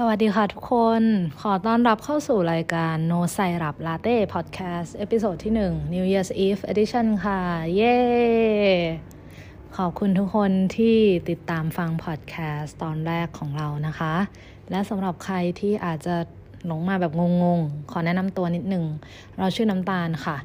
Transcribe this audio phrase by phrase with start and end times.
[0.00, 1.02] สวัสดีค่ะทุกคน
[1.40, 7.40] ขอต้อนรับเข้าสู่รายการ No Syrup Latte พอดแคสต์ episode ที่ 1 New Year's Eve Edition ค่ะ
[7.76, 7.98] เย้
[9.76, 10.98] ขอบคุณทุกคนที่
[11.28, 14.14] ติดตามฟังพอดแคสต์ตอนแรกของเรานะคะ
[14.70, 16.16] และสำหรับใครที่อาจจะ
[16.66, 17.12] หลงมาแบบ
[17.42, 18.84] งงๆ ขอแนะนำตัวนิดหนึ่ง
[19.38, 20.36] เราชื่อน้ำตาลค่ะ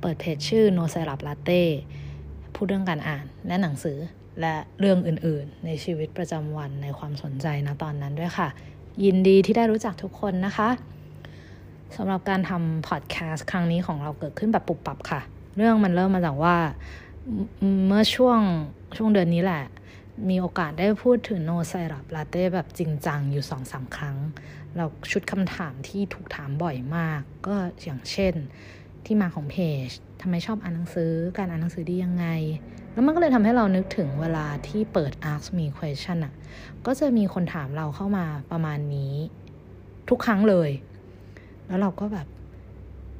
[0.00, 1.62] เปิดเพจชื่อ No ไซรับลาเต้
[2.54, 3.98] พูดเรื่องการอ่านและหนังสือ
[4.40, 8.50] และเรื่องอื่นๆ ในชีวิตประจำวันในความสนใจนะตอนนั้นด้วยค่ะ
[9.04, 10.68] ยินดีที่ได้รู้จักทุกคนนะคะ
[11.96, 15.20] สำหรับการทำพอดแคสต์ครั้งนี้ของเราเกิดขึ้นแบบปุบปับค่ะ
[15.56, 16.56] เรื่องมันเริ่มมาจากว่า
[17.86, 18.40] เมื่อช่วง
[18.96, 19.64] ช่วงเดือนนี้แหละ
[20.28, 24.16] มีโอกาสได้พูดถึงโนไซรัปลาเต้แบบจริงจังอยู่สองสาครั้ง
[24.76, 28.34] เราชุดคำถามที่ถูกถามบ่อยมาก ก็อย่างเช่น
[29.04, 29.88] ที่มาของเพจ
[30.20, 32.26] ทำไมชอบอ่านหนังสือการอ่านหนังสือดียังไง
[32.92, 36.34] แล้วมันก็เลยทำให้เรานึกถึงเวลาที่เปิด Ask Me Question อะ
[36.86, 39.14] ก็จะมีคนถามเราเข้ามาประมาณนี้
[40.08, 40.70] ทุกครั้งเลย
[41.66, 42.26] แล้วเราก็แบบ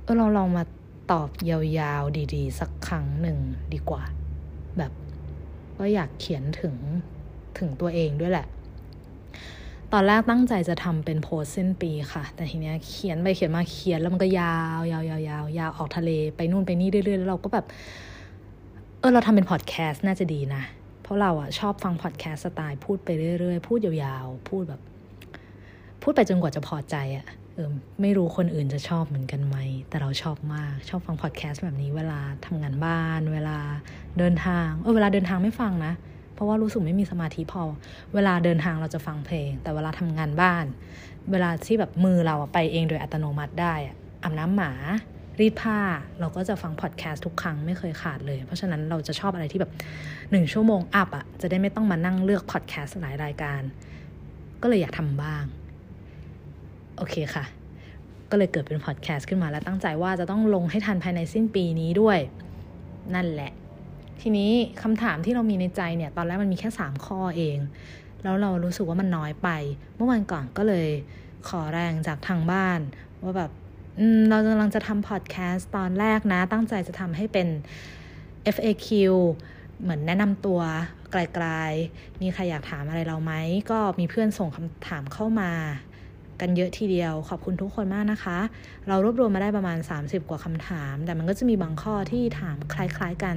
[0.02, 0.64] เออเราลองมา
[1.12, 3.38] ตอบยาวๆดีๆ สักครั้งหนึ่ง
[3.74, 4.02] ดีกว่า
[4.78, 4.92] แบบ
[5.78, 6.74] ก็อยากเขียนถึง
[7.58, 8.46] ถึงตัวเองด้วยแหละ
[9.92, 17.66] ตอนแรกตั้งใจจะทำเป็นโพสสิ้นปีค่ะ แต่ทีเนี้ยเขียนไปเขียนมาเขียนแล้วมันก็ยาวยาวยาวยาวยาวออกทะเลไปนู่นไปนี่เรื่อยๆแล้วเราก็แบบ
[19.00, 20.62] เออเราทำเป็นพอดแคสต์น่าจะดีนะ
[21.08, 23.08] เพราะเราอะชอบฟังพอดแคสต์สไตล์พูดไป
[23.40, 24.80] เรื่อยๆ พูดยาวๆ พูดแบบ
[26.02, 27.68] พูดไปจนกว่าจะพอใจอะเออ
[28.00, 29.56] ไม่รู้คนอื่นจะชอบเหมือนกันไหม
[29.88, 33.58] แต่เราชอบมาก ชอบฟังพอดแคสต์แบบนี้เวลาทำงานบ้าน เวลา
[34.18, 35.92] เดินทาง เออเวลาเดินทางไม่ฟังนะ
[36.34, 37.62] เพราะว่ารู้สึกไม่มีสมาธิพอ
[38.14, 40.64] เวลาเดินทางเราจะฟังเพลง แต่เวลาทำงานบ้าน
[41.30, 44.72] เวลาที่แบบมือเราไปเองโดยอัตโนมัติได้อะอาบน้ำหมา
[45.40, 45.78] รีดผ้า
[46.20, 49.72] เราก็จะฟังพอดแคสต์ทุกครั้งไม่เคยขาดเลย เพราะฉะนั้นเราจะชอบอะไรที่แบบ
[50.30, 53.62] หนึ่งชั่วโมง up อะจะได้ไม่ต้องมานั่งเลือกพอดแคสต์หลายรายการ
[54.62, 55.44] ก็เลยอยากทำบ้าง
[56.96, 57.44] โอเคค่ะ
[58.30, 62.18] ก็เลยเกิดเป็นพอดแคสต์ขึ้นมาแล้วตั้งใจว่าจะต้องลงให้ทันภายในสิ้นปีนี้ด้วย
[63.14, 63.52] นั่นแหละ
[64.20, 64.50] ทีนี้
[64.82, 67.58] คำถามที่เรามีในใจเนี่ยตอนแรกมันมีแค่สามข้อเอง
[68.22, 69.48] แล้วเรารู้สึกว่ามันน้อยไป
[69.96, 70.88] เมื่อวันก่อนก็เลย
[71.48, 72.80] ขอแรงจากทางบ้าน
[73.22, 73.50] ว่าแบบ
[74.30, 77.48] เรากำลังจะทำพอดแคสต์ตอนแรกนะ ตั้งใจจะทำให้เป็น
[78.54, 78.88] FAQ
[79.80, 80.60] เหมือนแนะนำตัว
[81.12, 83.32] ไกลๆ มีใครอยากถามอะไรเราไหม
[83.70, 85.50] ก็มีเพื่อนส่งคำถามเข้ามา
[86.40, 88.38] กันเยอะทีเดียว ขอบคุณทุกคนมากนะคะ
[88.88, 93.36] เรารวบรวมมาได้ประมาณ 30 กว่าคำถาม แต่มันก็จะมีบางข้อที่ถามคล้าย ๆกัน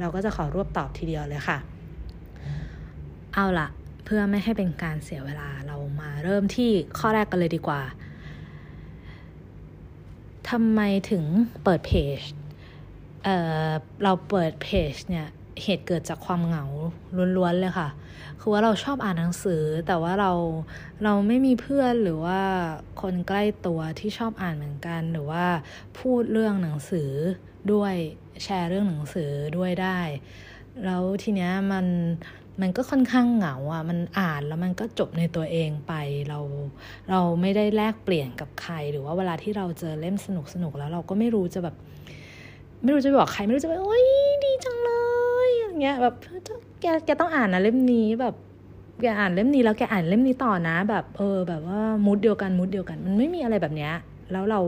[0.00, 1.58] เราก็จะขอรวบตอบทีเดียวเลยค่ะ
[3.34, 3.68] เอาละ
[4.04, 7.80] เพื่อไม่ให้เป็นการเสียเวลาเรามาเริ่มที่ข้อแรกกันเลยดีกว่า
[10.50, 10.80] ทำไม
[11.10, 11.24] ถึง
[11.64, 12.20] เปิดเพจ
[13.24, 15.28] เเราเปิดเพจเนี่ย
[15.62, 16.64] เหตุเกิดจากความเหงา
[17.36, 17.88] ล้วนๆเลยค่ะ
[18.40, 20.32] คือว่าเราชอบอ่านหนังสือ แต่ว่าเรา
[21.04, 22.40] เราไม่มีเพื่อนหรือว่า
[23.00, 25.44] คนใกล้ตัวที่ชอบอ่านเหมือนกัน หรือว่า
[25.98, 27.10] พูดเรื่องหนังสือ
[27.72, 27.94] ด้วย
[28.42, 30.00] แชร์เรื่องหนังสือด้วยได้
[30.84, 31.86] แล้วทีเนี้ยมัน
[32.60, 35.92] มันก็ค่อนข้างเหงาอะ มันอ่านแล้วมันก็จบในตัวเองไป
[36.28, 36.38] เรา
[37.10, 41.76] เราไม่ได้แลกเปลี่ยนกับใคร หรือว่าเวลาที่เราเจอเล่มสนุกสนุกแล้วเราก็ไม่รู้จะแบบ
[42.82, 44.04] ไม่รู้จะบอกใคร ไม่รู้จะแบบโอ้ย
[44.44, 44.90] ดีจังเล
[45.46, 46.14] ยอย่างเงี้ยแบบ
[46.80, 48.34] แกแกต้องอ่านนะเล่มนี้แบบ
[49.02, 53.92] แกอ่านเล่มนี้แล้วแกอ่านเล่มนี้ต่อนะ แบบ เออ แบบว่ามูดเดียวกันมูดเดียวกัน มันไม่มีอะไรแบบเนี้ย
[54.32, 54.60] แล้วเรา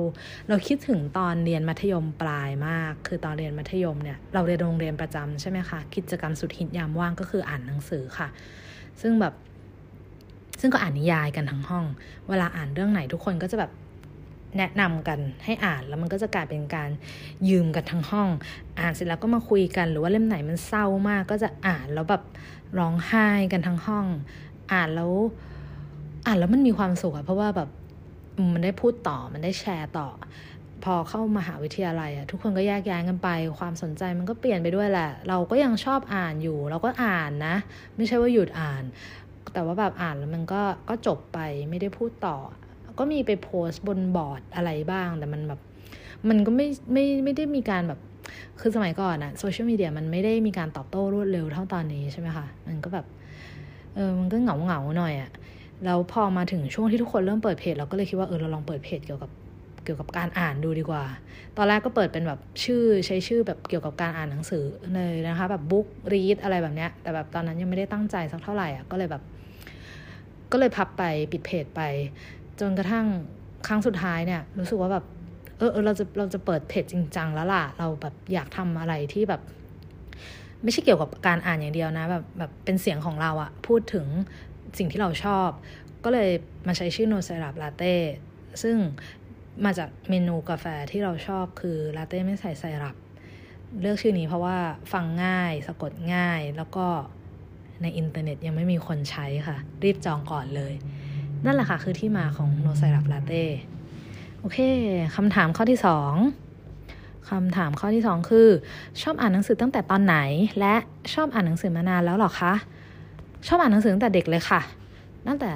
[0.48, 8.28] เราคิดถึงตอนเรียนมัธยมปลายมาก คือตอนเรียนมัธยมเนี่ยเราเรียนโรงเรียนประจำใช่ไหมคะกิจกรรมสุดฮิตยามว่างก็คืออ่านหนังสือค่ะ
[9.00, 9.34] ซึ่งแบบ
[10.60, 11.84] ซึ่งก็อ่านนิยายกันทั้งห้อง
[12.28, 13.70] เวลาอ่านเรื่องไหนทุกคนก็จะแบบ
[14.58, 16.90] แนะนำกันให้อ่านแล้วมันก็จะกลายเป็นการ
[17.48, 18.28] ยืมกันทั้งห้อง
[18.80, 22.22] อ่านเสร็จแล้วก็มาคุยกัน หรือว่าเล่มไหนมันเศร้ามาก ก็จะอ่านแล้วแบบ
[22.78, 24.06] ร้องไห้กันทั้งห้อง
[24.72, 25.12] อ่านแล้ว
[26.26, 27.68] อ่านแล้วมันมีความสุขอะเพราะว่าแบบ
[28.54, 30.08] มันได้พูดต่อมันได้แชร์ต่อ
[30.84, 33.28] พอเข้ามาหาวิทยาลัยอะทุกคนก็แยกย้ายกันไป
[33.58, 37.56] ความสนใจมันก็เปลี่ยนไปด้วยแหละ เราก็ยังชอบอ่านอยู่ เราก็อ่านนะ
[37.96, 38.82] ไม่ใช่ว่าหยุดอ่าน
[39.52, 41.38] แต่ว่าแบบอ่านแล้วมันก็ก็จบไป
[41.70, 42.36] ไม่ได้พูดต่อ
[42.98, 45.60] ก็มีไปโพสต์บนบอร์ดอะไรบ้าง แต่มันแบบ
[46.28, 48.00] มันก็ไม่ไม่ไม่ได้มีการแบบ
[48.60, 53.06] คือสมัยก่อนอะโซเชียลมีเดียมันไม่ได้มีการตอบโต้รวดเร็วเท่าตอนนี้ใช่ไหมคะ มันก็แบบ
[53.94, 55.30] เออ มันก็เหงาเหงาหน่อยอะ
[55.84, 59.30] แล้วพอมาถึงช่วงที่ทุกคนเริ่มเปิดเพจเราก็เลยคิดว่าเออเราลองเปิดเพจเกี่ยวกับ
[59.84, 61.04] เกี่ยวกับการอ่านดูดีกว่า
[61.56, 69.22] ตอนแรกก็เปิดเป็นแบบชื่อใช้ชื่อแบบเกี่ยวกับการอ่านหนังสือเลยนะคะ แบบบุ๊กรีดอะไรแบบเนี้ย แต่แบบตอนนั้นยังไม่ได้ตั้งใจสักเท่าไหร่อะก็เลยแบบ
[70.52, 71.80] ก็เลยพับไปปิดเพจไป
[72.60, 73.06] จนกระทั่ง
[73.66, 75.04] ครั้งสุดท้ายเนี่ย รู้สึกว่าแบบ
[75.58, 79.40] เออเออเราจะเราจะเปิดเพจจริงจังแล้วล่ะ เราแบบอยากทำอะไรที่แบบ
[80.62, 84.06] ไม่ใช่เกี่ยวกับการอ่านอย่างเดียวนะ แบบแบบเป็นเสียงของเราอะพูดถึง
[84.78, 85.48] สิ่งที่เราชอบ
[86.04, 86.30] ก็เลย
[86.66, 87.94] มาใช้ชื่อโนไซรัปลาเต้
[88.62, 88.76] ซึ่ง
[89.64, 92.96] มาจากเมนูกาแฟที่เราชอบคือลาเต้ไม่ใส่ไซรัป
[93.80, 94.58] เลือกชื่อนี้เพราะว่า
[94.92, 96.86] ฟังง่าย สะกดง่าย แล้วก็
[97.82, 100.72] ในอินเทอร์เน็ตยังไม่มีคนใช้ค่ะ รีบจองก่อนเลย
[101.44, 103.44] นั่นแหละค่ะ คือที่มาของโนไซรัปลาเต้
[104.40, 104.58] โอเค
[105.16, 106.12] คำถามข้อที่สอง
[107.30, 108.48] คำถามข้อที่สองคือ
[109.02, 110.16] ชอบอ่านหนังสือตั้งแต่ตอนไหน
[110.58, 110.74] และ
[111.14, 112.52] ชอบอ่านหนังสือมานานแล้วหรอคะ
[113.46, 114.60] ชอบอ่านหนังสือตั้งแต่เด็กเลยค่ะ
[115.26, 115.52] ตั้งแต่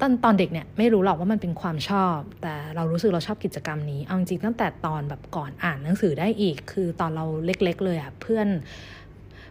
[0.00, 8.48] ตอนตอนเด็กเนี่ยไม่รู้หรอกว่ามันเป็นความชอบ แต่เรารู้สึกเราชอบกิจกรรมนี้ เอาจริงตั้งแต่ตอนแบบก่อนอ่านหนังสือได้อีก คือตอนเราเล็ก ๆ เลยอะ่ะเพื่อน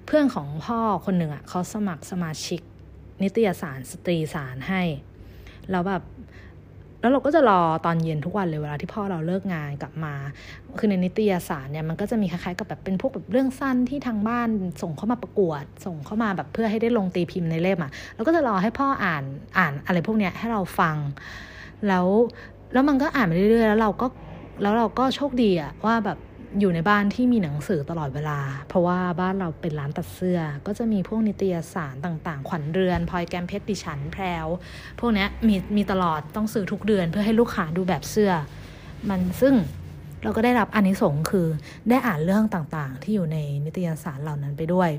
[0.06, 2.62] เพื่อนของพ่อคนหนึ่งอะ่ะเขาสมัครสมาชิก
[3.24, 4.82] นิตยสารสตรีสารให้
[5.72, 6.04] แล้วแบบ
[7.02, 10.14] แล้วเราก็จะรอตอนเย็นทุกวันเลยเวลาที่พ่อเราเลิกงานกลับมา
[10.78, 14.48] คือในนิตยสารเนี่ยมันก็จะมีคล้ายๆกับแบบเป็นพวกแบบเรื่องสั้นที่ทางบ้าน
[14.82, 19.24] ส่งเข้ามาประกวด ส่งเข้ามาแบบเพื่อให้ได้ลงตีพิมพ์ในเล่มอะ่ะเราก็จะรอให้พ่ออ่าน
[19.58, 20.96] อ่านอะไรพวกเนี้ยให้เราฟัง
[21.88, 22.08] แล้ว
[22.74, 24.08] แล้วมันก็อ่านไปเรื่อยๆแล้วเราก็
[24.62, 26.18] แล้วเราก็โชคดีอะว่าแบบ
[26.60, 34.48] อยู่ในบ้านที่มีหนังสือตลอดเวลา เพราะว่าบ้านเราเป็นร้านตัดเสื้อ ก็จะมีพวกนิตยสารต่างๆ ขวัญเรือนพลอยแกมเพชรดิฉันแพรว
[35.00, 38.32] พวกนี้มีมีตลอดต้องซื้อทุกเดือนเพื่อให้ลูกค้าดูแบบเสื้อ
[39.10, 39.54] มันซึ่ง
[40.24, 41.48] เราก็ได้รับอนนิสงค์คือ
[41.90, 44.90] ได้อ่านเรื่องต่างๆ ที่อยู่ในนิตยสารเหล่านั้นไปด้วย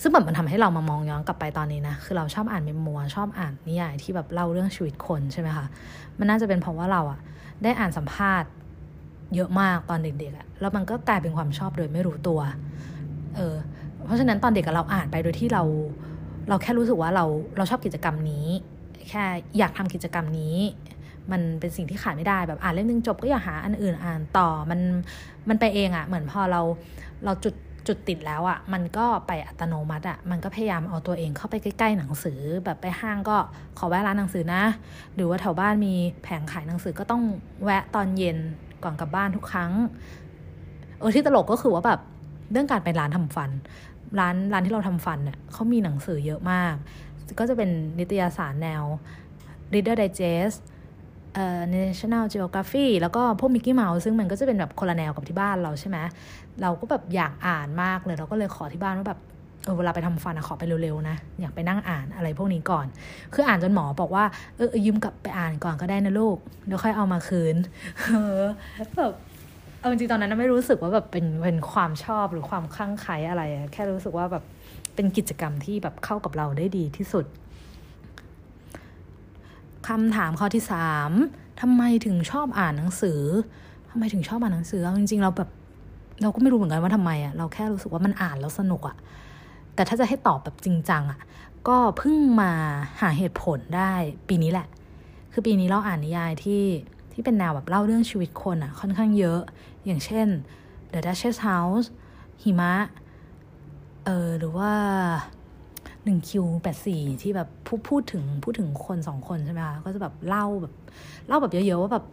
[0.00, 5.66] ซึ่งแบบมันทำให้เรามามองย้อนกลับไปตอนนี้นะคือเราชอบอ่านเมมัวชอบอ่านนิยายที่แบบเล่าเรื่องชีวิตคนใช่ไหมคะ
[6.18, 7.20] มันน่าจะเป็นเพราะว่าเราอะ
[7.62, 8.48] ได้อ่านสัมภาษณ์
[9.34, 12.40] เยอะมากตอนเด็กๆอะแล้วมันก็กลายเป็นความชอบโดยไม่รู้ตัว
[13.36, 13.54] เออ
[14.06, 15.62] เพราะฉะนั้นตอนเด็กเราอ่านไปโดยที่เรา
[16.48, 17.24] เราแค่รู้สึกว่าเรา
[17.56, 18.46] เราชอบกิจกรรมนี้
[19.08, 19.24] แค่
[19.58, 20.56] อยากทำกิจกรรมนี้
[21.32, 24.80] มันเป็นสิ่งที่ขาดไม่ได้แบบอ่านเล่มนึงจบก็อยากหาอันอื่นอ่านต่อมัน
[25.48, 26.60] มันไปเองอะเหมือนพอเรา
[27.24, 27.54] เราจุด
[27.86, 33.36] จุดติดแล้วอะ่ะ มันก็ไปอัตโนมัติอะ่ะ มันก็พยายามเอาตัวเองเข้าไปใกล้ๆหนังสือ แบบไปห้างก็
[33.78, 34.62] ขอแวะร้านหนังสือนะ
[35.14, 37.22] หรือว่าแถวบ้านมีแผงขายหนังสือก็ต้อง
[37.64, 38.38] แวะตอนเย็น
[38.86, 39.72] ก่อนกลับบ้านทุกครั้ง
[40.98, 42.00] เออที่ตลกก็คือว่าแบบ
[42.52, 43.50] เรื่องการไปร้านทำฟัน
[44.18, 46.74] ร้านร้านที่เราทำฟันเนี่ยเขามีหนังสือเยอะมาก
[47.38, 48.82] ก็จะเป็นนิตยสารแนว
[49.72, 50.56] Reader Digest
[51.34, 55.98] เอ่อ National Geography แล้วก็พวกมิกกี้เมาส์ซึ่งมันก็จะเป็นแบบคนละแนวกับที่บ้านเราใช่ไหม
[56.62, 59.20] เราก็แบบอยากอ่านมากเลย เราก็เลยขอที่บ้านว่าแบบ
[59.66, 62.86] เออเวลาไปทำฟันอะขอไปเร็วๆนะอยากไปนั่งอ่านอะไรพวกนี้ก่อน
[63.34, 64.24] คืออ่านจนหมอบอกว่า
[64.56, 66.36] เออยืมกลับไปอ่านก่อนก็ได้นะลูก
[66.66, 67.56] เดี๋ยวค่อยเอามาคืน
[68.04, 68.42] เออ
[68.98, 69.12] แบบ
[69.78, 73.42] เอาจริงตอนนั้นไม่รู้สึกว่าแบบเป็นเป็นความชอบหรือความคลั่งไคล้อะไร
[73.72, 74.44] แค่รู้สึกว่าแบบ
[74.94, 77.24] เป็นกิจกรรมที่แบบเข้ากับเราได้ดีที่สุด
[79.88, 81.10] คำถามข้อที่สาม
[81.60, 83.20] ทำไมถึงชอบอ่านหนังสือ
[83.90, 85.50] ทำไมถึงชอบอ่านหนังสือจริงๆเราแบบ
[86.22, 88.96] เราก็ไม่รู้เหมือนกันว่าทำไมอะเราแค่รู้สึกว่ามันอ่านแล้วสนุกอะ
[89.76, 91.20] แต่ถ้าจะให้ตอบแบบจริงจังอะ่ะ
[91.68, 92.52] ก็เพิ่งมา
[93.00, 93.92] หาเหตุผลได้
[94.28, 94.66] ปีนี้แหละ
[95.32, 96.64] คือปีนี้เราอ่านนิยายที่
[97.12, 99.40] ที่เป็นแนวแบบเล่าเรื่องชีวิตคนอะ่ะ ค่อนข้างเยอะ
[99.86, 100.26] อย่างเช่น
[100.92, 101.86] The Duchess House
[102.42, 102.74] หิมะ
[104.04, 104.72] เออหรือว่า
[106.04, 110.74] หนึ่งคิวแปดสี่ที่แบบพูดพูดถึงพูดถึงคนสองคนใช่ไหมคะก็จะแบบเล่าแบบ
[111.28, 112.04] เล่าแบบเยอะๆว่าแบบ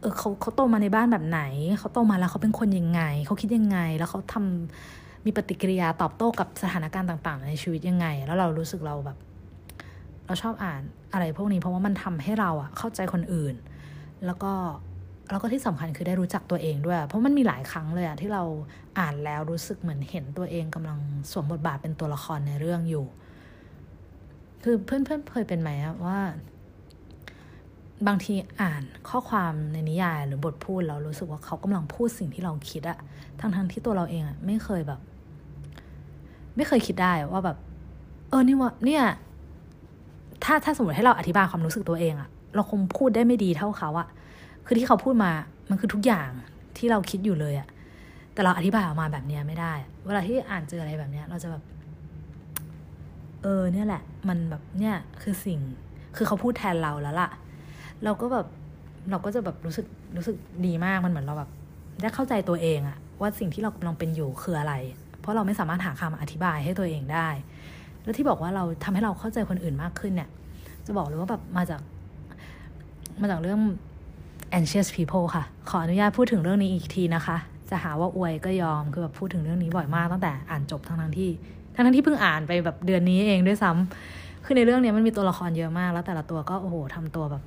[0.00, 1.40] เออเขาเขาโตมาในบ้านแบบไหน
[1.78, 9.18] เขาโตมาแล้วเขาเป็นคนยังไง เขาคิดยังไง แล้วเขาทำ มีปฏิกิริยาตอบโต้กับสถานการณ์ต่าง ๆ ในชีวิตยังไง แล้วเรารู้สึกเราแบบ
[10.26, 10.82] เราชอบอ่าน
[11.12, 13.54] อะไรพวกนี้เพราะว่ามันทำให้เราอะเข้าใจคนอื่น
[14.26, 14.52] แล้วก็
[15.30, 18.42] แล้วก็ที่สำคัญคือได้รู้จักตัวเองด้วย เพราะมันมีหลายครั้งเลยอะที่เรา
[18.98, 20.98] อ่านแล้วรู้สึกเหมือนเห็นตัวเองกำลัง
[21.30, 23.06] สวมบทบาทเป็นตัวละครในเรื่องอยู่
[24.64, 25.70] คือเพื่อนเเคยเป็นไหม
[26.06, 26.18] ว่า
[28.06, 32.98] บางทีอ่านข้อความในนิยายหรือบทพูดเรารู้สึกว่าเขากำลังพูดสิ่งที่เราคิดอะ
[33.40, 35.00] ทั้งทั้งที่ตัวเราเองอะไม่เคยแบบ
[36.58, 37.56] ไม่เคยคิดได้ว่าแบบ
[38.30, 39.02] เออนี่ว่าเนี่ย
[40.44, 44.08] ถ้าถ้าสมมติให้เราอธิบายความรู้สึกตัวเองอะเราคงพูดได้ไม่ดีเท่าเขาอะ
[44.66, 45.30] คือที่เขาพูดมา
[45.70, 46.28] มันคือทุกอย่าง
[46.76, 47.68] ที่เราคิดอยู่เลยอะ
[48.32, 49.72] แต่เราอธิบายออกมาแบบเนี้ยไม่ได้
[50.06, 51.62] เวลาที่อ่านเจออะไรแบบเนี้ยเราจะแบบ
[53.42, 55.58] เออ เนี่ยแหละ มันแบบเนี่ยคือสิ่ง
[56.16, 57.30] คือเขาพูดแทนเราแล้วล่ะ
[58.04, 58.46] เราก็แบบ
[59.10, 59.86] เราก็จะแบบรู้สึก
[60.16, 60.36] รู้สึก
[60.66, 61.50] ดีมากมันเหมือนเราแบบ
[62.00, 64.74] ได้เข้าใจตัวเองอะว่าสิ่งที่เรากำลังเป็นอยู่คืออะไร
[65.28, 67.28] ราะเราไม่สามารถหาคำอธิบายให้ตัวเองได้
[68.02, 70.28] แล้วที่บอกว่าเราทำให้เราเข้าใจคนอื่นมากขึ้นเนี่ย
[70.86, 71.80] จะบอกเลยว่าแบบมาจาก
[73.20, 73.60] มาจากเรื่อง
[74.58, 77.36] anxious people ค่ะ ขออนุญาตพูดถึงเรื่องนี้อีกทีนะคะ
[77.70, 81.30] จะหาว่าอวยก็ยอม คือแบบพูดถึงเรื่องนี้บ่อยมากตั้งแต่อ่านจบทั้งทั้งที่
[81.74, 87.42] ทั้งทั้งที่เพิ่งอ่านไปแบบเดือนนี้เองด้วยซ้ำคือในเรื่องนี้มันมีตัวละครเยอะมาก แล้วแต่ละตัวก็โอ้โหทำตัวแบบ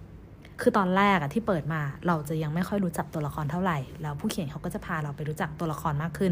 [0.62, 6.32] คือตอนแรกอะที่เปิดมาเราจะยังไม่ค่อยรู้จักตัวละครเท่าไหร่ แล้วผู้เขียนเขาก็จะพาเราไปรู้จักตัวละครมากขึ้น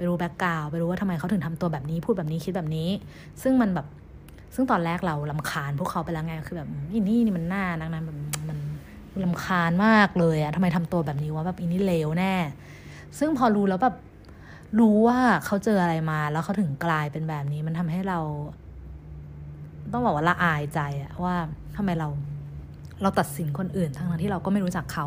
[0.00, 2.88] ไปรู้แบ็กกราวไปรู้ว่าทำไมเขาถึงทำตัวแบบนี้ พูดแบบนี้คิดแบบนี้
[3.42, 3.86] ซึ่งมันแบบ
[4.54, 8.16] ซึ่งตอนแรกเราลำคาญพวกเขาไปแล้วไง คือแบบอีนี่นี่มันหน้านักนะแบบ
[8.48, 8.58] มัน
[9.24, 12.34] ลำคาญมากเลยอะทำไมทำตัวแบบนี้วะแบบอีนี่เลวแน่
[13.18, 13.96] ซึ่งพอรู้แล้วแบบ
[14.80, 18.18] รู้ว่าเขาเจออะไรมา แล้วเขาถึงกลายเป็นแบบนี้ มันทำให้เรา
[19.92, 21.34] ต้องบอกว่าละอายใจอะว่า
[21.76, 22.08] ทำไมเรา
[23.02, 25.06] เราตัดสินคนอื่นทั้งที่เราก็ไม่รู้จักเขา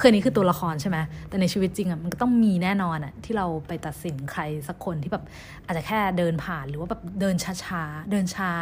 [0.02, 0.98] ือนี้คือตัวละครใช่ไหม
[1.28, 5.24] แต่ในชีวิตจริงอะมันก็ต้องมีแน่นอนอะที่เราไปตัดสินใครสักคนที่แบบ
[5.66, 7.34] อาจจะแค่เดินผ่านหรือว่าแบบเดิน
[7.64, 8.52] ช้าๆเดินช้า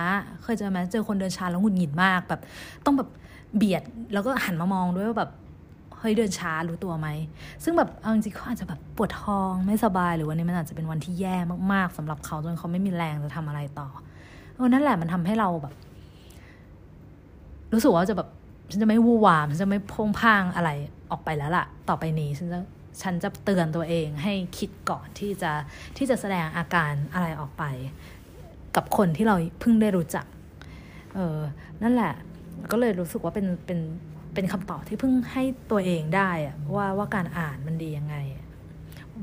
[0.43, 2.41] เคยเจอไหมเจอคนเดินช้าแล้วหงุดหงิดมากแบบ
[2.87, 3.09] ต้องแบบ
[3.57, 5.31] เบียดแล้วก็หันมามองด้วยว่าแบบ
[5.99, 7.09] เฮ้ยเดินช้ารู้ตัวไหม
[7.65, 11.37] ซึ่งแบบเอาจริงๆเขาอาจจะแบบปวดท้องไม่สบายหรือวันนี้มันอาจจะเป็นวันที่แย่
[11.73, 13.89] มากๆสำหรับเขาจนเขาไม่มีแรงจะทำอะไรต่อ
[14.57, 15.75] เออนั่นแหละมันทำให้เราแบบ
[17.73, 18.29] รู้สึกว่าจะแบบ
[18.71, 20.71] ฉันจะไม่วูวามฉันจะไม่พงพางอะไร
[21.11, 22.61] ออกไปแล้วล่ะ ต่อไปนี้ฉันจะ
[23.03, 25.53] ฉันจะเตือนตัวเองให้คิดก่อนที่จะ
[25.97, 27.65] ที่จะแสดงอาการอะไรออกไป
[28.77, 30.27] กับคนที่เราเพิ่งได้รู้จัก
[31.15, 31.39] เออ
[31.83, 32.13] นั่นแหละ
[32.71, 33.79] ก็เลยรู้สึกว่าเป็นเป็น
[34.35, 38.17] เป็นคำตอบที่เพิ่งให้ตัวเองได้อะว่าว่าการอ่านมันดียังไง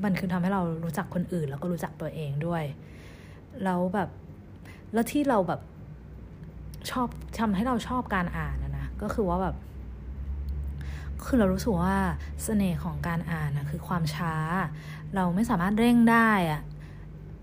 [0.03, 2.63] มันคือทำให้เรารู้จักคนอื่น แล้วก็รู้จักตัวเองด้วย
[3.63, 4.09] แล้วแบบ
[4.93, 5.61] แล้วที่เราแบบ
[6.91, 7.07] ชอบ
[7.39, 8.57] ทำให้เราชอบการอ่าน
[9.01, 9.55] ก็คือว่าแบบ
[11.25, 11.95] คือเรารู้สึกว่า
[12.43, 14.33] เสน่ห์ของการอ่านนะคือความช้า
[15.15, 16.61] เราไม่สามารถเร่งได้อะ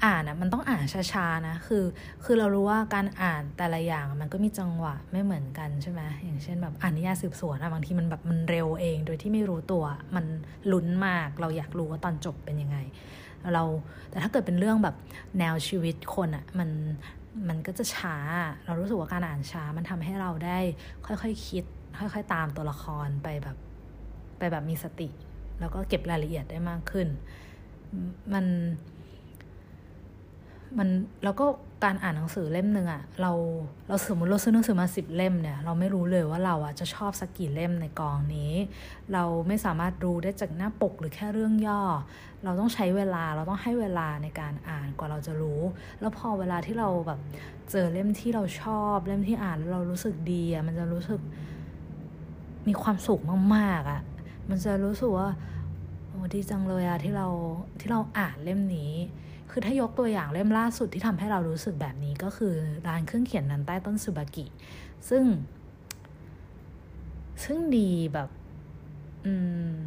[0.04, 1.84] อ่านอะมันต้องอ่านช้าๆนะคือ
[2.24, 9.84] คือเรารู้ว่าการอ่านแต่ละอย่างมันก็มีจังหวะไม่เหมือนกันใช่ไหมอย่างเช่นแบบอ่านนิยายสืบสวนอะบางทีมันแบบมันเร็วเอง โดยที่ไม่รู้ตัว
[10.16, 10.24] มัน
[10.72, 12.78] ลุ้นมาก เราอยากรู้ว่าตอนจบเป็นยังไง
[13.54, 13.64] เรา
[14.10, 14.96] แต่ถ้าเกิดเป็นเรื่องแบบ
[15.38, 16.68] แนวชีวิตคนอะมัน
[17.48, 18.16] มันก็จะช้า
[18.64, 20.58] เรารู้สึกว่าการอ่านช้ามันทำให้เราได้
[21.06, 21.64] ค่อยๆคคิด
[21.98, 23.56] ค่อย ๆ ตามตัวละครไปแบบ
[24.38, 25.08] ไปแบบมีสติ
[25.60, 27.08] แล้วก็เก็บรายละเอียดได้มากขึ้น
[28.34, 28.46] มัน
[30.78, 30.88] มัน
[31.24, 31.46] แล้วก็
[31.84, 33.32] การอ่านหนังสือเล่มหนึ่งอะเรา
[33.88, 38.52] เราสมมติเราซื้อหนังสือมาสิบเล่มเนี่ยเราไม่รู้เลยว่าเราอะจะชอบสักกี่เล่มในกองนี้
[39.12, 41.82] เราไม่สามารถรู้ได้จากหน้าปกหรือแค่เรื่องย่อ
[42.44, 45.60] เราต้องใช้เวลาเราต้องให้เวลาในการอ่านกว่าเราจะรู้
[46.00, 47.20] แล้วพอเวลาที่เราแบบ
[47.70, 51.20] เจอเล่มที่เราชอบเล่มที่อ่านแล้วเรารู้สึกดีอะมันจะรู้สึก
[52.68, 53.20] มีความสุข
[53.54, 54.00] มากๆอะ
[54.48, 55.28] มันจะรู้สึกว่า
[56.08, 57.28] โอ้ดีจังเลยอะที่เรา
[57.80, 58.92] ที่เราอ่านเล่มนี้
[59.50, 62.54] คือถ้ายกตัวอย่างเล่มล่าสุดที่ทำให้เรารู้สึกแบบนี้ก็คือ
[62.88, 64.46] ร้านเครื่องเขียนนั้นใต้ต้นสุบากิ
[65.08, 65.24] ซึ่ง
[67.44, 68.28] ซึ่งดีแบบ
[69.24, 69.32] อื
[69.78, 69.80] ม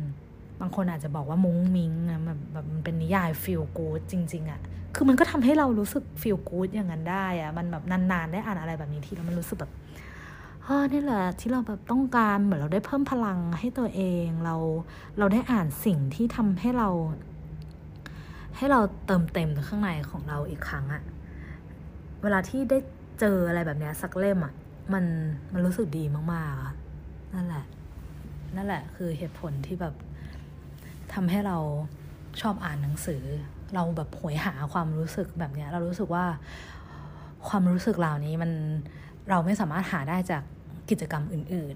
[0.59, 4.59] บางคนอาจจะบอกว่ามุ้งมิ้งนะแบบแบบมันเป็นนิยายฟีลกู๊ดจริง ๆอะ่ะ
[4.95, 9.71] คือมันก็ทำให้เรารู้สึกฟีลกู๊ดอย่างนั้นได้อะ่ะมันแบบนานๆ ได้อ่านอะไรแบบนี้ทีแล้วมันรู้สึกแบบ
[10.63, 14.55] เออนี่แหละที่เราแบบต้องการเหมือนเราได้เพิ่มพลังให้ตัวเอง เรา
[15.17, 16.89] เราได้อ่านสิ่งที่ทำให้เรา
[18.61, 21.03] ให้เราเติมเต็มข้างในของเราอีกครั้งอะ
[22.23, 22.77] เวลาที่ได้
[23.19, 24.53] เจออะไรแบบนี้สักเล่มอะ
[24.93, 25.05] มัน
[25.53, 26.73] มันรู้สึกดีมากๆอะ
[27.35, 27.65] นั่นแหละ
[28.55, 29.93] นั่นแหละคือเหตุผลที่แบบ
[31.13, 31.57] ทำให้เรา
[32.41, 33.23] ชอบอ่านหนังสือ
[33.73, 36.25] เราแบบหวยหาความรู้สึกแบบนี้เรารู้สึกว่า
[37.47, 38.51] ความรู้สึกเหล่านี้มัน
[39.29, 40.43] เราไม่สามารถหาได้จาก
[40.89, 41.75] กิจกรรมอื่น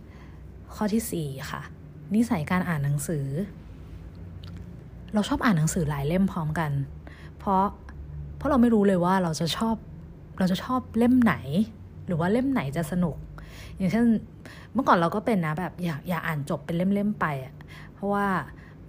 [0.00, 1.62] ๆ ข้อที่สี่ค่ะ
[2.14, 3.26] นิสัยการอ่านหนังสือ
[5.14, 6.70] เราชอบอ่านหนังสือหลายเล่มพร้อมกัน
[7.38, 7.62] เพราะ
[8.36, 9.74] เพราะเราไม่รู้เลยว่าเราจะชอบ
[10.38, 11.34] เราจะชอบเล่มไหน
[12.06, 13.16] หรือว่าเล่มไหนจะสนุก
[13.76, 14.04] อย่างเช่น
[14.72, 17.54] เมื่อก่อนเราก็เป็นนะแบบอยากอยากอ่านจบเป็นเล่มๆไปอะ
[17.94, 18.26] เพราะว่า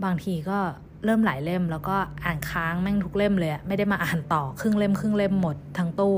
[0.03, 0.59] บางทีก็
[1.05, 6.17] เริ่มหลายเล่ม แล้วก็อ่านค้างแม่งทุกเล่มเลยไม่ได้มาอ่านต่อครึ่งเล่มครึ่งเล่มหมดทั้งตู้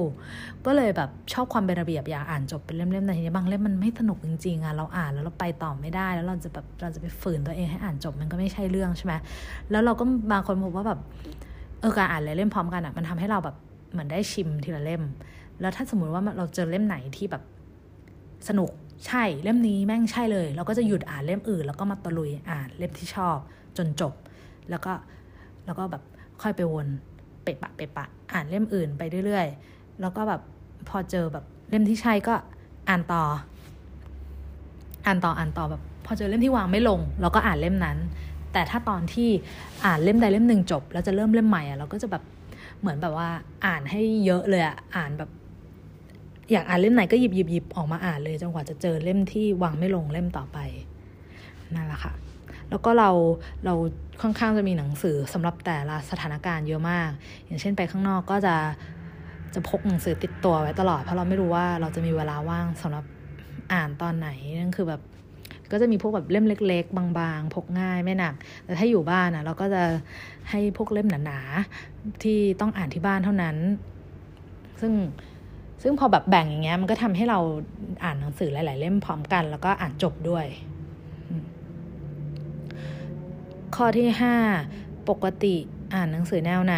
[0.66, 9.14] ก็เลยแบบชอบความเป็นระเบียบอยากอ่านจบเป็นเล่มๆแต่ทีนี้บางเล่มมันไม่สนุกจริงๆอะเราอ่านแล้วเราไปต่อไม่ได้ แล้วเราจะแบบเราจะไปฝืนตัวเองให้อ่านจบมันก็ไม่ใช่เรื่องใช่ไหม
[9.72, 11.00] แล้วเราก็บางคนพบว่าแบบ
[11.80, 13.56] เออการอ่านหลายเล่มพร้อมกันอะมันทำให้เราแบบ
[13.92, 15.04] เหมือนได้ชิมทีละเล่ม
[15.62, 17.44] แล้วถ้าสมมุติว่าเราเจอเล่มไหนที่แบบ
[18.48, 18.70] สนุก
[19.08, 23.38] ใช่เล่มนี้แม่งใช่เลย เราก็จะหยุดอ่านเล่มอื่น แล้วก็มาตะลุยอ่านเล่มที่ชอบ
[23.78, 24.14] จนจบ
[24.70, 24.94] แล้วก็
[25.66, 26.04] แล้วก็แบบ
[26.42, 26.88] ค่อยไปวน
[27.44, 30.42] เปะปะเปะปะ อ่านเล่มอื่นไปเรื่อยๆ แล้วก็แบบ
[30.90, 32.34] พอเจอแบบเล่มที่ใช่ก็
[32.90, 33.24] อ่านต่อ
[35.06, 37.98] อ่านต่ออ่านต่อแบบพอเจอเล่มที่วางไม่ลง เราก็อ่านเล่มนั้น
[38.54, 39.30] แต่ถ้าตอนที่
[39.86, 42.24] อ่านเล่มใดเล่มหนึ่งจบ แล้วจะเริ่มเล่มใหม่อะเราก็จะแบบ
[42.80, 43.30] เหมือนแบบว่า
[43.66, 45.30] อ่านให้เยอะเลยอะอ่านแบบ
[46.52, 50.58] อยากอ่านเล่มไหนก็หยิบหยิบหยิบออกมาอ่านเลยจนกว่าจะเจอเล่มที่วางไม่ลงเล่มต่อไป
[51.76, 52.14] นั่นแหละค่ะ
[52.74, 53.10] แล้วก็เรา
[53.66, 53.74] เรา
[54.22, 57.10] ค่อนข้างจะมีหนังสือสำหรับแต่ละสถานการณ์เยอะมาก
[57.46, 58.56] อย่างเช่นไปข้างนอกก็จะ
[59.54, 63.06] จะพกหนังสือติดตัวไว้ตลอด เพราะเราไม่รู้ว่าเราจะมีเวลาว่างสำหรับ
[63.74, 65.02] อ่านตอนไหนนั่นคือแบบ
[65.72, 69.84] ก็จะมีพวกแบบเล่มเล็ก ๆ บางๆ พกง่ายไม่หนัก แต่ถ้าอยู่บ้านนะเราก็จะ
[70.50, 73.58] ให้พวกเล่มหนาๆที่ต้องอ่านที่บ้านเท่านั้น
[74.82, 74.94] ซึ่ง
[75.84, 77.40] ซึ่งพอแบบแบ่งอย่างเงี้ยมันก็ทำให้เรา
[78.04, 80.46] อ่านหนังสือหลาย ๆ เล่มพร้อมกัน แล้วก็อ่านจบด้วย
[83.76, 84.36] ข้อที่ห้า
[85.10, 85.56] ปกติ
[85.94, 86.78] อ่านหนังสือแนวไหน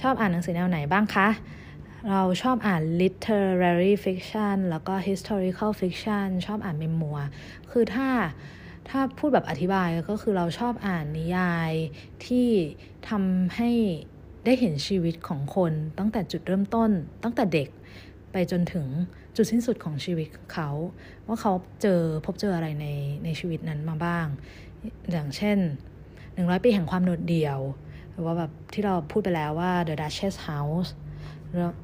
[0.00, 1.28] ชอบอ่านหนังสือแนวไหนบ้างคะ
[2.10, 7.18] เราชอบอ่าน literary fiction แล้วก็ historical fiction ชอบอ่านเมมัว
[7.70, 8.08] คือถ้า
[8.88, 11.72] ถ้าพูดแบบอธิบายก็คือเราชอบอ่านนิยาย
[12.26, 12.48] ที่
[13.08, 13.70] ทำให้
[14.44, 16.90] ได้เห็นชีวิตของคนตั้งแต่จุดเริ่มต้น
[17.22, 17.68] ตั้งแต่เด็ก
[18.32, 18.86] ไปจนถึง
[19.36, 20.70] จุดสิ้นสุดของชีวิตเขา
[21.26, 22.86] ว่าเขาเจอพบเจออะไรใน
[23.24, 24.26] ในชีวิตนั้นมาบ้าง
[25.10, 25.58] อย่างเช่น
[26.34, 27.58] หนึ่งร้อยปีแห่งความโดดเดี่ยว
[28.12, 30.90] หรือว่าแบบที่เราพูดไปแล้วว่า The Duchess House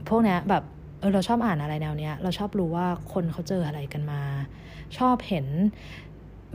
[0.08, 0.64] พวกนี้แบบ
[0.98, 4.22] เออเราชอบอ่านอะไรแนวเนี้ย เราชอบรู้ว่าคนเขาเจออะไรกันมา
[4.98, 5.46] ชอบเห็น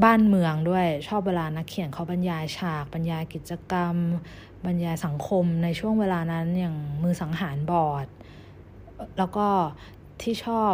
[0.04, 3.96] บ้านเมืองด้วยชอบเวลานักเขียนเขาบรรยายฉาก บรรยายกิจกรรม
[4.66, 8.08] บรรยายสังคมในช่วงเวลานั้นอย่างมือสังหารบอร์ด
[9.18, 9.48] แล้วก็
[10.22, 10.74] ที่ชอบ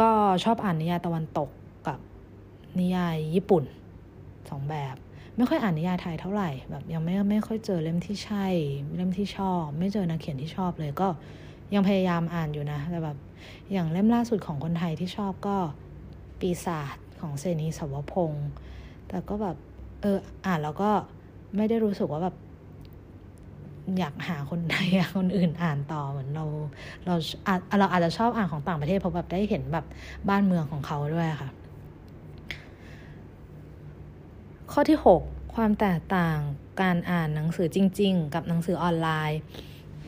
[0.00, 0.10] ก็
[0.44, 1.50] ชอบอ่านนิยายตะวันตก
[1.86, 1.98] กับ
[2.80, 3.64] นิยายญี่ปุ่น
[4.50, 4.96] สองแบบ
[5.36, 8.46] ไม่ค่อยอ่านนิยายไทยเท่าไหร่แบบยังไม่ไม่ค่อยเจอเล่มที่ใช่
[8.96, 11.08] เล่มที่ชอบ ไม่เจอนักเขียนที่ชอบเลยก็
[11.74, 13.16] ยังพยายามอ่านอยู่นะแต่แบบ
[13.72, 15.56] อย่างเล่มล่าสุดของคนไทยที่ชอบก็
[16.40, 18.48] ปีศาจของเซนีสวพงศ์
[19.08, 19.56] แต่ก็แบบ
[20.00, 20.90] เอออ่านแล้วก็
[21.56, 22.36] ไม่ได้รู้สึกว่าแบบ
[23.98, 26.44] อยากหาคนไทยคนอื่นอ่านต่อเหมือนเรา
[27.06, 27.14] เรา
[27.78, 29.84] เราอาจจะชอบอ่านของต่างประเทศเพราะแบบได้เห็นแบบ
[30.28, 31.50] บ้านเมืองของเขาด้วยค่ะ
[34.72, 36.38] ข้อที่ 6 ความแตกต่าง
[36.82, 39.40] การอ่านหนังสือจริง ๆ กับหนังสือออนไลน์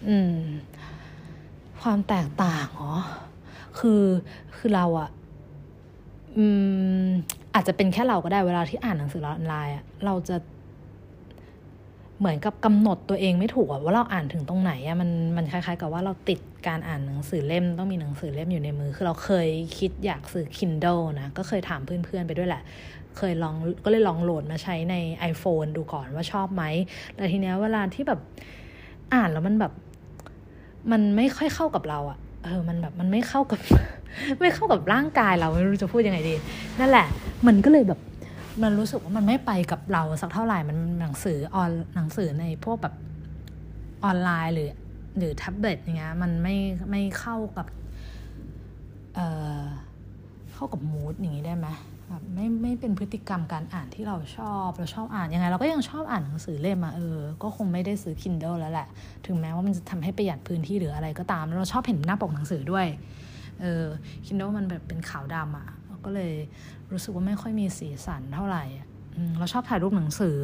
[0.08, 0.38] อืม
[1.82, 2.94] ความแตกต่างเหรอ
[3.78, 4.04] คือ
[4.56, 5.10] คือเราอะ
[6.36, 6.44] อื
[7.06, 7.08] ม
[7.54, 10.36] อาจจะเป็นแค่เราก็ได้เวลาที่อ่านหนังสือออนไลน์อะเราจะ
[12.18, 19.48] เหมือนกับกำหนดตัวเองไม่ถูกอะว่าเราอ่านถึงตรงไหนอะมันมันคล้ายๆ กับว่าเราติดการอ่านหนังสือเล่ม ต้องมีหนังสือเล่มอยู่ในมือ คือเราเคย
[19.78, 22.62] คิดอยากซื้อ Kindle นะ ก็เคยถามเพื่อนๆไปด้วยแหละ
[23.18, 23.54] เคยลอง
[23.84, 24.94] ก็เลยลองโหลดมาใช้ใน
[25.30, 26.64] iPhone ดูก่อนว่าชอบไหม
[27.14, 28.20] แต่ทีเนี้ยเวลาที่แบบ
[29.14, 29.72] อ่านแล้วมันแบบ
[30.92, 33.60] มันไม่ค่อยเข้ากับเราอะเออ มันแบบมันไม่เข้ากับ
[34.40, 36.34] ไม่เข้ากับร่างกายเราไม่รู้จะพูดยังไงดี
[36.80, 37.06] นั่นแหละ
[37.46, 38.00] มันก็เลยแบบ
[38.62, 42.94] มันรู้สึกว่ามันไม่ไปกับเราสักเท่าไหร่มันหนังสือออนหนังสือในพวกแบบ
[44.04, 44.70] ออนไลน์หรือ
[45.18, 46.56] หรือแท็บเล็ตอย่างเงี้ยมันไม่
[46.90, 47.66] ไม่เข้ากับ
[49.14, 49.26] เอ่
[49.60, 49.62] อ
[50.54, 51.68] เข้ากับมูดอย่างงี้ได้ไหม
[52.08, 58.88] แบบไม่ไม่เป็นพฤติกรรมการอ่านที่เราชอบเราชอบอ่านยังไง เราก็ยังชอบอ่านหนังสือเล่มมาเออ ก็คงไม่ได้ซื้อ Kindle แล้วแหละ
[59.26, 62.86] ถึงแม้ว่ามันจะทำให้ประหยัดพื้นที่หรืออะไรก็ตาม เราชอบเห็นหน้าปกหนังสือด้วย
[63.60, 63.84] เออ
[64.24, 65.68] Kindle มันแบบเป็นขาวดำอะ
[66.04, 66.32] ก็เลย
[66.92, 68.64] รู้สึกว่าไม่ค่อยมีสีสันเท่าไหร่
[69.38, 70.40] เราชอบถ่ายรูปหนังสือ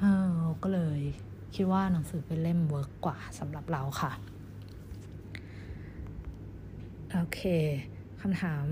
[0.00, 1.00] เออก็เลย
[1.54, 4.12] คิดว่าหนังสือเป็นเล่มเวิร์กกว่าสำหรับเราค่ะ
[7.12, 7.40] โอเค
[8.20, 8.64] คำถาม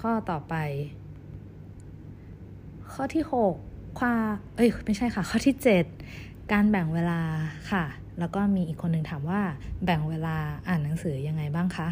[0.00, 0.54] ข้อต่อไป
[2.92, 3.24] ข้อที่
[3.60, 4.18] 6 ความ
[4.56, 5.54] เอ้ย ไม่ใช่ค่ะ ข้อที่
[6.02, 7.20] 7 การแบ่งเวลา
[7.70, 7.84] ค่ะ
[8.18, 9.40] แล้วก็มีอีกคนหนึ่งถามว่า
[9.84, 10.36] แบ่งเวลา
[10.68, 11.88] อ่านหนังสือยังไงบ้างคะ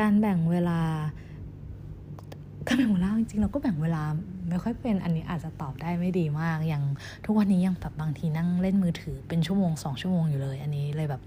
[0.00, 0.80] การแบ่งเวลา
[2.66, 4.02] การแบ่งเวลาจริงๆเราก็แบ่งเวลา
[4.48, 6.84] ไม่ค่อยเป็นอันนี้อาจจะตอบได้ไม่ดีมาก อย่าง
[7.24, 11.22] ทุกวันนี้ยังแบบบางทีนั่งเล่นมือถือเป็นชั่วโมงสองชั่วโมงอยู่เลย อันนี้เลยแบบ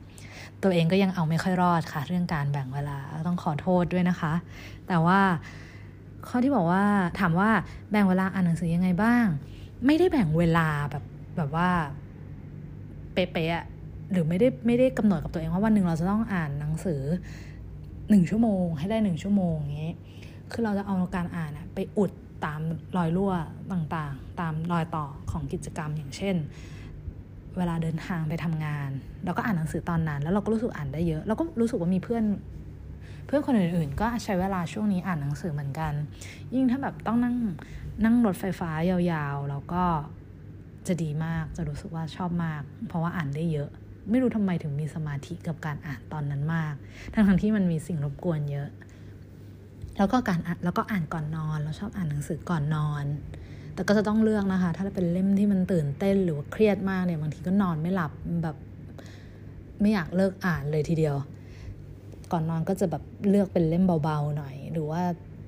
[0.63, 4.33] ตัวเองก็ยังเอาไม่ค่อยรอดค่ะ เรื่องการแบ่งเวลาต้องขอโทษด้วยนะคะ
[4.87, 5.19] แต่ว่า
[6.29, 6.83] ข้อที่บอกว่า
[7.19, 7.49] ถามว่า
[7.91, 9.25] แบ่งเวลาอ่านหนังสือยังไงบ้าง
[9.85, 11.03] ไม่ได้แบ่งเวลาแบบ
[11.37, 11.69] แบบว่า
[13.13, 17.01] เป๊ะๆหรือไม่ได้ไม่ได้กำหนดกับตัวเองว่าวันหนึ่งเราจะต้องอ่านหนังสือ
[18.09, 19.93] หนึ่งชั่วโมง ให้ได้หนึ่งชั่วโมงอย่างนี้
[20.51, 22.11] คือเราจะเอาการอ่านไปอุด
[22.45, 22.61] ตาม
[22.97, 23.33] รอยรั่ว
[23.71, 26.35] ต่างๆ ตามรอยต่อของกิจกรรมอย่างเช่น
[27.57, 28.89] เวลาเดินทางไปทำงาน
[29.25, 32.23] เราก็อ่านหนังสือตอนนั้น แล้วเราก็รู้สึกอ่านได้เยอะ เราก็รู้สึกว่ามีเพื่อน
[33.27, 35.93] เพื่อนคนอื่นๆ ก็ใช้เวลาช่วงนี้อ่านหนังสือเหมือนกัน
[36.55, 37.35] ยิ่งถ้าแบบต้องนั่ง
[38.05, 39.83] นั่งรถไฟฟ้ายาวๆ แล้วก็
[40.87, 43.69] จะดีมากจะรู้สึกว่าชอบมาก เพราะว่าอ่านได้เยอะ
[44.09, 46.73] ไม่รู้ทำไมถึงมีสมาธิกับการอ่านตอนนั้นมาก
[47.13, 48.69] ทั้งทั้งที่มันมีสิ่งรบกวนเยอะ
[49.97, 53.05] แล้วก็การอ่านแล้วก็อ่านก่อนนอนเราชอบอ่านหนังสือก่อนนอน
[53.73, 58.11] แต่ก็จะต้องเลือกนะคะ ถ้าเป็นเล่มที่มันตื่นเต้นหรือว่าเครียดมากเนี่ยบางทีก็นอนไม่หลับ
[58.43, 58.55] แบบ
[59.81, 61.15] ไม่อยากเลิกอ่านเลยทีเดียว
[62.31, 65.01] ก่อนนอนก็จะแบบเลือกเป็นเล่มเบาๆหน่อย หรือว่า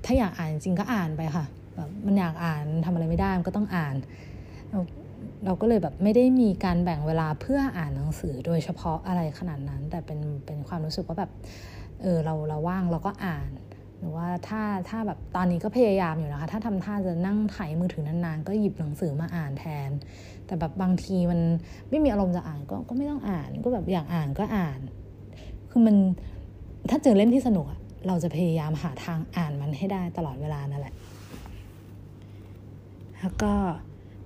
[0.05, 3.95] ถ้าอยากอ่านจริงก็อ่านไปค่ะแบบมันอยากอ่านทำอะไรไม่ได้มันก็ต้องอ่าน
[5.45, 11.31] เราก็เลยแบบไม่ได้มีการแบ่งเวลาเพื่ออ่านหนังสือโดยเฉพาะอะไรขนาดนั้น แต่เป็นเป็นความรู้สึกว่าแบบ
[12.01, 13.49] เออเราเราว่างเราก็อ่าน
[13.99, 19.89] หรือว่าถ้าถ้าแบบตอนนี้ก็พยายามอยู่นะคะ ถ้าทำท่าจะนั่งถ่ายมือถือนานๆ ก็หยิบหนังสือมาอ่านแทน
[20.45, 21.39] แต่แบบบางทีมัน
[21.89, 24.79] ไม่มีอารมณ์จะอ่านก็ก็ไม่ต้องอ่าน ก็แบบอยากอ่านก็อ่าน
[25.69, 25.95] คือมัน
[26.89, 27.65] ถ้าเจอเล่มที่สนุก
[28.07, 30.93] เราจะพยายามหาทางอ่านมันให้ได้ตลอดเวลานั่นแหละ
[33.19, 33.53] แล้วก็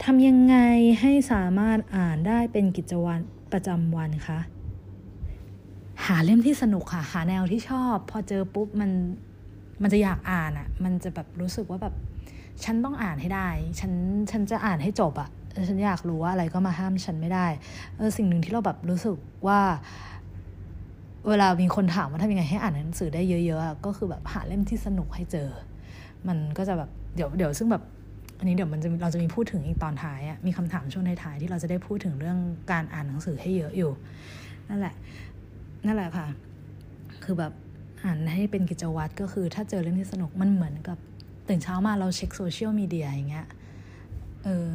[0.04, 0.56] ทำยังไง
[1.02, 4.39] ให้สามารถอ่านได้เป็นกิจวัตรประจำวันคะ
[6.06, 8.91] หาเล่มที่สนุกค่ะ หาแนวที่ชอบ พอเจอปุ๊บมัน
[9.82, 11.93] มันจะอยากอ่านอะ่ะ มันจะแบบรู้สึกว่าแบบ
[12.63, 13.47] ฉันต้องอ่านให้ได้
[13.80, 13.91] ฉัน
[14.32, 15.30] ฉันจะอ่านให้จบอะ่ะ
[15.67, 17.47] ฉันอยากรู้ว่าอะไรก็มาห้ามฉันไม่ได้
[17.97, 19.15] เออสิ่งหนึ่งที่เราแบบรู้สึก
[19.47, 19.60] ว่า
[21.30, 25.50] เวลามีคนถามว่าทำยังไงให้อ่านหนังสือได้เยอะๆก็คือแบบหาเล่มที่สนุกให้เจอ
[26.28, 27.84] มันก็จะแบบเดี๋ยวเดี๋ยวซึ่งแบบ
[28.40, 32.38] อันนี้เดี๋ยวมันจะเราจะมีพูดถึงอีกตอนท้ายอะมีคำถามช่วงท้ายๆที่เราจะได้พูดถึงเรื่อง
[32.72, 33.92] การอ่านหนังสือให้เยอะอยู่
[34.70, 34.94] นั่นแหละ
[35.86, 36.28] นั่นแหละค่ะ
[37.24, 37.54] คือแบบ
[38.04, 40.98] อ่านให้เป็นกิจวัตรก็คือ ถ้าเจอเรื่องที่สนุกมันเหมือนกับ
[41.48, 43.48] ตื่นเช้ามาเราเช็คโซเชียลมีเดียอย่างเงี้ย
[44.44, 44.68] เออ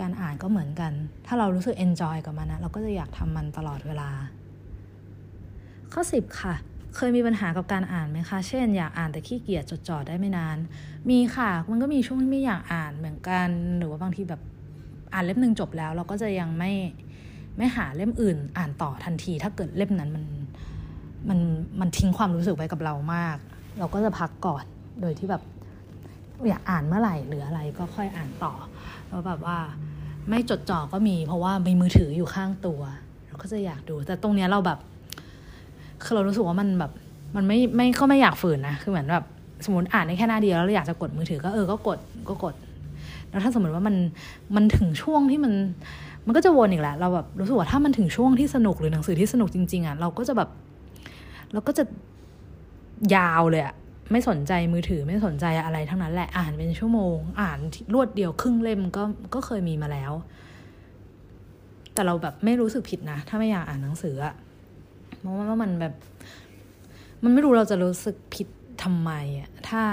[0.00, 0.92] การอ่านก็เหมือนกัน
[1.26, 4.10] ถ้าเรารู้สึก enjoy กับมันนะเราก็จะอยากทำมันตลอดเวลา
[5.92, 6.54] ข้อสิบค่ะ
[6.96, 10.56] เคยมีปัญหากับการอ่านไหมคะ เช่น อยากอ่านแต่ขี้เกียจจดจ่อได้ไม่นาน
[11.10, 13.48] มีค่ะ มันก็มีช่วงที่ไม่อยากอ่านเหมือนกัน
[13.78, 14.40] หรือว่าบางทีแบบ
[15.12, 16.72] อ่านเล่มหนึ่งจบแล้ว เราก็จะยังไม่
[17.56, 20.24] ไม่หาเล่มอื่น อ่านต่อทันที ถ้าเกิดเล่มนั้นมัน
[21.28, 21.38] มัน
[21.80, 23.36] มันทิ้งความรู้สึกไว้กับเรามาก
[23.78, 24.64] เราก็จะพักก่อน
[25.00, 25.42] โดยที่แบบ
[26.48, 28.52] อยากอ่านเมื่อไหร่หรืออะไรก็ค่อยอ่านต่อ
[29.08, 29.58] แล้วแบบว่า
[30.28, 32.80] ไม่จดจ่อก็มี เพราะว่ามีมือถืออยู่ข้างตัว
[33.26, 34.78] เราก็จะอยากดู แต่ตรงเนี้ยเราแบบ
[36.04, 36.92] คือเรารู้สึกว่ามันแบบ
[37.36, 39.24] มันไม่ไม่ก็ไม่อยากฝืนนะ คือเหมือนแบบ
[39.64, 42.54] สมมติอ่านได้แค่หน้าเดียวแล้วเราอยากจะกดมือถือก็เออก็กดก็กด
[43.30, 43.96] แล้วถ้าสมมติว่ามัน
[44.56, 45.52] มันถึงช่วงที่มัน
[46.26, 50.48] มันก็จะวนอีกแหละ เราแบบรู้สึกว่าถ้ามันถึงช่วงที่สนุกหรือหนังสือที่สนุกจริง ๆอะเราก็จะแบบ
[51.52, 51.84] เราก็จะ
[53.14, 53.74] ยาวเลยอะ
[54.12, 57.58] ไม่สนใจมือถือไม่สนใจอะไรทั้งนั้นแหละอ่านเป็นชั่วโมง อ่าน
[57.94, 59.02] รวดเดียวครึ่งเล่มก็
[59.34, 60.12] ก็เคยมีมาแล้ว
[61.94, 64.34] แต่เราแบบไม่รู้สึกผิดนะ ถ้าไม่อยากอ่านหนังสืออะ
[65.20, 65.94] เพราะว่ามันแบบ
[67.22, 68.48] มันไม่รู้เราจะรู้สึกผิด
[68.82, 69.84] ทำไมอะถ้า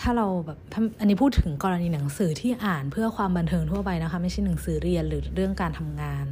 [0.00, 0.58] ถ้าเราแบบ
[1.00, 6.26] อันนี้พูดถึงกรณีหนังสือที่อ่านเพื่อความบันเทิงทั่วไปนะคะ ไม่ใช่หนังสือเรียนหรือเรื่องการทำงาน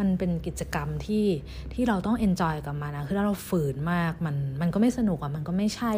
[0.00, 1.26] มันเป็นกิจกรรมที่
[1.72, 5.92] ที่เราต้องเอนจอยกับมันนะคือถ้าเราฝืนมากมันมันก็ไม่สนุกอะ่ะมันก็ไม่ใช่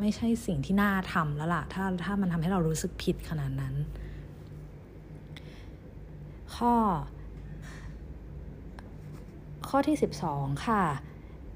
[0.00, 3.74] ไม่ใช่สิ่งที่น่าทำแล้วล่ะ ถ้าถ้ามันทำให้เรารู้สึกผิดขนาดนั้น
[6.56, 6.74] ข้อ
[9.68, 9.96] ข้อที่
[10.30, 10.82] 12 ค่ะ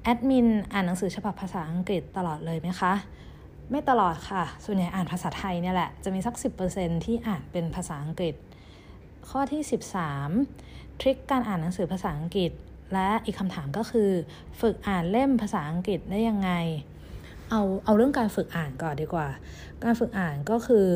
[0.03, 2.93] แอดมินอ่านหนังสือฉบับภาษาอังกฤษตลอดเลยไหมคะ
[3.71, 6.35] ไม่ตลอดค่ะ ส่วนใหญ่อ่านภาษาไทยเนี่ยแหละ จะมีสัก
[6.69, 8.35] 10%ที่อ่านเป็นภาษาอังกฤษ
[9.29, 9.61] ข้อที่
[10.31, 12.51] 13 ทริคการอ่านหนังสือภาษาอังกฤษ
[12.93, 14.09] และอีกคำถามก็คือ
[14.61, 16.51] ฝึกอ่านเล่มภาษาอังกฤษได้ยังไง
[17.49, 19.27] เอาเอาเรื่องการฝึกอ่านก่อนดีกว่า
[19.83, 20.89] การฝึกอ่านก็คือ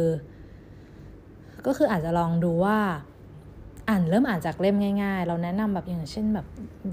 [1.65, 2.77] ก็คืออาจจะลองดูว่า
[3.89, 6.47] อ่านเริ่มอ่านจากเล่มง่าย ๆ เราแนะนำแบบอย่างเช่นแบบ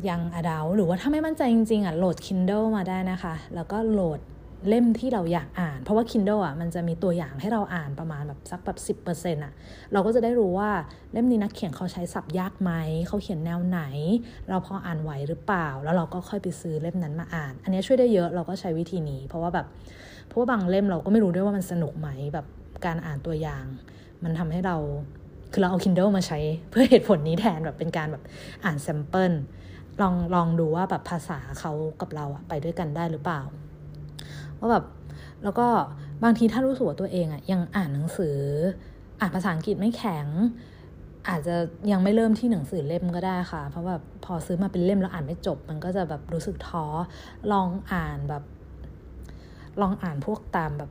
[0.09, 4.21] ยังอดาวหรือว่าถ้าไม่มั่นใจจริงๆอะโหลด Kindle มาได้นะคะ แล้วก็โหลด
[4.69, 9.53] เล่มที่เราอยากอ่าน เพราะว่า Kindle อะมันจะมีตัวอย่างให้เราอ่านประมาณแบบสักแบบสิบเปอร์เซ็นต์อะ
[9.93, 10.71] เราก็จะได้รู้ว่า
[11.13, 12.73] เล่มนี้นักเขียนเขาใช้ศัพท์ยากไหม
[13.09, 13.81] เขาเขียนแนวไหน
[14.49, 19.67] เราพออ่านไหวหรือเปล่า แล้วเราก็ค่อยไปซื้อเล่มนั้นมาอ่าน อันนี้ช่วยได้เยอะเราก็ใช้วิธีนี้ เพราะว่าแบบ
[20.29, 22.47] เพราะว่าบางเล่มเราก็ไม่รู้ด้วยว่ามันสนุกไหมแบบ
[22.87, 23.65] การอ่านตัวอย่าง
[24.25, 24.77] มันทำให้เรา
[25.53, 26.39] คือเราเอา Kindle มาใช้
[26.71, 28.23] เพื่อเหตุผลนี้แทนแบบเป็นการแบบ
[28.65, 29.33] อ่าน sample
[30.01, 33.41] ลองลองดูว่าแบบภาษาเขากับเราอะไปด้วยกันได้หรือเปล่า
[34.59, 34.85] ว่าแบบ
[35.45, 35.67] แล้วก็
[36.25, 38.39] บางทีถ้ารู้สึกว่าตัวเองอะยังอ่านหนังสือ
[39.21, 40.27] อ่านภาษาอังกฤษไม่แข็ง
[41.29, 41.57] อาจจะ
[41.93, 46.85] ยังไม่เริ่มที่หนังสือเล่มก็ได้ค่ะ เพราะแบบพอซื้อมาเป็นเล่มแล้วอ่านไม่จบ มันก็จะแบบรู้สึกท้อ
[47.53, 48.43] ลองอ่านแบบ
[49.81, 50.91] ลองอ่านพวกตามแบบ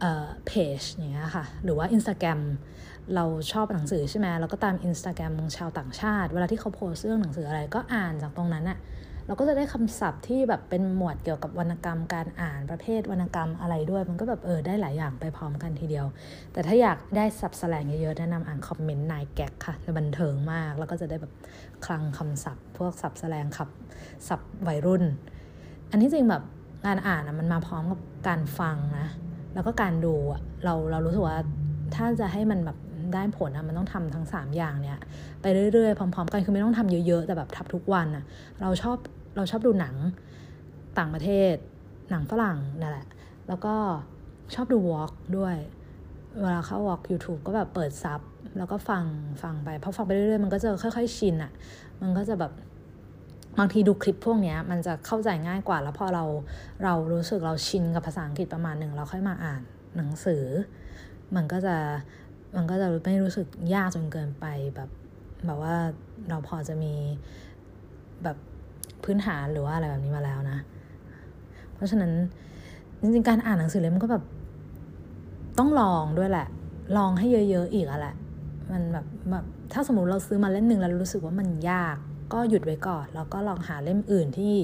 [0.00, 2.40] เอ่อเพจอย่างเงี้ยค่ะ หรือว่า Instagram
[3.14, 8.78] เราชอบหนังสือใช่ไหมเราก็ตาม Instagram ชาวต่างชาติ เวลาที่เขาโพสเรื่องหนังสืออะไรก็อ่านจากตรงนั้นอะ
[9.26, 16.06] เราก็จะได้คำศัพท์ที่แบบเป็นหมวดเกี่ยวกับวรรณกรรมการอ่านประเภทวรรณกรรมอะไรด้วย มันก็แบบเออได้หลายอย่างไปพร้อมกันทีเดียว
[16.52, 21.32] แต่ถ้าอยากได้สับแสลงเยอะๆแนะนำอ่านคอมเมนต์นายแก๊กค่ะจะบันเทิงมาก แล้วก็จะได้แบบ
[21.84, 23.68] คลังคำศัพท์ พวกสับแสลงขับ
[24.28, 25.02] ศัพท์วัยรุ่น
[25.90, 26.42] อันนี้จริงแบบ
[26.86, 29.08] งานอ่านมันมาพร้อมกับการฟังนะ
[29.54, 31.38] แล้วก็การดูอะเราเรารู้สึกว่า
[31.94, 32.78] ถ้าจะให้มันแบบ
[33.14, 34.98] ได้ผลอะมันต้องทำทั้ง 3 อย่างเนี่ย
[35.42, 38.24] ไปเรื่อยๆพร้อม ๆ กันคือไม่ต้องทำเยอะๆ แต่แบบทับทุกวันอะ
[38.60, 38.96] เราชอบ
[39.36, 39.94] เราชอบดูหนัง
[40.98, 41.54] ต่างประเทศ
[42.10, 43.06] หนังฝรั่งนั่นแหละ
[43.48, 43.74] แล้วก็
[44.54, 45.56] ชอบดูวอล์กด้วย
[46.40, 48.20] เวลาเข้าวอล์ก YouTube ก็แบบเปิดซับ
[48.56, 49.04] แล้วก็ฟัง
[49.42, 51.52] ฟังไปพอฟังไปเรื่อยๆ มันก็จะค่อย ๆ ชินอะ่ะ
[52.02, 52.52] มันก็จะแบบ
[53.58, 56.24] บางทีดูคลิปพวกนี้มันจะเข้าใจง่ายกว่า แล้วพอเรา
[56.84, 59.62] เรารู้สึกเราชินกับภาษาอังกฤษประมาณหนึ่งเราค่อยมาอ่าน
[59.96, 60.44] หนังสือ
[61.36, 61.76] มันก็จะ
[62.56, 64.90] มันก็จะไม่รู้สึกยากจนเกินไปแบบ
[65.46, 65.74] แบบว่า
[66.28, 66.94] เราพอจะมี
[68.22, 68.36] แบบ
[69.04, 70.58] พื้นฐานหรือว่าอะไรแบบนี้มาแล้วนะ
[71.74, 72.12] เพราะฉะนั้น
[73.00, 74.24] จริงๆการอ่านหนังสือเล่มก็แบบ
[75.58, 76.46] ต้องลองด้วยแหละ
[76.96, 78.14] ลองให้เยอะ ๆ อีกอะแหละ
[78.72, 81.96] มันแบบแบบถ้าสมมติเราซื้อมาเล่มหนึ่งแล้วรู้สึกว่ามันยาก
[82.32, 84.54] ก็หยุดไว้ก่อน แล้วก็ลองหาเล่มอื่นที่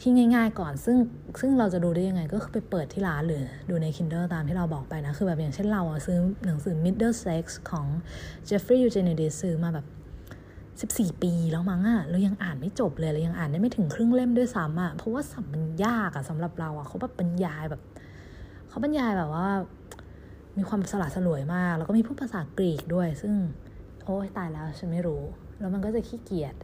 [0.00, 0.96] ที่ง่ายๆก่อน ซึ่ง
[1.40, 7.86] ซึ่งเราจะดูได้ยังไง ก็คือไปเปิดที่ร้านหรือดูใน Kindle ตามที่เราบอกไปนะ คือแบบอย่างเช่นเราซื้อหนังสือ Middlesex ของ
[8.48, 9.86] Jeffrey Eugenides ซื้อมาแบบ
[11.12, 17.82] 14 ปีแล้วมั้งอะเรายังอ่านไม่จบเลยเรายังอ่านได้ไม่ถึงครึ่งเล่มด้วยซ้ำอะเพราะว่าสับมันยากอะสำหรับเราอะเขาแบบบรรยายแบบ
[18.68, 19.48] เขาบรรยายแบบว่า
[20.58, 23.32] มีความสลัดสลวยมาก แล้วก็มีพูดภาษากรีกด้วย ซึ่ง
[24.04, 25.22] โอ้ยตายแล้วฉันไม่รู้
[25.60, 26.54] แล้วมันก็จะขี้เกียจ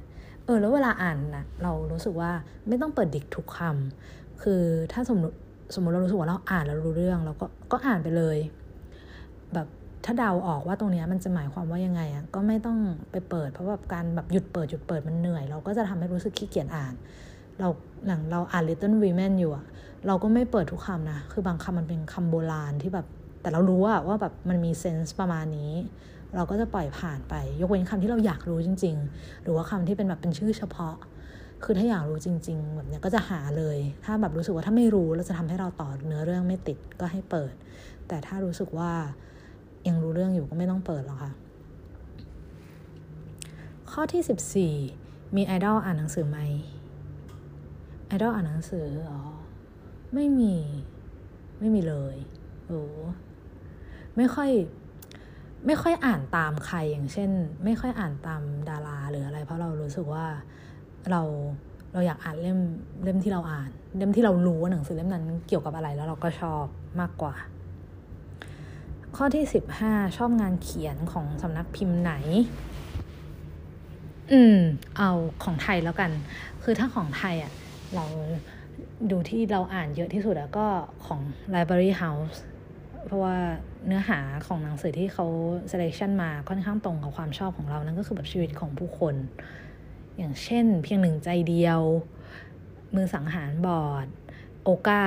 [0.45, 2.31] เออแล้วเวลาอ่านนะเรารู้สึกว่า
[2.69, 5.37] ไม่ต้องเปิดดิกทุกคำคือถ้าสมมติ
[5.75, 8.39] สมมติเรารู้สึกว่าเราอ่านแล้วรู้เรื่องเราก็ก็อ่านไปเลย
[9.55, 9.67] แบบ
[10.05, 12.79] ถ้าเดาออกว่าตรงนี้มันจะหมายความว่ายังไงอะก็ไม่ต้อง
[13.11, 16.95] ไปเปิด เพราะแบบการแบบหยุดเปิดหยุดเปิดมันเหนื่อย เราก็จะทำให้รู้สึกขี้เกียจอ่าน
[17.61, 17.69] เรา
[18.07, 19.65] หลังเราอ่าน Little Women อยู่อะ
[20.07, 23.07] เราก็ไม่เปิดทุกคำนะ คือบางคำมันเป็นคำโบราณที่แบบ
[23.45, 25.73] แต่เรารู้อะว่าแบบมันมีเซนส์ประมาณนี้
[26.35, 30.97] เราก็จะปล่อยผ่านไป ยกเว้นคำที่เราอยากรู้จริง ๆ หรือว่าคำที่เป็นแบบเป็นชื่อเฉพาะ
[31.65, 37.53] คือถ้าอยากรู้จริง ๆ แบบเนี้ยก็จะหาเลย ถ้าแบบรู้สึกว่าถ้าไม่รู้แล้วจะทำให้เราต่อเนื้อเรื่องไม่ติดก็ให้เปิด
[38.09, 38.93] แต่ถ้ารู้สึกว่า
[39.89, 41.33] ยังรู้เรื่องอยู่ก็ไม่ต้องเปิดหรอกค่ะ
[43.93, 46.39] ข้อที่ 14 มีไอดอลอ่านหนังสือไหม
[48.07, 49.21] ไอดอลอ่านหนังสืออ๋อ
[50.15, 50.55] ไม่มี
[51.59, 52.17] ไม่มีเลย
[52.67, 52.83] โอ้
[54.17, 54.51] ไม่ค่อย
[55.67, 57.31] ไม่ค่อยอ่านตามใครอย่างเช่น
[57.65, 60.25] ไม่ค่อยอ่านตามดาราหรืออะไร เพราะเรารู้สึกว่า
[61.11, 61.23] เรา
[61.93, 62.59] เราอยากอ่านเล่ม
[63.05, 66.65] เล่มที่เราอ่าน เล่มที่เรารู้ว่าหนังสือเล่มนั้นเกี่ยวกับอะไรแล้วเราก็ชอบ
[67.01, 67.35] มากกว่า
[69.17, 72.13] ข้อที่สิบห้าชอบงานเขียนของสำนักพิมพ์ไหน
[74.33, 74.59] อืม
[74.99, 75.11] เอา
[75.45, 76.11] ของไทยแล้วกัน
[76.63, 77.53] คือถ้าของไทยอะ่ะ
[77.95, 78.05] เรา
[79.11, 80.67] ดูที่เราอ่านเยอะที่สุดอะก็
[81.07, 81.21] ของ
[81.55, 82.37] Library House
[83.05, 83.37] เพราะว่า
[83.87, 85.27] เนื้อหาของหนังสือที่เขา
[85.71, 89.15] selection มาค่อนข้างตรงกับความชอบของเรา นั่นก็คือแบบชีวิตของผู้คน
[90.19, 91.81] อย่างเช่น เพียงหนึ่งใจเดียว
[92.95, 94.07] มือสังหารบอด
[94.65, 95.05] โอกา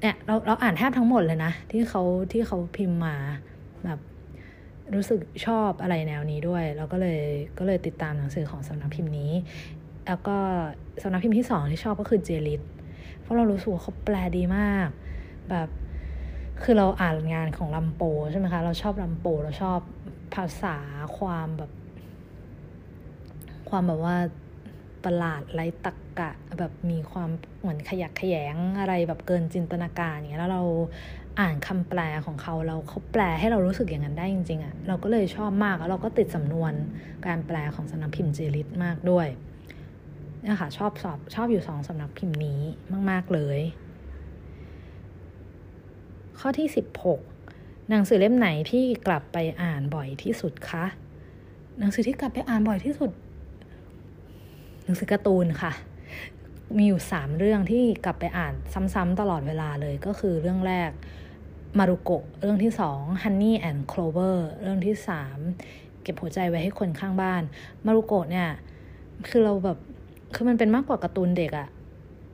[0.00, 3.16] เนี่ยเราเราอ่านแทบทั้งหมดเลยนะ ที่เขาที่เขาพิมพ์มา
[3.84, 3.98] แบบ
[4.94, 7.20] รู้สึกชอบอะไรแนวนี้ด้วย เราก็เลย
[7.58, 9.32] ก็เลยติดตามหนังสือของสำนักพิมพ์นี้
[10.06, 10.36] แล้วก็
[11.02, 12.60] สำนักพิมพ์ที่สองที่ชอบก็คือเจลิต
[13.20, 14.88] เพราะเรารู้สึกว่าเขาแปลดีมาก
[15.50, 15.68] แบบ
[16.62, 19.80] คือเราอ่านงานของลำโปใช่ไหมคะ เราชอบลำโป เราชอบ
[20.34, 20.76] ภาษา
[21.18, 21.70] ความแบบ
[23.68, 24.16] ความแบบว่า
[25.04, 30.64] ประหลาดไร้ตรกกะ แบบมีความเหมือนขยักขยงอะไรแบบเกินจินตนาการอย่างเงี้ยแล้วเรา
[31.40, 36.72] อ่านคำแปลของเขาเราเขาแปลให้เรารู้สึกอย่างนั้นได้จริงๆอะ่ะเราก็เลยชอบมากแล้วเราก็ติดสำนวน
[37.26, 39.26] การแปลของสำนักพิมพ์เจลิตมากด้วย
[40.48, 42.60] นะคะชอบสอบชอบอยู่สองสำนักพิมพ์นี้
[43.10, 43.58] มาก ๆเลย
[46.40, 46.68] ข้อที่
[47.28, 50.84] 16 หนังสือเล่มไหนที่กลับไปอ่านบ่อยที่สุดคะ
[51.78, 53.10] หนังสือที่กลับไปอ่านบ่อยที่สุด
[54.84, 55.72] หนังสือการ์ตูนค่ะ
[56.76, 58.54] มีอยู่สามเรื่องที่กลับไปอ่าน
[58.94, 60.90] ซ้ำๆตลอดเวลาเลยก็คือเรื่องแรก
[61.78, 65.38] มารุโกะเรื่องที่สอง Honey and Clover เรื่องที่สาม
[66.02, 67.42] เก็บหัวใจไว้ให้คนข้างบ้าน
[67.86, 68.48] มารุโกะเนี่ย
[69.28, 69.78] คือเราแบบ
[70.34, 71.68] คือมันเป็นมากกว่าการ์ตูนเด็กอะ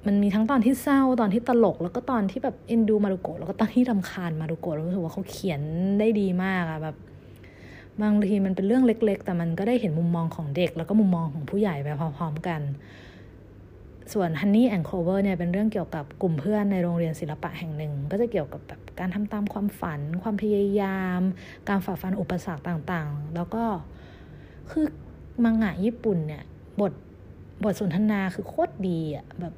[0.06, 5.60] มันมีทั้งตอนที่เศร้าตอนที่ตลก แล้วก็ตอนที่แบบเอ็นดูมารุโกะแล้วก็ตอนที่รำคาญมารุโกะรารู้สึกว่าเขาเขียน
[6.00, 6.96] ได้ดีมากอะแบบ
[8.02, 12.60] บางทีมันเป็นเรื่องเล็ก ๆ แต่มันก็ได้เห็นมุมมองของเด็ก แล้วก็มุมมองของผู้ใหญ่ไปพร้อมๆกัน
[14.12, 21.20] ส่วน Honey and Clover เนี่ยเป็นเรื่องเกี่ยวกับกลุ่มเพื่อนในโรงเรียนศิลปะแห่งหนึ่ง ก็จะเกี่ยวกับแบบการทำตามความฝัน ความพยายาม
[21.68, 23.64] การฝ่าฟันอุปสรรคต่างๆ แล้วก็
[24.70, 24.86] คือ
[25.44, 26.42] มังงะญี่ปุ่นเนี่ย
[26.80, 26.92] บท
[27.64, 29.54] บทสนทนาคือโคตรดีอะแบบ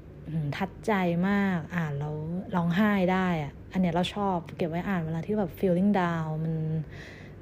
[0.57, 0.93] touch ใจ
[1.29, 2.17] มากอ่านแล้ว
[2.55, 6.55] ร้องไห้ได้อะอันเนี้ยเราชอบเก็บไว้อ่านเวลาที่แบบ feeling down มัน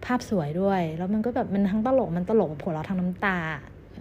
[0.05, 3.39] ภาพสวยด้วย แล้วมันก็แบบมันทั้งตลกมันตลกแบบหัวเราะทั้งน้ำตา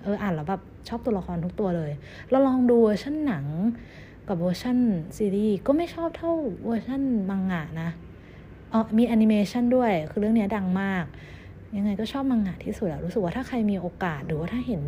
[0.04, 1.92] เอออ่านแล้วแบบชอบตัวละครทุกตัวเลย
[2.30, 3.46] เราลองดูเวอร์ชันหนัง
[4.28, 4.78] กับเวอร์ชัน
[5.18, 6.32] ซีรีส์ก็ไม่ชอบเท่า
[6.66, 7.90] เวอร์ชันมังงะนะ
[8.74, 11.06] อ๋อมีแอนิเมชันด้วย คือเรื่องนี้ดังมาก
[11.78, 14.82] ยังไงก็ชอบมังงะที่สุดอะรู้สึกว่าถ้าใครมีโอกาสหรือว่าถ้าเห็น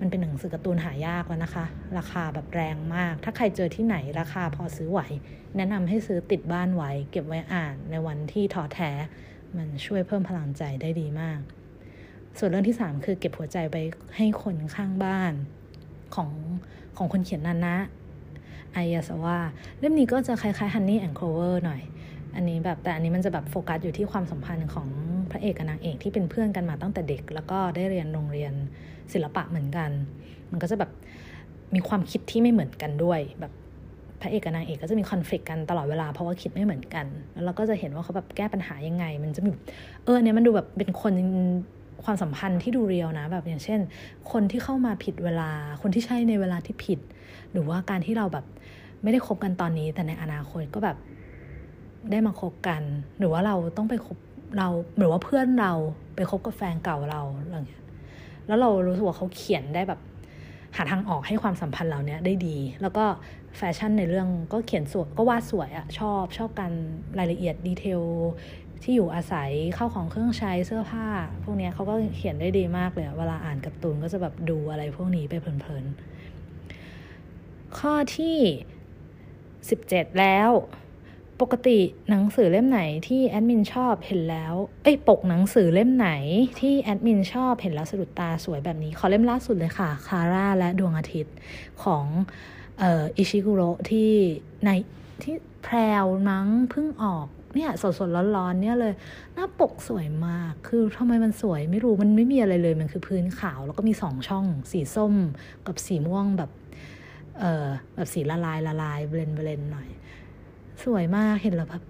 [0.00, 1.64] มันเป็นหนังสือการ์ตูนหายากแล้วนะคะ
[1.98, 5.00] ราคาแบบแรงมาก ถ้าใครเจอที่ไหนราคาพอซื้อไหว
[5.56, 8.90] แนะนำให้ซื้อติดบ้านไว้ เก็บไว้อ่านในวันที่ท้อแท้
[9.56, 11.40] มันช่วยเพิ่มพลังใจได้ดีมาก
[12.38, 13.76] ส่วนเรื่องที่สามคือเก็บหัวใจไป
[14.16, 15.32] ให้คนข้างบ้าน
[16.14, 16.30] ของ
[16.96, 17.76] ของคนเขียนนันนะ
[18.72, 19.38] ไอยาสว่า
[19.78, 21.82] เล่มนี้ก็จะคล้ายๆ Honey and Clover หน่อย
[22.36, 24.88] อันนี้แบบแต่อันนี้มันจะแบบโฟกัสอยู่ที่ความสัมพันธ์ของ
[25.30, 28.52] พระเอกกับนางเอกที่เป็นเพื่อนกันมาตั้งแต่เด็ก แล้วก็ได้เรียนโรงเรียน
[29.12, 29.90] ศิลปะเหมือนกัน
[30.50, 30.90] มันก็จะแบบ
[31.74, 33.52] มีความคิดที่ไม่เหมือนกันด้วย แบบ
[34.20, 39.50] พระเอกกับนางเอกก็จะมีคอนฟ lict กันตลอดเวลาเพราะว่าคิดไม่เหมือนกัน แล้วเราก็จะเห็นว่าเขาแบบแก้ปัญหายังไง มันจะมี
[40.04, 41.12] เออเนี่ยมันดูแบบเป็นคน
[42.04, 43.80] ความสัมพันธ์ที่ดูเรียวนะแบบอย่างเช่น
[44.32, 45.50] คนที่เข้ามาผิดเวลา
[45.82, 47.00] คนที่ใช่ในเวลาที่ผิด
[47.52, 48.44] หรือว่าการที่เราแบบ
[49.02, 50.96] ไม่ได้คบกันตอนนี้ แต่ในอนาคตก็แบบ
[52.10, 52.82] ได้มาคบกัน
[53.18, 54.18] หรือว่าเราต้องไปคบ
[54.58, 55.72] เราหรือว่าเพื่อนเรา
[56.16, 57.82] ไปคบกับแฟนเก่าเราอะไรเงี้ย
[58.46, 60.00] แล้วเรารู้สึกว่าเขาเขียนได้แบบ
[60.76, 63.04] หาทางออกให้ความสัมพันธ์เหล่านี้ยได้ดี แล้วก็
[63.56, 66.72] แฟชั่นในเรื่องก็เขียนสวยก็วาดสวยอะชอบชอบการ
[67.18, 68.02] รายละเอียดดีเทล
[68.82, 71.06] ที่อยู่อาศัยเข้าของเครื่องใช้เสื้อผ้า
[71.42, 78.36] พวกนี้เขาก็เขียนได้ดีมากเลย เวลาอ่านการ์ตูนก็จะแบบดูอะไรพวกนี้ไปเพลินๆ ข้อที่
[79.68, 80.50] 17 แล้ว
[81.42, 81.78] ปกติ
[82.10, 86.10] หนังสือเล่มไหนที่แอดมินชอบเห็นแล้วเอ้ยปกหนังสือเล่มไหน
[86.60, 91.34] ที่แอดมินชอบเห็นแล้วสะดุดตาสวยแบบนี้ ขอเล่มล่าสุดเลยค่ะคาร่าและดวงอาทิตย์
[91.82, 92.04] ของ
[92.78, 94.10] เอ,อ,อิชิกุโรที่
[94.64, 94.70] ใน
[95.22, 98.94] ที่แพรวนังเพิ่งออกเนี่ยสดสดร้อนๆเนี่ยเลย
[99.34, 105.14] หน้าปกสวยมาก คือทำไมมันสวยไม่รู้มันไม่มีอะไรเลย มันคือพื้นขาว แล้วก็มีสองช่อง สีส้ม
[105.66, 106.50] กับสีม่วงแบบ
[107.40, 109.88] เออแบบสีละลายละลายเบลนเบลนหน่อย
[110.82, 111.82] สวยมากเห็นแล้วแบบ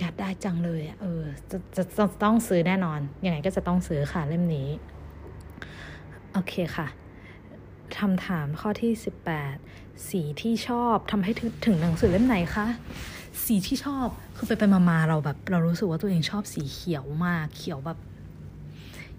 [0.00, 4.68] อยากได้จังเลยเออจะจะจะต้องซื้อแน่นอน ยังไงก็จะต้องซื้อค่ะเล่มนี้
[6.32, 6.86] โอเคค่ะ
[7.98, 8.92] คำถามข้อที่
[9.48, 11.32] 18 สีที่ชอบทำให้
[11.66, 12.66] ถึงหนังสือเล่มไหนคะ
[13.44, 17.98] สีที่ชอบคือไปไปมาๆเราแบบ เรารู้สึกว่าตัวเองชอบสีเขียวมาก เขียวแบบ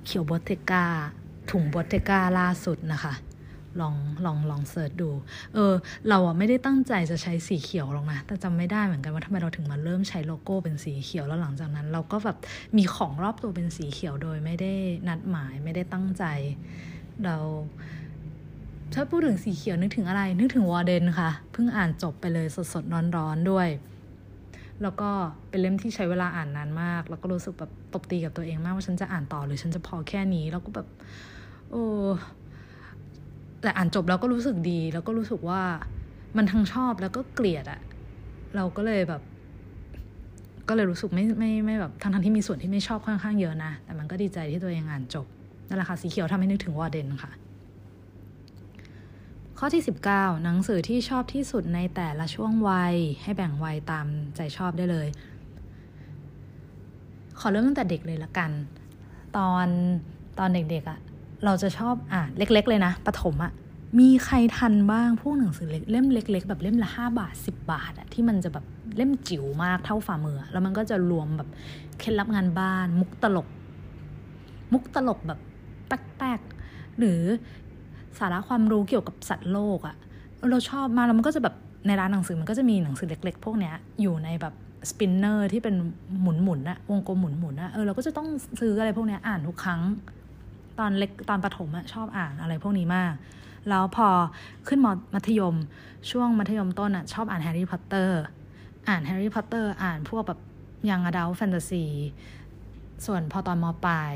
[0.06, 0.86] เขียวบอเทกา
[1.52, 3.14] ถุงบอเทกาล่าสุดนะคะ
[3.80, 5.10] ลองลองลองเสิร์ชดู
[5.54, 5.74] เออ
[6.10, 12.38] เราอะไม่ได้ตั้งใจจะใช้สีเขียวหรอกนะ แต่จำไม่ได้เหมือนกันว่าทำไมเราถึงมาเริ่มใช้โลโก้เป็นสีเขียวแล้วหลังจากนั้น เราก็แบบ
[12.78, 14.74] มีของรอบตัวเป็นสีเขียวโดยไม่ได้
[15.08, 16.24] นัดหมายไม่ได้ตั้งใจ
[17.24, 17.38] เรา
[18.94, 23.68] ถ้าพูดถึงสีเขียวนึกถึงอะไร นึกถึงวอร์เดนค่ะ เพิ่งอ่านจบไปเลยสดสดร้อนร้อนด้วย
[24.82, 25.10] แล้วก็
[25.50, 30.88] เป็นเล่มที่ใช้เวลาอ่านนานมาก แล้วก็รู้สึกแบบตบตีกับตัวเองมากว่าฉันจะอ่านต่อหรือฉันจะพอแค่นี้ แล้วก็แบบ
[31.72, 31.84] โอ้
[33.62, 35.62] แต่อ่านจบแล้วก็รู้สึกดี แล้วก็รู้สึกว่า
[36.38, 37.82] มันทั้งชอบแล้วก็เกลียดอะ
[38.56, 39.22] เราก็เลยแบบ
[40.68, 45.26] ก็เลยรู้สึกไม่ไม่ไม่แบบทั้งทั้งที่มีส่วนที่ไม่ชอบค่อนข้างเยอะนะ แต่มันก็ดีใจที่ตัวเองอ่านจบ
[45.68, 47.32] นั่นแหละค่ะสีเขียวทำให้นึกถึงวอร์เดนค่ะ
[49.60, 55.08] ข้อที่ 19 หนังสือที่ชอบที่สุดในแต่ละช่วงวัย ให้แบ่งวัยตามใจชอบได้เลย
[57.40, 58.52] ขอเริ่มตั้งแต่เด็กเลยละกัน
[59.38, 59.68] ตอน
[60.40, 61.00] ตอนเด็กๆอะ่ะ
[61.46, 63.52] เราจะชอบอ่านเล็ก ๆ เลยนะปฐมอะ
[64.00, 71.50] มีใครทันบ้างพวกหนังสือเล็กเล่มเล็ก ๆ แบบเล่มละห้าบาทสิบบาทอะที่มันจะแบบเล่มจิ๋วมากเท่าฝ่ามือแล้วมันก็จะรวมแบบ
[72.00, 73.48] เคล็ดลับงานบ้าน มุกตลก
[74.74, 75.40] มุกตลกแบบ
[75.88, 77.22] แป๊กๆหรือ
[78.20, 79.96] สาระความรู้เกี่ยวกับสัตว์โลกอะ
[80.50, 81.56] เราชอบมาแล้วมันก็จะแบบ
[81.88, 84.54] ในร้านหนังสือมันก็จะมีหนังสือเล็ก ๆ พวกเนี้ยอยู่ในแบบ
[84.90, 85.76] spinner ที่เป็น
[86.22, 88.28] หมุนๆอะวงกลมหมุนๆอะเออเราก็จะต้อง
[88.60, 89.82] ซื้ออะไรพวกเนี้ยอ่านทุกครั้ง
[90.82, 93.14] ตอนเล็กตอนประถมอะชอบอ่านอะไรพวกนี้มาก
[93.70, 94.10] แล้วพอ
[94.68, 95.56] ขึ้นมมัธยม
[96.12, 98.22] ช่วงมัธยมต้นอะชอบอ่านแฮร์รี่พอตเตอร์
[98.88, 100.40] อ่านแฮร์รี่พอตเตอร์อ่านพวกแบบ
[100.90, 101.86] young adult fantasy
[103.06, 104.12] ส่วนพอตอนมปลาย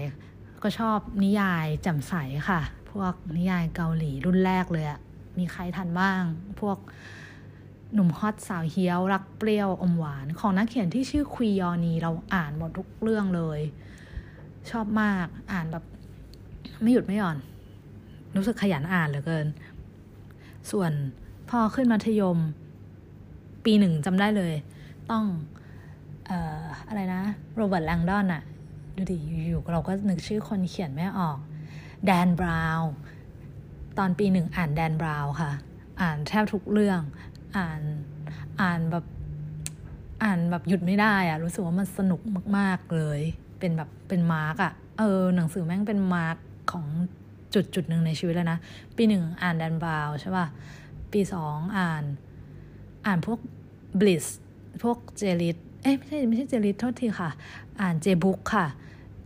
[0.64, 2.14] ก็ชอบนิยายแจ่มใส
[2.50, 5.00] ค่ะ พวกนิยายเกาหลีรุ่นแรกเลยอะ
[5.38, 6.22] มีใครทันบ้าง
[6.62, 6.78] พวก
[7.94, 13.60] หนุ่มฮอตสาวเฮี้ยว รักเปรี้ยวอมหวาน ของนักเขียนที่ชื่อควียอนีเราอ่านหมดทุกเรื่องเลย
[14.72, 15.84] ชอบมากอ่านแบบ
[16.82, 17.38] ไม่หยุดไม่หย่อน
[18.36, 19.46] รู้สึกขยันอ่านเหลือเกิน
[20.72, 20.92] ส่วน
[21.50, 22.38] พอขึ้นมัธยม
[23.66, 24.54] ปีหนึ่งจำได้เลย
[25.12, 25.26] ต้อง
[26.30, 27.22] อออะไรนะ
[27.56, 28.42] โรเบิร์ตแลงดอนอะ
[28.96, 29.18] ดูดิ
[29.50, 31.38] อยู่ๆเราก็นึกชื่อคนเขียนไม่ออก
[32.06, 32.90] แดนบราวน์
[33.98, 35.52] ตอนปีหนึ่งอ่านแดนบราวน์ค่ะ
[36.02, 37.02] อ่านแทบทุกเรื่อง
[37.58, 37.82] อ่าน
[38.62, 39.06] อ่านแบบ
[40.24, 42.22] อ่านแบบหยุดไม่ได้อะรู้สึกว่ามันสนุก
[42.58, 43.22] มาก ๆเลย
[43.60, 46.38] เป็นแบบเป็น mark อะเออ หนังสือแม่งเป็น mark
[46.72, 46.86] ของ
[47.54, 48.60] จุดจุดหนึ่งในชีวิตแล้วนะ
[48.96, 50.46] ปีหนึ่งอ่านแดนบราวน์ใช่ป่ะ
[51.12, 52.04] ปีสองอ่าน
[53.06, 53.40] อ่านพวก
[54.00, 54.26] Bliss
[54.84, 57.30] พวก J-Lit เอ้ไม่ใช่ไม่ใช่ J-Lit โทษทีค่ะ
[57.82, 58.66] อ่าน J-Book ค่ะ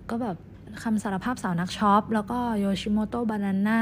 [0.09, 0.37] ก็แบบ
[0.83, 3.81] คำสารภาพสาวนักช็อป แล้วก็โยชิโมโตะบานาน่า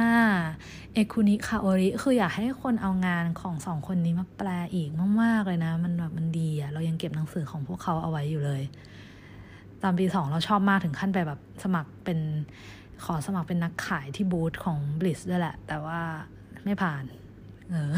[0.93, 4.89] เอคุนิคาโอริ คืออยากให้คนเอางานของสองคนนี้มาแปลอีก
[5.21, 8.61] มาก ๆ เลยนะ มันแบบมันดีอะเรายังเก็บหนังสือของพวกเขาเอาไว้อยู่เลย
[9.81, 12.19] ตอนปีสองเราชอบมากถึงขั้นไปแบบสมัครเป็น
[13.05, 15.99] ขอสมัครเป็นนักขายที่บูธของ Bliss ด้วยแหละ แต่ว่า
[16.63, 17.03] ไม่ผ่าน
[17.69, 17.91] เออ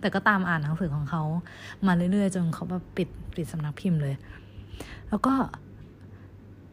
[0.00, 1.22] แต่ก็ตามอ่านหนังสือของเขา
[1.86, 4.14] มาเรื่อยๆ จนเขาแบบปิดปิดสำนักพิมพ์เลย
[5.08, 5.34] แล้วก็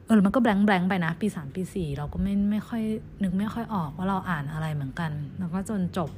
[0.07, 2.84] เออ มันก็แบงค์แบงค์ไปนะ ปีสามปีสี่เราก็ไม่ไม่ค่อย
[3.23, 6.09] นึกไม่ค่อยออกว่าเราอ่านอะไรเหมือนกัน แล้วก็จนจบ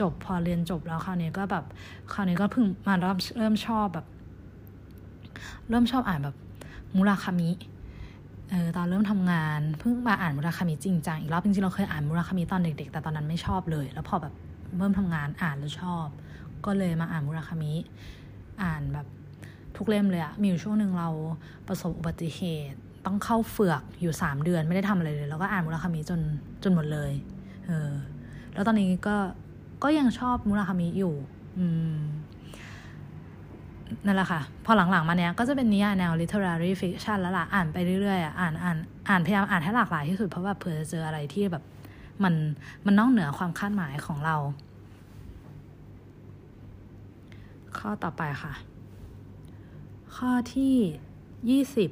[0.00, 1.64] จบพอเรียนจบแล้วคราวนี้ก็แบบ
[2.12, 4.06] คราวนี้ก็เพิ่งมาเริ่มเริ่มชอบแบบ
[5.68, 6.36] เริ่มชอบอ่านแบบ
[6.96, 7.50] มุราคามิ
[8.50, 14.34] เออตอนเริ่มทำงานเพิ่งมาอ่านมุราคามิจริงจังอีกรอบจริงๆเราเคยอ่านมุราคามิตอนเด็ก ๆ แต่ตอนนั้นไม่ชอบเลย แล้วพอแบบ
[14.78, 16.06] เริ่มทำงานอ่านแล้วชอบ
[16.66, 17.72] ก็เลยมาอ่านมุราคามิ
[18.62, 19.06] อ่านแบบ
[19.76, 21.08] ทุกเล่มเลยอะมีอยู่ช่วงหนึ่งเรา
[21.68, 22.40] ประสบอุบัติเห
[22.70, 26.20] ตุ ต้องเข้าเฟือกอยู่สามเดือนไม่ได้ทำอะไรเลยแล้วก็อ่านมุราคามิจน
[26.62, 27.12] จนหมดเลย
[27.66, 27.90] เออ
[28.54, 29.16] แล้วตอนนี้ก็
[29.82, 31.14] ก็ยังชอบมุราคามิอยู่
[31.58, 31.64] อื
[31.96, 32.00] ม
[34.06, 38.76] นั่นแหละค่ะ พอหลังๆ มาเนี้ยก็จะเป็นนิยายแนว literary fiction แล้วล่ะ อ่านไปเรื่อยๆ อ่านอ่าน
[39.08, 41.64] อ่านพยายามอ่านให้หลากหลายที่สุด เพราะว่าเผื่อจะเจออะไรที่แบบ
[42.24, 42.34] มัน
[42.86, 44.36] มันนอกเหนือความคาดหมายของเรา
[47.78, 48.52] ข้อต่อไปค่ะ
[50.16, 50.74] ข้อที่
[51.50, 51.90] ยี่สิบ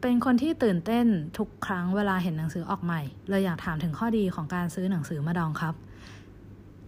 [0.00, 1.06] เป็นคนที่ตื่นเต้น
[1.38, 5.74] ทุกครั้งเวลาเห็นหนังสือออกใหม่ เลยอยากถามถึงข้อดีของการซื้อหนังสือมาดองครับ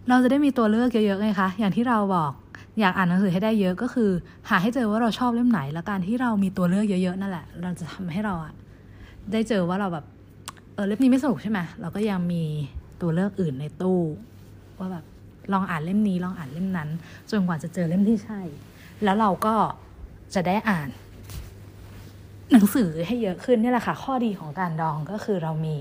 [0.09, 2.31] เราจะได้มีตัวเลือกเยอะๆไงคะ อย่างที่เราบอก
[2.79, 4.09] อยากอ่านหนังสือให้ได้เยอะก็คือ
[4.49, 8.53] หาให้เจอว่าเราชอบเล่มไหน แล้วการที่เรามีตัวเลือกเยอะๆนั่นแหละ เราจะทำให้เราอะ
[9.31, 10.05] ได้เจอว่าเราแบบ
[10.75, 12.43] เออเล่มนี้ไม่สนุกใช่ไหมเราก็ยังมี
[13.01, 13.99] ตัวเลือกอื่นในตู้
[14.79, 15.05] ว่าแบบ
[15.53, 16.89] ลองอ่านเล่มนี้ลองอ่านเล่มนั้น
[17.31, 18.41] จนกว่าจะเจอเล่มที่ใช่
[19.03, 19.55] แล้วเราก็
[20.35, 20.89] จะได้อ่าน
[22.51, 25.77] หนังสือให้เยอะขึ้นนี่แหละค่ะ ข้อดีของการดองก็คือเรามี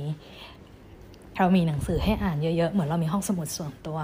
[1.38, 3.99] เรามีหนังสือให้อ่านเยอะๆ เหมือนเรามีห้องสมุดส่วนตัว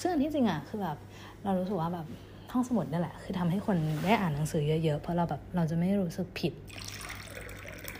[0.00, 0.96] ซึ่งอันที่จริงอะคือแบบ
[1.44, 2.06] เรารู้สึกว่าแบบ
[2.52, 6.52] ห้องสมุดนั่นแหละ คือทำให้คนได้อ่านหนังสือเยอะๆ เพราะเราแบบเราจะไม่รู้สึกผิด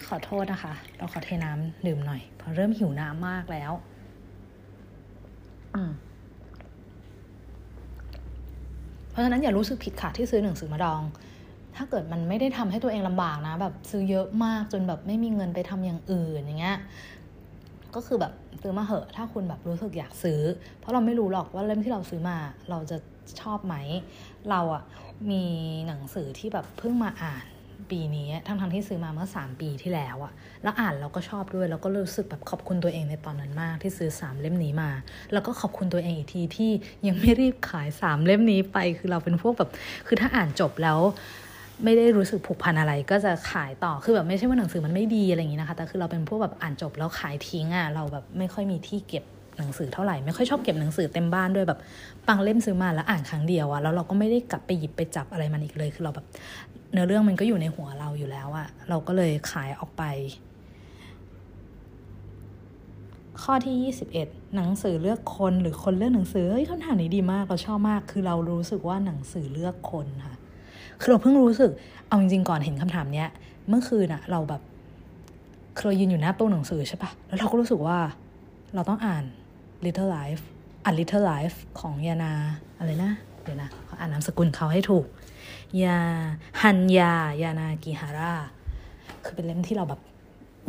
[0.09, 3.73] ขอโทษนะคะ เราขอเทน้ำดื่มหน่อยเพราะเริ่มหิวน้ำมากแล้ว
[5.75, 5.93] อืม
[9.11, 11.03] เพราะฉะนั้นอย่ารู้สึกผิดค่ะที่ซื้อหนังสือมาดอง
[11.77, 16.79] ถ้าเกิดมันไม่ได้ทำให้ตัวเองลำบากนะ แบบซื้อเยอะมากจนแบบไม่มีเงินไปทำอย่างอื่นอย่างเงี้ย
[17.95, 20.41] ก็คือแบบซื้อมาเหอะ ถ้าคุณแบบรู้สึกอยากซื้อ
[20.79, 22.37] เพราะเราไม่รู้หรอกว่าเล่มที่เราซื้อมา
[22.71, 22.97] เราจะ
[23.41, 23.75] ชอบไหม
[24.51, 24.83] เราอะ
[25.31, 25.45] มี
[25.87, 27.45] หนังสือที่แบบเพิ่งมาอ่าน
[27.91, 34.91] ปีนี้ทั้งทั้งที่ซื้อมาเมื่อ 3 ปีที่แล้วอะแล้วอ่านเราก็ชอบด้วย แล้วก็รู้สึกแบบขอบคุณตัวเองในตอนนั้นมากที่ซื้อ 3 เล่มนี้มา
[35.33, 36.71] แล้วก็ขอบคุณตัวเองอีกทีที่
[37.07, 39.71] ยังไม่รีบขาย 3 เล่มนี้ไป คือเราเป็นพวกแบบ
[40.07, 40.99] คือถ้าอ่านจบแล้ว
[41.85, 49.25] ไม่ได้รู้สึกผูกพันอะไร ก็จะขายต่อ คือแบบไม่ใช่ว่าหนังสือมันไม่ดีอะไรอย่างนี้นะคะ แต่คือเราเป็นพวกแบบอ่านจบแล้วขายทิ้งอะ่ะเราแบบไม่ค่อยมีที่เก็บ
[49.63, 51.79] หนังสือเท่าไหร่ไม่ค่อยชอบเก็บหนังสือเต็มบ้านด้วยแบบ
[52.29, 56.27] บางเล่มซื้อมาแล้วอ่านครั้งเดียวอะแล้วเราก็ไม่ได้กลับไปหยิบไปจับอะไรมันอีกเลยคือเราแบบ
[56.93, 60.03] เนื้อเรื่องมันก็อยู่ในหัวเราอยู่แล้วอะเราก็เลยขายออกไป
[63.43, 70.37] ข้อที่ 21 หนังสือเลือกคนหรือคนเลือกหนังสือเฮ้ยคำถามนี้ดีมากเราชอบมาก คือเรารู้สึกว่าหนังสือเลือกคนค่ะ
[71.01, 71.71] คือเราเพิ่งรู้สึก
[72.09, 73.29] เอาจริงๆก่อนเห็นคำถามเนี้ย
[73.69, 74.63] เมื่อคืนอะเราแบบ
[75.77, 77.99] คือเรายืนอยู่หน้าตู้หนังสือใช่ปะแล้วเราก็รู้สึกว่า
[78.75, 79.25] เราต้องอ่าน
[79.85, 80.43] Little Life
[80.85, 82.33] อ่าน Little Life ของยานา
[82.79, 83.13] อะไรนะ
[83.43, 85.07] เดี๋ยวนะเขาอ่านนามสกุลเขาให้ถูก
[85.83, 85.99] ยา
[86.63, 88.33] ฮันยายานากิฮาร่า
[89.25, 90.01] คือเป็นเล่มที่เราแบบ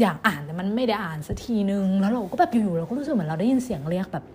[0.02, 4.26] อยากอ่านแต่มันไม่ได้อ่านสักทีนึง แล้วเราก็แบบอยู่ๆเราก็รู้สึกเหมือนเราได้ยินเสียงเรียกแบบ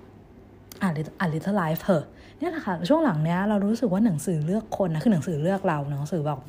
[0.83, 2.05] อ่านอ่าน Little Life เถอะ
[2.39, 6.41] เนี่ยแหละค่ะ ช่วงหลังเนี้ยเรารู้สึกว่าหนังสือเลือกคนนะคือหนังสือเลือกเราหนังสือแบบ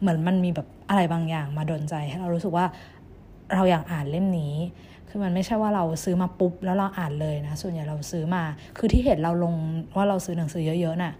[0.00, 2.66] เหมือนมันมีแบบอะไรบางอย่างมาดนใจให้เรารู้สึกว่า
[3.54, 4.54] เราอยากอ่านเล่มนี้
[5.08, 8.42] คือมันไม่ใช่ว่าเราซื้อมาปุ๊บแล้วเราอ่านเลยนะ ส่วนใหญ่เราซื้อมา
[8.78, 9.54] คือที่เห็นเราลง
[9.96, 11.12] ว่าเราซื้อหนังสือเยอะๆน่ะ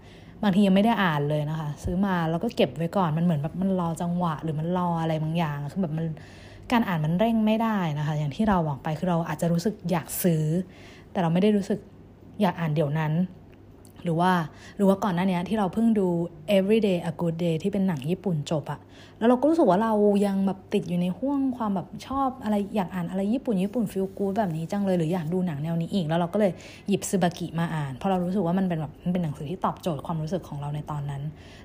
[0.43, 6.05] บางทียังไม่ได้อ่านเลยนะคะ ซื้อมาแล้วก็เก็บไว้ก่อน มันเหมือนแบบมันรอจังหวะ หรือมันรออะไรบางอย่าง คือแบบมัน
[6.71, 10.43] การอ่านมันเร่งไม่ได้นะคะ อย่างที่เราบอกไปคือเราอาจจะรู้สึกอยากซื้อ
[11.11, 11.79] แต่เราไม่ได้รู้สึก
[12.41, 13.13] อยากอ่านเดี๋ยวนั้น
[14.03, 14.31] หรือว่า
[14.77, 16.07] หรือว่าก่อนหน้านี้ที่เราเพิ่งดู
[16.57, 18.79] Everyday a Good Day ที่เป็นหนังญี่ปุ่นจบอะ
[19.19, 19.93] แล้วเราก็รู้สึกว่าเรา
[20.25, 26.51] ยังแบบติดอยู่ในห่วงความแบบชอบอะไรอยากอ่านอะไรญี่ปุ่นญี่ปุ่นฟิลกูดแบบนี้จังเลยหรืออยากดูหนังแนวนี้อีก แล้วเราก็เลย
[26.87, 31.21] หยิบซึบากิมาอ่าน เพราะเรารู้สึกว่ามันเป็นแบบมันเป็นหนังสือที่ตอบโจทย์ความรู้สึกของเราในตอนนั้น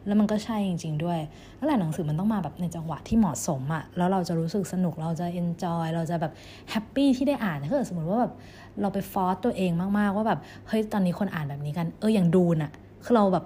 [0.07, 1.18] แล้วมันก็ใช่จริง ๆ ด้วย
[1.59, 6.33] นั่นแหละหนังสือมันต้องมาแบบในจังหวะที่เหมาะสมอะแล้วเราจะรู้สึกสนุกเราจะเอนจอยเราจะแบบ
[6.70, 8.33] แฮปปี้ที่ได้อ่านถ้าเกิดสมมติว่าแบบ
[8.80, 12.72] เราไปฟอสตัวเองมาก ๆ ว่าแบบ เฮ้ย ตอนนี้คนอ่านแบบนี้กัน เอออย่างดูน่ะ
[13.04, 13.44] คือเราแบบ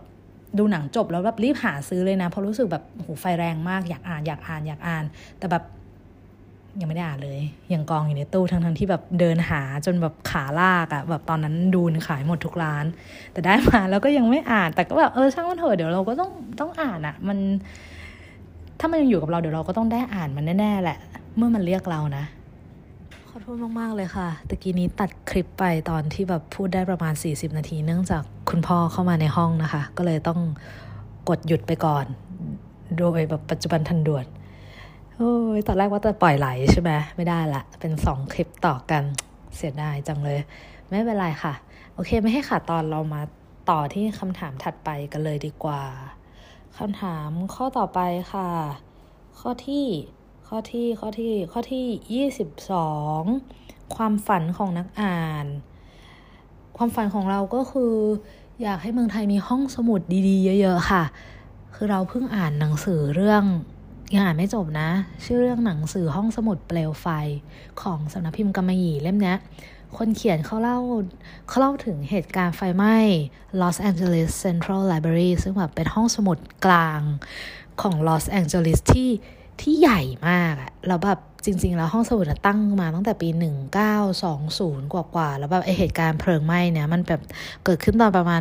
[0.58, 5.04] ดูหนังจบแล้วแบบรีบหาซื้อเลยนะเพราะรู้สึกแบบโหไฟแรงมากอยากอ่านอยากอ่านอยากอ่าน
[5.38, 5.62] แต่แบบ
[6.80, 7.40] ยังไม่ได้อ่านเลย
[7.72, 12.84] ยังกองอยู่ในตู้ทั้งทั้งที่แบบเดินหาจนแบบขาลากอะแบบตอนนั้นดูนขายหมดทุกร้าน
[13.32, 17.38] แต่ได้มาแล้วก็ยังไม่อ่านแต่ก็แบบเออช่างมันเถอะเดี๋ยวเราก็ต้องต้องอ่านอะมัน
[18.80, 20.98] ถ้ามันยังอยู่กับเราเดี๋ยวเราก็ต้องได้อ่านมันแน่ๆแหละ
[21.36, 22.24] เมื่อมันเรียกเรานะ
[23.36, 30.40] อโทษมาก ๆ เลยค่ะ ตะกี้นี้ตัดคลิปไปตอนที่แบบพูดได้ประมาณ 40 นาที เนื่องจากคุณพ่อเข้ามาในห้องนะคะ ก็เลยต้อง
[31.28, 32.04] กดหยุดไปก่อน
[32.98, 34.26] โดยแบบปัจจุบันทันด่วน
[35.16, 39.02] โอ้ย ตอนแรกว่าจะปล่อยไหลใช่ไหม ไม่ได้ละ เป็นสองคลิปต่อกัน
[39.56, 40.38] เสียดายจังเลย
[40.88, 41.54] ไม่เป็นไรค่ะ
[41.94, 43.22] โอเค ไม่ให้ขาดตอนเรามา
[43.70, 45.82] ต่อที่คำถามถัดไปกันเลยดีกว่า
[46.78, 48.00] คำถามข้อต่อไป
[48.32, 48.48] ค่ะ
[49.40, 49.84] ข้อที่
[50.48, 52.90] ข้อที่ข้อที่ข้อที่ยี่สิบสอ
[53.20, 53.22] ง
[53.96, 55.46] ความฝันของนักอ่าน
[56.76, 57.94] ความฝันของเราก็คือ
[58.62, 61.04] อยากให้เมืองไทยมีห้องสมุดดีๆ เยอะ ๆ ค่ะ
[61.74, 63.42] คือเราเพิ่งอ่านหนังสือเรื่อง
[64.14, 64.88] ยังอ่านไม่จบนะ
[65.24, 67.06] ชื่อเรื่องหนังสือห้องสมุดเปลวไฟ
[67.82, 69.34] ของสำนักพิมพ์กำมะหยี่เล่มนี้
[69.96, 70.78] คนเขียนเขาเล่า
[71.48, 72.96] เขาเล่าถึงเหตุการณ์ไฟไหม้
[73.60, 77.00] Los Angeles Central Library ซึ่งแบบเป็นห้องสมุดกลาง
[77.80, 79.10] ของ Los Angeles ที่
[79.60, 83.28] ที่ใหญ่มากอะแล้วแบบจริง ๆ แล้วห้องสมุดตั้งมาตั้งแต่ปี
[84.10, 87.22] 1920 กว่าๆ แล้วแบบไอเหตุการณ์เพลิงไหม้เนี่ยมันแบบ
[87.64, 88.40] เกิดขึ้นตอนประมาณ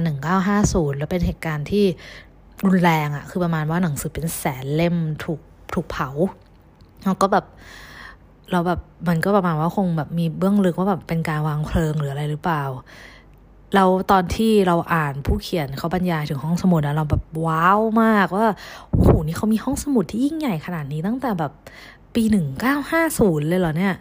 [0.49, 1.85] 1950 แล้วเป็นเหตุการณ์ที่
[2.65, 5.39] รุนแรงอะคือประมาณว่าหนังสือเป็นแสนเล่มถูก
[5.73, 6.09] ถูกเผา
[7.03, 7.45] แล้วก็แบบ
[8.51, 12.63] เราแบบมันก็ประมาณว่าคงแบบมีเบื้องลึกว่าแบบเป็นการวางเพลิงหรืออะไรหรือเปล่า
[13.75, 18.45] เราตอนที่เราอ่านผู้เขียนเขาบรรยายถึงห้องสมุดนะเราแบบว้าวมากว่า
[18.89, 21.51] โอ้โหนี่เขามีห้องสมุดที่ยิ่งใหญ่ขนาดนี้ตั้งแต่แบบ
[22.15, 23.93] ปีหนึ่งเก้าห้าศูนย์เลยเหรอเนี่ย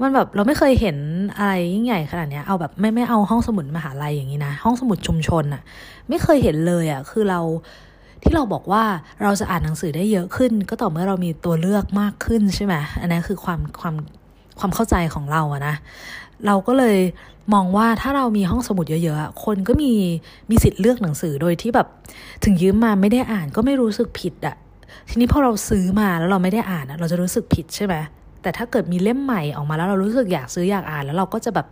[0.00, 0.96] มันแบบเราไม่เคยเห็น
[1.38, 5.62] อะไรยิ่งใหญ่ขนาดนี้เอาแบบไม่ไม่เอาห้องสมุดมหาลัยอย่างนี้นะ ห้องสมุดชุมชนอะ
[6.08, 7.40] ไม่เคยเห็นเลยอะคือเรา
[8.22, 8.84] ที่เราบอกว่า
[9.22, 13.94] เราจะอ่านหนังสือได้เยอะขึ้น ก็ต่อเมื่อเรามีตัวเลือกมากขึ้นใช่ไหมอันนี้คือความความ
[14.58, 15.74] ความเข้าใจของเราอะนะ
[16.46, 16.96] เราก็เลย
[17.54, 19.92] มองว่าถ้าเรามีห้องสมุดเยอะๆ คนก็มี
[20.50, 21.86] มีสิทธิ์เลือกหนังสือโดยที่แบบ
[22.44, 24.56] ถึงยืมมาไม่ได้อ่านก็ไม่รู้สึกผิดอะ
[25.08, 27.94] ทีนี้พอเราซื้อมาแล้วเราไม่ได้อ่านเราจะรู้สึกผิดใช่ไหม
[28.42, 31.66] แต่ถ้าเกิดมีเล่มใหม่ออกมาแล้วเรารู้สึกอยากซื้ออยากอ่านแล้วเราก็จะแบบ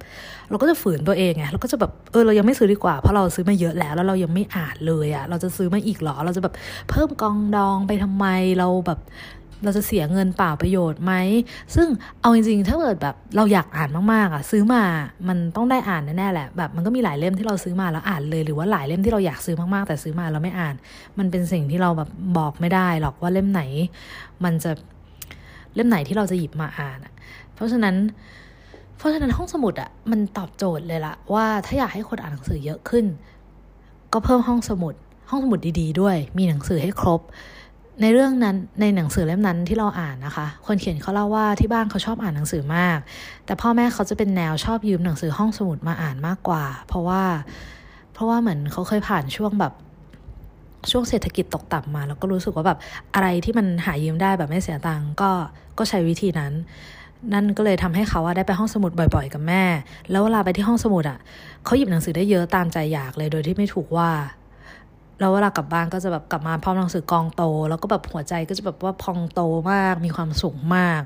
[0.50, 6.54] เราก็จะฝืนตัวเองไงเราก็จะแบบเออเรายังไม่ซื้อดีกว่าเพราะเราซื้อมาเยอะแล้ว แล้วเรายังไม่อ่านเลยอะ่ะเราจะซื้อมาอีกหรอ เราจะแบบ
[6.90, 8.26] เพิ่มกองดองไปทำไม
[8.58, 8.98] เราแบบ
[9.64, 11.12] เราจะเสียเงินเปล่าประโยชน์ไหม
[11.74, 11.88] ซึ่ง
[12.20, 14.82] เอาจริงๆ ถ้าเกิดแบบเราอยากอ่านมากๆอะซื้อมา
[15.28, 20.74] มันต้องได้อ่านแน่ๆแหละ แบบมันก็มีหลายเล่มที่เราซื้อมาแล้วอ่านเลย หรือว่าหลายเล่มที่เราอยากซื้อมากๆ แต่ซื้อมาเราไม่อ่าน
[21.18, 23.62] มันเป็นสิ่งที่เราแบบบอกไม่ได้หรอกว่าเล่มไหน
[24.44, 24.70] มันจะ
[25.74, 26.98] เล่มไหนที่เราจะหยิบมาอ่าน
[27.54, 27.94] เพราะฉะนั้น
[28.96, 33.04] เพราะฉะนั้นห้องสมุดอะมันตอบโจทย์เลยละว่าถ้าอยากให้คนอ่านหนังสือเยอะขึ้น
[34.12, 34.94] ก็เพิ่มห้องสมุด
[35.30, 37.20] ห้องสมุดดีๆ ด้วย มีหนังสือให้ครบ
[38.00, 42.98] ในเรื่องนั้นในหนังสือเล่มนั้นที่เราอ่านนะคะ คนเขียนเขาเล่าว่าที่บ้านเขาชอบอ่านหนังสือมาก
[43.46, 47.22] แต่พ่อแม่เขาจะเป็นแนวชอบยืมหนังสือห้องสมุดมาอ่านมากกว่า เพราะว่า
[48.12, 49.72] เพราะว่าเหมือนเขาเคยผ่านช่วงแบบ
[50.90, 52.78] ช่วงเศรษฐกิจตกต่ำมา แล้วก็รู้สึกว่าแบบ
[53.14, 55.30] อะไรที่มันหายืมได้แบบไม่เสียตังค์ก็
[55.78, 56.52] ก็ใช้วิธีนั้น
[57.32, 59.62] นั่นก็เลยทำให้เขาได้ไปห้องสมุดบ่อยๆ กับแม่
[60.10, 61.18] แล้วเวลาไปที่ห้องสมุดอะ
[61.64, 64.10] เขาหยิบหนังสือได้เยอะตามใจอยากเลยโดยที่ไม่ถูกว่า
[65.20, 69.40] แล้วเวลากลับบ้านก็จะแบบกลับมาพร้อมหนังสือกองโต แล้วก็แบบหัวใจก็จะแบบว่าพองโต
[69.72, 71.02] มากมีความสุขมาก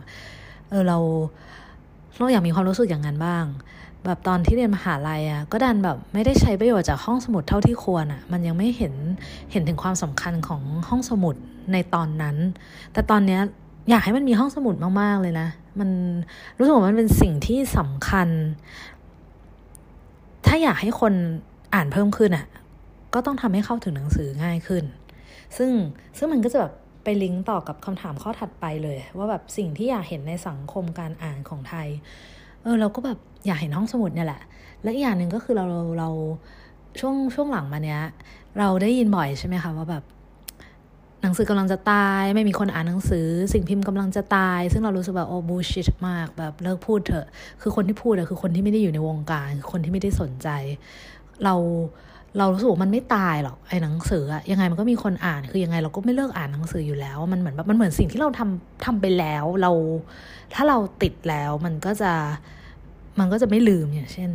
[0.71, 0.99] เออเรา
[2.17, 3.45] เราอยากมีความรู้สึกอย่างนั้นบ้าง
[4.05, 8.95] แบบตอนที่เรียนมหาลัยอะก็ดันแบบไม่ได้ใช้ประโยชน์จากห้องสมุดเท่าที่ควรอะ มันยังไม่เห็น
[9.53, 11.35] เห็นถึงความสำคัญของห้องสมุด
[11.73, 12.37] ในตอนนั้น
[12.93, 13.41] แต่ตอนเนี้ย
[13.91, 15.49] อยากให้มันมีห้องสมุดมากๆเลยนะ
[15.81, 15.91] มัน
[16.59, 18.29] รู้สึกว่ามันเป็นสิ่งที่สำคัญ
[20.47, 21.13] ถ้าอยากให้คน
[21.75, 22.47] อ่านเพิ่มขึ้นอะ
[23.15, 24.85] ก็ต้องทำให้เข้าถึงหนังสือง่ายขึ้น
[25.57, 25.71] ซึ่ง
[26.19, 26.73] ซึ่งมันก็จะแบบ
[27.05, 31.89] ไปลิงก์ต่อกับคำถามข้อถัดไปเลย ว่าแบบสิ่งที่อยากเห็นในสังคมการอ่านของไทย
[32.63, 34.41] เออเราก็แบบอยากเห็นห้องสมุดเนี่ยแหละ
[34.83, 35.65] และอีกอย่างหนึ่งก็คือเรา
[35.99, 36.11] เรา
[37.01, 38.01] ช่วงช่วงหลังมาเนี้ย
[38.59, 40.05] เราได้ยินบ่อยใช่ไหมคะว่าแบบ
[41.23, 47.27] หนังสือกำลังจะตาย ไม่มีคนอ่านหนังสือ สิ่งพิมพ์กำลังจะตาย ซึ่งเรารู้สึกแบบโอ้บูชิตมากแบบเลิกพูดเถอะ
[47.61, 50.49] คือคนที่พูดอะคือคนที่ไม่ได้อยู่ในวงการคือคนที่ไม่ได้สนใจ
[51.45, 51.55] เรา
[52.39, 59.73] เรารู้สึกว่ามันไม่ตายหรอกไอ้หนังสืออะยังไงมันก็มีคนอ่านคือยังไงเราก็ไม่เลิกอ่านหนังสืออยู่แล้ว มันเหมือนแบบมันเหมือนสิ่งที่เราทำทำไปแล้ว เรา
[60.55, 62.13] ถ้าเราติดแล้วมันก็จะ
[63.19, 64.31] มันก็จะไม่ลืมอย่างเช่น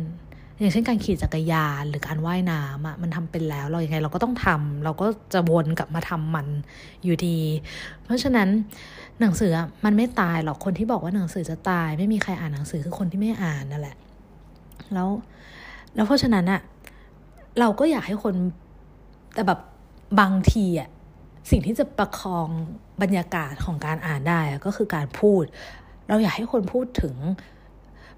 [0.60, 6.46] อย่างเช่นการขี่จักรยานหรือการว่ายน้ำอะมันทำเป็นแล้ว เรายัางไงเราก็ต้องทำเราก็จะวนกลับมาทำมัน
[7.04, 7.38] อยู่ดี
[8.04, 8.48] เพราะฉะนั้น
[9.20, 9.50] หนังสือ
[9.84, 13.96] มันไม่ตายหรอกคนที่บอกว่าหนังสือจะตาย ไม่มีใครอ่านหนังสือคือคนที่ไม่อ่านนั่นแหละ
[14.94, 15.08] แล้ว
[15.94, 16.60] แล้วเพราะฉะนั้นอะ
[17.60, 18.34] เราก็อยากให้คน
[19.34, 19.60] แต่แบบ
[20.20, 20.88] บางทีอะ
[21.50, 22.48] สิ่งที่จะประคอง
[23.02, 25.44] บรรยากาศของการอ่านได้ก็คือการพูด
[26.08, 27.14] เราอยากให้คนพูดถึง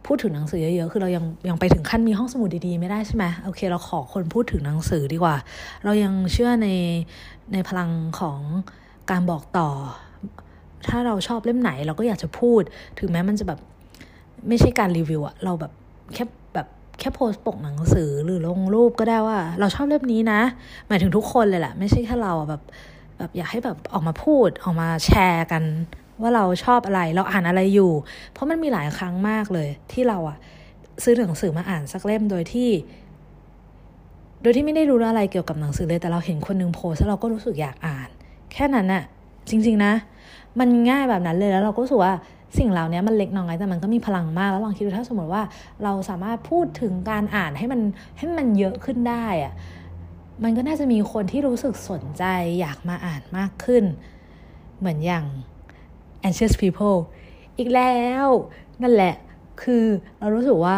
[0.06, 5.36] พูดถึงหนังสือเยอะๆ คือเรายังยังไปถึงขั้นมีห้องสมุดดีๆ ไม่ได้ใช่ไหมโอเค เราขอคนพูดถึงหนังสือดีกว่า
[5.84, 6.68] เรายังเชื่อใน
[7.52, 8.38] ในพลังของ
[9.10, 9.68] การบอกต่อ
[10.88, 12.62] ถ้าเราชอบเล่มไหน เราก็อยากจะพูด
[12.98, 13.60] ถึงแม้มันจะแบบ
[14.48, 15.72] ไม่ใช่การรีวิวอะเราแบบ
[16.14, 16.24] แค่
[16.98, 20.40] แค่โพสต์ปกหนังสือหรือลงรูปก็ได้ว่า เราชอบเล่มนี้นะ
[20.88, 22.62] หมายถึงทุกคนเลยแหละ ไม่ใช่แค่เราแบบ
[23.18, 25.62] แบบอยากให้แบบออกมาพูดออกมาแชร์กัน
[26.22, 27.92] ว่าเราชอบอะไรเราอ่านอะไรอยู่
[28.32, 30.36] เพราะมันมีหลายครั้งมากเลย ที่เราอะ
[31.02, 32.70] ซื้อหนังสือมาอ่านสักเล่มโดยที่
[34.42, 38.08] โดยที่ไม่ได้รู้อะไรเกี่ยวกับหนังสือเลยแต่เราเห็นคนนึงโพสแล้วเราก็รู้สึกอยากอ่าน
[38.52, 39.02] แค่นั้นอะ
[39.50, 39.92] จริง ๆ นะ
[40.58, 42.14] มันง่ายแบบนั้นเลยแล้วเราก็รู้สึกว่า
[42.56, 45.42] สิ่งเหล่านี้มันเล็กน้อยแต่มันก็มีพลังมากแล้วลองคิดดูถ้าสมมติว่า
[45.84, 47.80] เราสามารถพูดถึงการอ่านให้มัน
[48.16, 49.52] ให้มันเยอะขึ้นได้อะ
[50.44, 52.24] มันก็น่าจะมีคนที่รู้สึกสนใจ
[52.60, 53.84] อยากมาอ่านมากขึ้น
[54.78, 55.24] เหมือนอย่าง
[56.26, 56.98] anxious people
[57.58, 58.26] อีกแล้ว
[58.82, 59.14] นั่นแหละ
[59.62, 59.84] คือ
[60.18, 60.76] เรารู้สึกว่า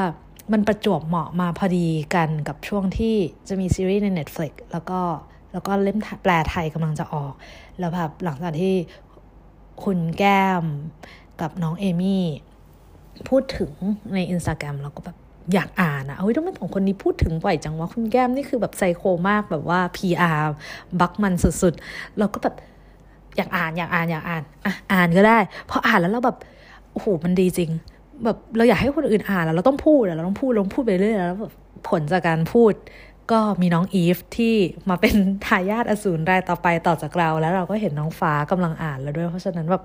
[0.52, 3.16] มันประจวบเหมาะมาพอดีกันกับช่วงที่
[3.48, 5.00] จะมีซีรีส์ใน Netflix แล้วก็
[5.52, 7.34] แล้วก็เล่มแปลไทยกำลังจะออก
[7.78, 8.74] แล้วแบบหลังจากที่
[9.84, 10.64] คุณแก้ม
[11.42, 12.22] กับน้องเอมี่
[13.28, 13.70] พูดถึง
[14.14, 15.16] ในอินสตาแกรมเราก็แบบ
[15.54, 20.40] อยากอ่านอะเฮ้ยต้องเป็นของคนนี้พูดถึงบ่อยจังว่าคุณแก้มนี่คือแบบไซโคมากแบบว่า PR
[21.00, 22.54] บักมันสุดๆ เราก็แบบ
[23.36, 25.38] อยากอ่านอยากอ่านอยากอ่านอะอ่านก็ได้
[25.70, 26.36] พออ่านแล้วเราแบบ
[26.92, 27.70] โอ้โหมันดีจริง
[28.24, 31.52] แบบเราอยากให้คนอื่นอ่านแล้วเราต้องพูดเราต้องพูดเราต้องพูดไปเรื่อยแล้วแบบ
[31.88, 32.72] ผลจากการพูด
[33.32, 34.54] ก็มีน้องอีฟที่
[34.90, 35.16] มาเป็น
[35.46, 39.82] ทายาทอสูรรายต่อไปต่อจากเรา แล้วเราก็เห็นน้องฟ้ากำลังอ่านแล้วด้วย เพราะฉะนั้นแบบ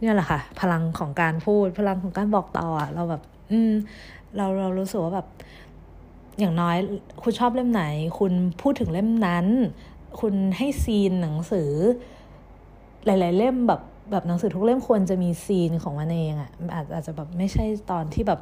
[0.00, 3.22] เนี่ยแหละค่ะ พลังของการพูด พลังของการบอกต่ออะเราแบบ
[3.52, 3.72] อืม
[4.36, 5.26] เราเรารู้สึกว่าแบบ
[6.38, 6.76] อย่างน้อย
[7.22, 7.84] คุณชอบเล่มไหน
[8.18, 8.32] คุณ
[8.62, 9.46] พูดถึงเล่มนั้น
[10.20, 11.70] คุณให้ซีนหนังสือ
[13.06, 13.80] หลาย ๆ เล่มแบบ
[14.10, 18.40] แบบหนังสือทุกเล่มควรจะมีซีนของมันเองอะ่ะอาจอาจจะแบบไม่ใช่ตอนที่แบบ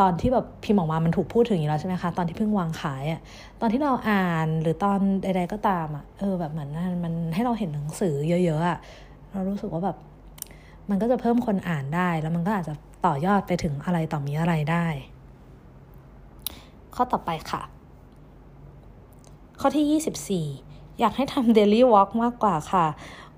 [0.00, 3.20] ตอนที่แบบพิมพ์ออกมามันถูกพูดถึงอยู่แล้วใช่ไหมคะ ตอนที่เพิ่งวางขายอะ่ะ
[3.60, 6.68] ตอนที่เราอ่านหรือตอนใด ๆก็ตามอะ่ะ เออแบบเหมือน
[7.04, 8.78] มันให้เราเห็นหนังสือเยอะๆอะ่ะ
[9.30, 9.96] เรารู้สึกว่าแบบ
[10.90, 12.74] มันก็จะเพิ่มคนอ่านได้ แล้วมันก็อาจจะ
[13.06, 14.86] ต่อยอดไปถึงอะไรต่อมีอะไรได้
[16.94, 17.62] ข้อต่อไปค่ะ
[19.60, 22.86] ข้อที่ 24 อยากให้ทำ daily walk มากกว่าค่ะ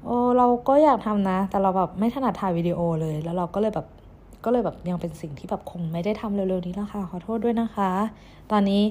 [0.05, 3.87] โอ้เราก็อยากทำนะ แต่เราแบบไม่ถนัดถ่ายวิดีโอเลย แล้วเราก็เลยแบบ
[4.49, 7.91] ก็เลยแบบยังเป็นสิ่งที่แบบคงไม่ได้ทำเร็วๆนี้แล้วค่ะ ขอโทษด้วยนะคะ
[8.51, 8.83] ตอนนี้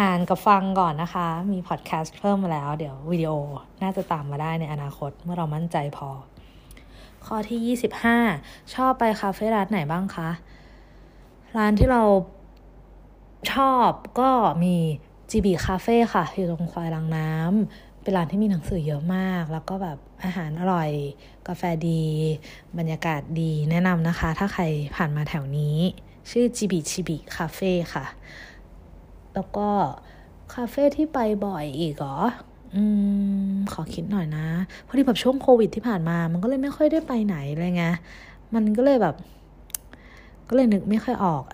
[0.00, 3.30] อ่านกับฟังก่อนนะคะ มีพอดแคสต์เพิ่มมาแล้ว เดี๋ยววิดีโอ
[3.82, 6.08] น่าจะตามมาได้ในอนาคตเมื่อเรามั่นใจพอ
[7.26, 7.76] ข้อที่
[8.26, 10.30] 25 ชอบไปคาเฟ่ร้านไหนบ้างคะ
[11.56, 12.02] ร้านที่เรา
[13.52, 13.90] ชอบ
[14.20, 14.30] ก็
[14.64, 14.76] มี
[15.30, 20.90] จีบีคาเฟ่ค่ะ อยู่ตรงควายลังน้ำเป็นร้านที่มีหนังสือเยอะมาก แล้วก็แบบอาหารอร่อย
[21.48, 22.02] กาแฟดี
[22.78, 24.62] บรรยากาศดีแนะนำนะคะ ถ้าใคร
[24.96, 25.76] ผ่านมาแถวนี้
[26.30, 28.04] ชื่อจีบีชิบิคาเฟ่ค่ะ
[29.34, 29.68] แล้วก็
[30.54, 32.18] คาเฟ่ที่ไปบ่อยอีกเหรอ
[32.76, 32.84] อื
[33.50, 34.46] ม ขอคิดหน่อยนะ
[34.86, 37.84] พอดีแบบช่วงโควิดที่ผ่านมา มันก็เลยไม่ค่อยได้ไปไหนเลยไง
[38.54, 39.14] มันก็เลยแบบ
[40.48, 41.44] ก็เลยนึกไม่ค่อยออก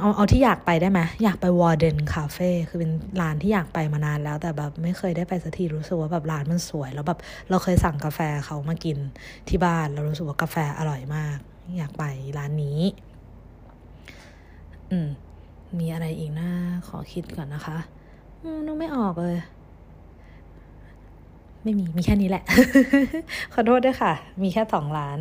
[0.00, 7.18] เอาเอาที่อยากไปได้ไหมอยากไปวอร์เดนคาเฟ่คือเป็นร้านที่อยากไปมานานแล้ว แต่แบบไม่เคยได้ไปสักทีรู้สึกว่าแบบร้านมันสวย แล้วแบบ
[7.50, 8.98] เราเคยสั่งกาแฟเขามากิน
[9.48, 11.38] ที่บ้านเรารู้สึกว่ากาแฟอร่อยมาก
[11.76, 12.04] อยากไป
[12.38, 12.80] ร้านนี้
[14.90, 15.08] อืม
[15.78, 16.50] มีอะไรอีกนะ
[16.88, 17.78] ขอคิดก่อนนะคะ
[18.42, 19.36] อืมนึกไม่ออกเลย
[21.62, 22.44] ไม่มี มีแค่นี้แหละ
[23.52, 24.12] ขอโทษด้วยค่ะ
[24.42, 25.18] มีแค่สองล้าน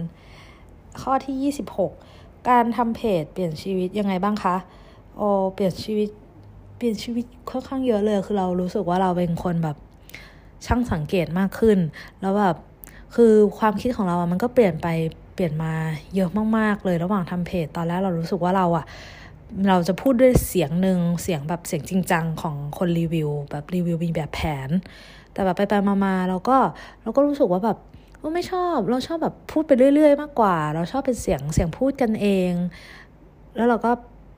[1.01, 1.91] ข้อที่ยี่สิบหก
[2.49, 4.55] การทำเพจเปลี่ยนชีวิตยังไงบ้างคะ
[5.17, 5.21] โอ
[5.53, 6.09] เปลี่ยนชีวิต
[6.77, 9.77] เปลี่ยนชีวิตค่อนข้างเยอะเลย คือเรารู้สึกว่าเราเป็นคนแบบ
[10.65, 11.79] ช่างสังเกตมากขึ้น
[12.21, 12.55] แล้วแบบ
[13.15, 14.87] คือความคิดของเราอะมันก็เปลี่ยนไป
[15.33, 15.73] เปลี่ยนมา
[16.15, 18.85] เยอะมากๆเลยระหว่างทำเพจ ตอนแรกเรารู้สึกว่าเราอะ
[19.67, 24.69] เราจะพูดด้วยเสียงหนึ่งเสียงแบบเสียงจริงจังของคนรีวิว แบบรีวิวมีแบบแผน
[25.33, 25.73] แต่แบบไปไป
[26.05, 26.57] มาๆเราก็
[27.01, 27.77] เราก็รู้สึกว่าแบบ
[28.35, 32.51] ไม่ชอบเราชอบแบบพูดไปเรื่อย ๆ มากกว่า เราชอบเป็นเสียงเสียงพูดกันเอง
[33.55, 33.91] แล้วเราก็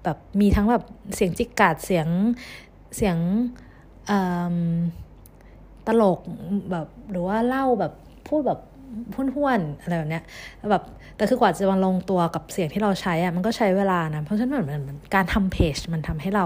[0.03, 0.83] แบบมีทั้งแบบ
[1.15, 2.07] เสียงจิกกัดเสียง
[2.95, 3.17] เสียง
[5.87, 6.19] ตลก
[6.71, 7.93] แบบหรือว่าเล่าแบบ
[8.27, 8.59] พูดแบบ
[9.35, 10.23] ห้วนๆอะไรแบบเนี้ย
[10.71, 10.83] แบบ
[11.15, 16.45] แต่คือกว่าจะมาลงตัวกับเสียงที่เราใช้อะมันก็ใช้เวลานะ เพราะฉะนั้นเหมือนการทำเพจมันทำให้เรา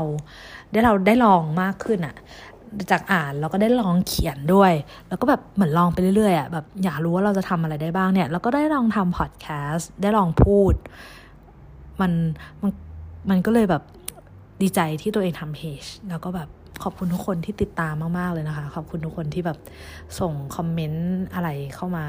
[0.72, 2.16] ได้เราได้ลองมากขึ้นอะ
[2.92, 4.74] จากอ่านแล้วก็ได้ลองเขียนด้วย
[5.08, 10.74] แล้วก็แบบเหมือนลองไปเรื่อยๆอะแบบอยากรู้ว่าเราจะทำอะไรได้บ้างเนี่ยแล้วก็ได้ลองทำพอดแคสต์ได้ลองพูด
[12.02, 12.12] มัน
[12.62, 12.72] มัน
[13.30, 13.84] มันก็เลยแบบ
[14.62, 16.50] ดีใจที่ตัวเองทำเพจแล้วก็แบบ
[16.84, 19.58] ขอบคุณทุกคนที่ติดตามมากๆเลยนะคะ ขอบคุณทุกคนที่แบบ
[20.20, 22.06] ส่งคอมเมนต์อะไรเข้ามา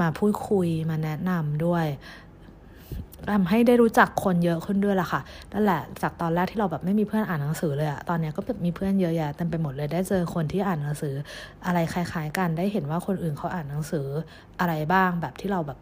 [0.00, 1.86] มาพูดคุยมาแนะนำด้วย
[3.32, 5.20] ทำให้ได้รู้จักคนเยอะขึ้นด้วยล่ะค่ะ
[5.52, 11.14] นั่นแหละ จากตอนแรกที่เราแบบไม่มีเพื่อนอ่านหนังสือเลยอะตอนนี้ก็แบบมีเพื่อนเยอะแยะเต็มไปหมดเลย ได้เจอคนที่อ่านหนังสือ
[11.66, 14.06] อะไรคล้าย ๆ กัน ได้เห็นว่าคนอื่นเขาอ่านหนังสือ
[14.60, 15.78] อะไรบ้าง แบบที่เราแบบ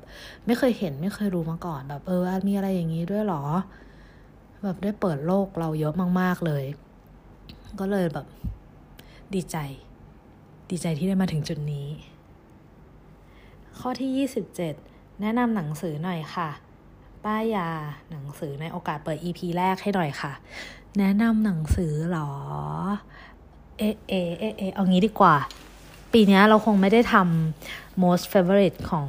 [0.46, 3.42] ไม่เคยเห็นไม่เคยรู้มาก่อน แบบเออ มีอะไรอย่างนี้ด้วยหรอ
[4.64, 6.64] แบบได้เปิดโลกเราเยอะมาก ๆเลย
[7.80, 8.26] ก็เลยแบบ
[9.34, 9.56] ดีใจ
[10.70, 11.88] ดีใจที่ได้มาถึงจุดนี้
[13.78, 14.10] ข้อที่
[14.66, 16.50] 27 แนะนำหนังสือหน่อยค่ะ
[17.26, 17.68] ป้ายยา
[18.10, 20.32] หนังสือในโอกาสเปิด EP แรกให้หน่อยค่ะ
[20.98, 22.30] แนะนำหนังสือหรอ
[23.78, 25.34] เอเอเอเอเอางี้ดีกว่า
[26.12, 29.08] ปีนี้เราคงไม่ได้ทำ most favorite ของ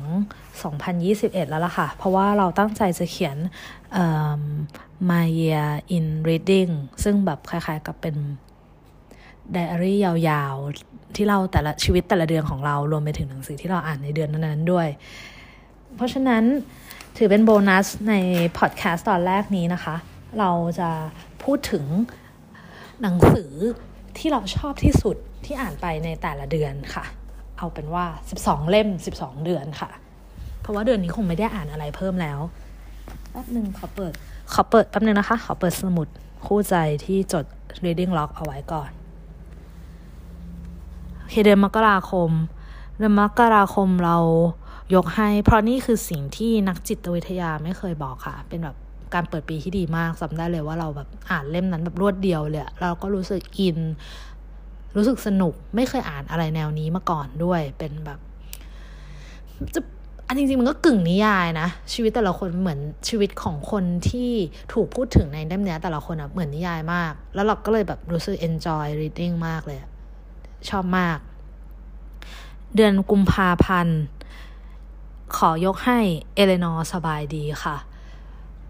[0.76, 3.38] 2021 แล้วล่ะค่ะ เพราะว่าเราตั้งใจจะเขียน
[5.09, 6.72] my year in reading
[7.03, 8.15] ซึ่งแบบคล้ายๆกับเป็น
[9.51, 14.88] ไดอารี่ยาวๆ ที่เราแต่ละชีวิตแต่ละเดือนของเรารวมไปถึงหนังสือที่เราอ่านในเดือนนั้นๆด้วย
[15.95, 16.43] เพราะฉะนั้น
[17.18, 18.13] ถือเป็นโบนัสใน
[18.57, 19.95] พอดแคสต์ตอนแรกนี้นะคะ
[20.39, 20.89] เราจะ
[21.43, 21.86] พูดถึง
[23.01, 23.51] หนังสือ
[24.18, 25.15] ที่เราชอบที่สุด
[25.45, 27.05] ที่อ่านไปในแต่ละเดือนค่ะ
[27.57, 28.05] เอาเป็นว่า
[28.38, 28.88] 12 เล่ม
[29.18, 29.89] 12 เดือนค่ะ
[30.61, 32.39] เพราะว่าเดือนนี้คงไม่ได้อ่านอะไรเพิ่มแล้ว
[33.32, 34.13] แป๊บนึงขอเปิด
[34.53, 36.07] ขอเปิดแป๊บนึงนะคะ ขอเปิดสมุด
[36.45, 37.45] คู่ใจที่จด
[37.84, 38.91] reading log เอาไว้ก่อน
[41.30, 42.30] เคเดือนมกราคม
[42.97, 44.18] เดือนมกราคมเรา
[44.95, 48.75] ยกให้ เพราะนี่คือสิ่งที่นักจิตวิทยาไม่เคยบอกค่ะ เป็นแบบ
[49.13, 53.77] การเปิดปีที่ดีมากจำได้เลยว่าเราแบบอ่านเล่มนั้นแบบรวดเดียวเลยเราก็รู้สึกอิน
[54.95, 58.19] รู้สึกสนุกไม่เคยอ่านอะไรแนวนี้มาก่อนด้วยเป็นแบบ
[59.73, 59.81] จะ
[60.27, 64.31] อันจริงๆมันก็กึ่งนิยายนะ ชีวิตแต่ละคนเหมือนชีวิตของคนที่
[64.73, 69.79] ถูกพูดถึงในเล่มนี้แต่ละคนอะเหมือนนิยายมาก แล้วเราก็เลยแบบรู้สึก enjoy reading มากเลย
[70.69, 71.17] ชอบมาก
[72.75, 73.99] เดือนกุมภาพันธ์
[75.36, 75.99] ขอยกให้
[76.36, 77.78] เอเลนอร์สบายดีค่ะ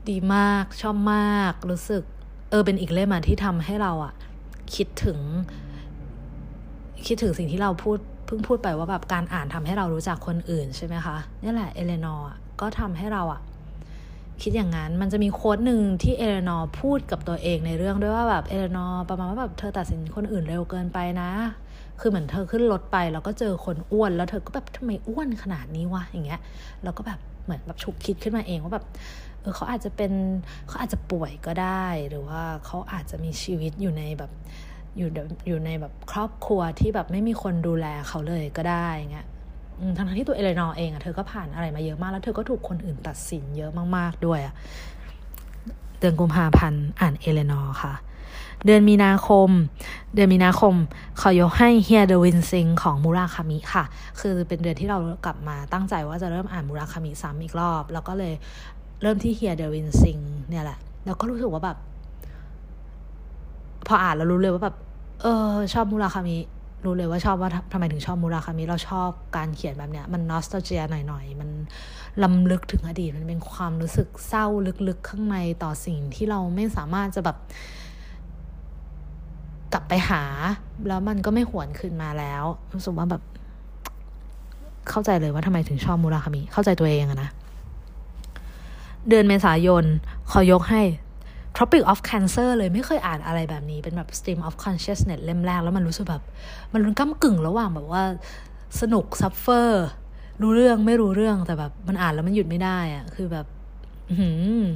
[0.10, 2.04] ดีมากชอบมาก รู้สึก
[2.50, 4.14] เออเป็นอีกเล่มที่ทำให้เราอะ
[4.76, 5.20] คิดถึง
[7.06, 12.28] คิดถึงสิ่งที่เราพูดเพิ่งพูดไปว่าแบบการอ่านทำให้เรารู้จักคนอื่นใช่ไหมคะนี่แหละเอเลนอร์
[12.62, 13.42] ก็ทำให้เราอะ
[14.42, 21.32] คิดอย่างนั้นมันจะมี quote หนึ่งที่เอเลนอร์พูดกับตัวเองในเรื่องด้วยว่าแบบเอเลนอร์ประมาณว่าแบบเธอตัดสินคนอื่นเร็วเกินไปนะ
[22.00, 26.42] คือเหมือนเธอขึ้นรถไปแล้วก็เจอคนอ้วนแล้วเธอก็แบบทำไมอ้วนขนาดนี้วะอย่างเงี้ย
[26.84, 28.86] แล้วก็แบบเหมือนแบบฉุกคิดขึ้นมาเองว่าแบบ
[29.42, 30.12] เออเขาอาจจะเป็น
[30.68, 34.32] เขาอาจจะป่วยก็ได้ หรือว่าเขาอาจจะมีชีวิตอยู่ในแบบ
[34.98, 35.10] อยู่
[35.48, 39.28] อยู่ในแบบครอบครัวที่แบบไม่มีคนดูแลเขาเลยก็ได้เงี้ย
[39.98, 44.54] ทั้งที่ตัวเอเลนอร์เองอะเธอก็ผ่านอะไรมาเยอะมากแล้วเธอก็ถูกคนอื่นตัดสินเยอะมากๆด้วยอะ
[46.00, 47.94] เดือนกุมภาพันธ์อ่านเอเลนอร์ค่ะ
[48.66, 49.50] เดือนมีนาคม
[50.16, 50.74] เดือนมีนาคม
[51.22, 53.84] ขอยกให้ Hear the Wind Sing ของมูราคามิค่ะ
[54.20, 58.34] คือเป็นเดือนที่เรากลับมาตั้งใจว่าจะเริ่มอ่านมูราคามิซ้ำอีกรอบ แล้วก็เลย
[59.02, 60.18] เริ่มที่เฮียเดวินซิง
[60.50, 61.78] เนี่ยแหละ แล้วก็รู้สึกว่าแบบ
[63.88, 64.76] พออ่านแล้วรู้เลยว่าแบบ
[65.22, 66.38] เออ ชอบมูราคามิ
[66.86, 71.50] รู้เลยว่าชอบว่าทำไมถึงชอบมูราคามิเราชอบการเขียนแบบเนี้ย มันนอสตาเจียหน่อยๆ มัน
[72.24, 74.46] ลำลึกถึงอดีต มันเป็นความรู้สึกเศร้า
[74.88, 77.38] ลึกๆ ข้างในต่อสิ่งที่เราไม่สามารถจะแบบ
[79.74, 80.24] กลับไปหา
[80.88, 82.44] แล้วมันก็ไม่หวนคืนมาแล้ว
[82.74, 83.24] รู้สึกว่าแบบ
[84.90, 87.30] เข้าใจเลยว่าทำไมถึงชอบมูราคามิ เข้าใจตัวเองอะนะ
[89.10, 89.84] เดือนเมษายน
[90.32, 90.82] ขอยกให้
[91.56, 96.24] Tropic of Cancer เลยไม่เคยอ่านอะไรแบบนี้ เป็นแบบ Stream of Consciousness เล่มแรก แล้วมันรู้สึกแบบ
[96.74, 98.04] มันก้ากึ่งระหว่างแบบว่า
[98.82, 99.86] สนุกซัฟเฟอร์
[100.42, 103.46] รู้เรื่องไม่รู้เรื่องแต่แบบ มันอ่านแล้วมันหยุดไม่ได้อะคือแบบ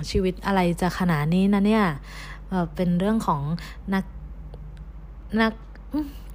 [0.10, 1.86] ชีวิตอะไรจะขนาดนี้นะเนี่ย
[2.52, 3.42] แบบเป็นเรื่องของ
[3.94, 4.04] นัก
[5.40, 5.54] นัก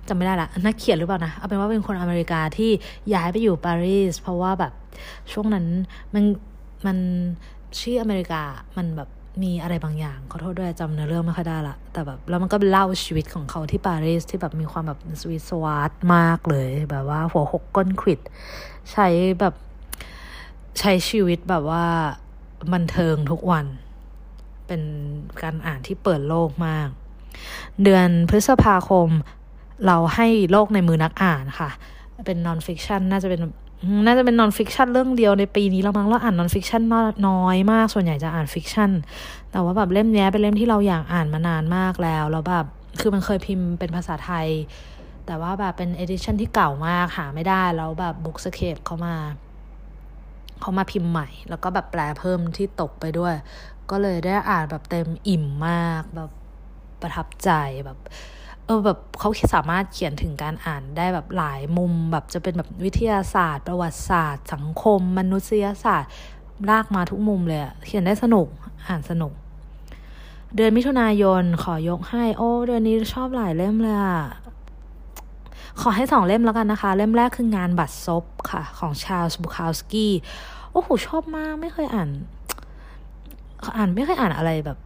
[0.08, 2.70] จำไม่ได้ละนักเขียนหรือเปล่านะ เอาเป็นว่าเป็นคนอเมริกาที่
[3.14, 4.72] ย้ายไปอยู่ปารีส เพราะว่าแบบ
[5.32, 5.66] ช่วงนั้น
[6.14, 6.24] มัน
[6.86, 6.98] มัน
[7.80, 8.42] ชื่ออเมริกา
[8.76, 9.08] มันแบบ
[9.42, 18.20] มีอะไรบางอย่างขอโทษด้วยจำเนื้อเรื่องไม่ค่อยได้ละ แต่แบบแล้วมันก็เล่าชีวิตของเขาที่ปารีสที่แบบมีความแบบสวีทสวาร์ทมากเลย แบบว่าหัวหกก้นขวิด
[18.92, 19.08] ใช้
[19.40, 19.54] แบบ
[20.78, 21.84] ใช้ชีวิตแบบว่า
[22.72, 23.66] บันเทิงทุกวัน
[24.66, 24.82] เป็น
[25.42, 26.88] การอ่านที่เปิดโลกมาก
[27.84, 29.08] เดือนพฤษภาคม
[29.86, 31.70] เราให้โลกในมือนักอ่านค่ะ
[32.26, 33.40] เป็น non-fiction น่าจะเป็น
[34.06, 36.82] น่าจะเป็น non-fiction เรื่องเดียวในปีนี้เรามั้งเราอ่าน non-fiction
[37.28, 38.90] น้อยมาก ส่วนใหญ่จะอ่าน fiction
[39.52, 42.66] แต่ว่าแบบเล่มนี้เป็นเล่มที่เราอยากอ่านมานานมากแล้วแล้วแบบ
[43.00, 44.48] คือมันเคยพิมพ์เป็นภาษาไทย
[45.26, 49.16] แต่ว่าแบบเป็น edition ที่เก่ามากหาไม่ได้แล้วแบบ Bookscape เขามา
[50.60, 53.34] เขามาพิมพ์ใหม่ แล้วก็แบบแปลเพิ่มที่ตกไปด้วย
[53.90, 56.30] ก็เลยได้อ่านแบบเต็มอิ่มมากแบบ
[57.02, 57.50] ประทับใจ
[57.84, 57.98] แบบ
[58.66, 66.10] เออแบบเขาสามารถเขียนถึงการอ่านได้แบบหลายมุมแบบจะเป็นแบบวิทยาศาสตร์ ประวัติศาสตร์ สังคม มนุษยศาสตร์
[66.70, 68.46] ลากมาทุกมุมเลยเขียนได้สนุก
[68.88, 69.32] อ่านสนุก
[70.56, 74.20] เดือนมิถุนายนขอยกให้โอ้เดือนนี้ชอบหลายเล่มเลยอะ
[75.80, 80.12] ขอให้สองเล่มแล้วกันนะคะ เล่มแรกคืองานบัตรซบค่ะ ของชาลส์บูคาวสกี้
[80.72, 82.08] โอ้โหชอบมากไม่เคยอ่าน
[83.76, 84.78] อ่านไม่เคยอ่านอะไรแบบ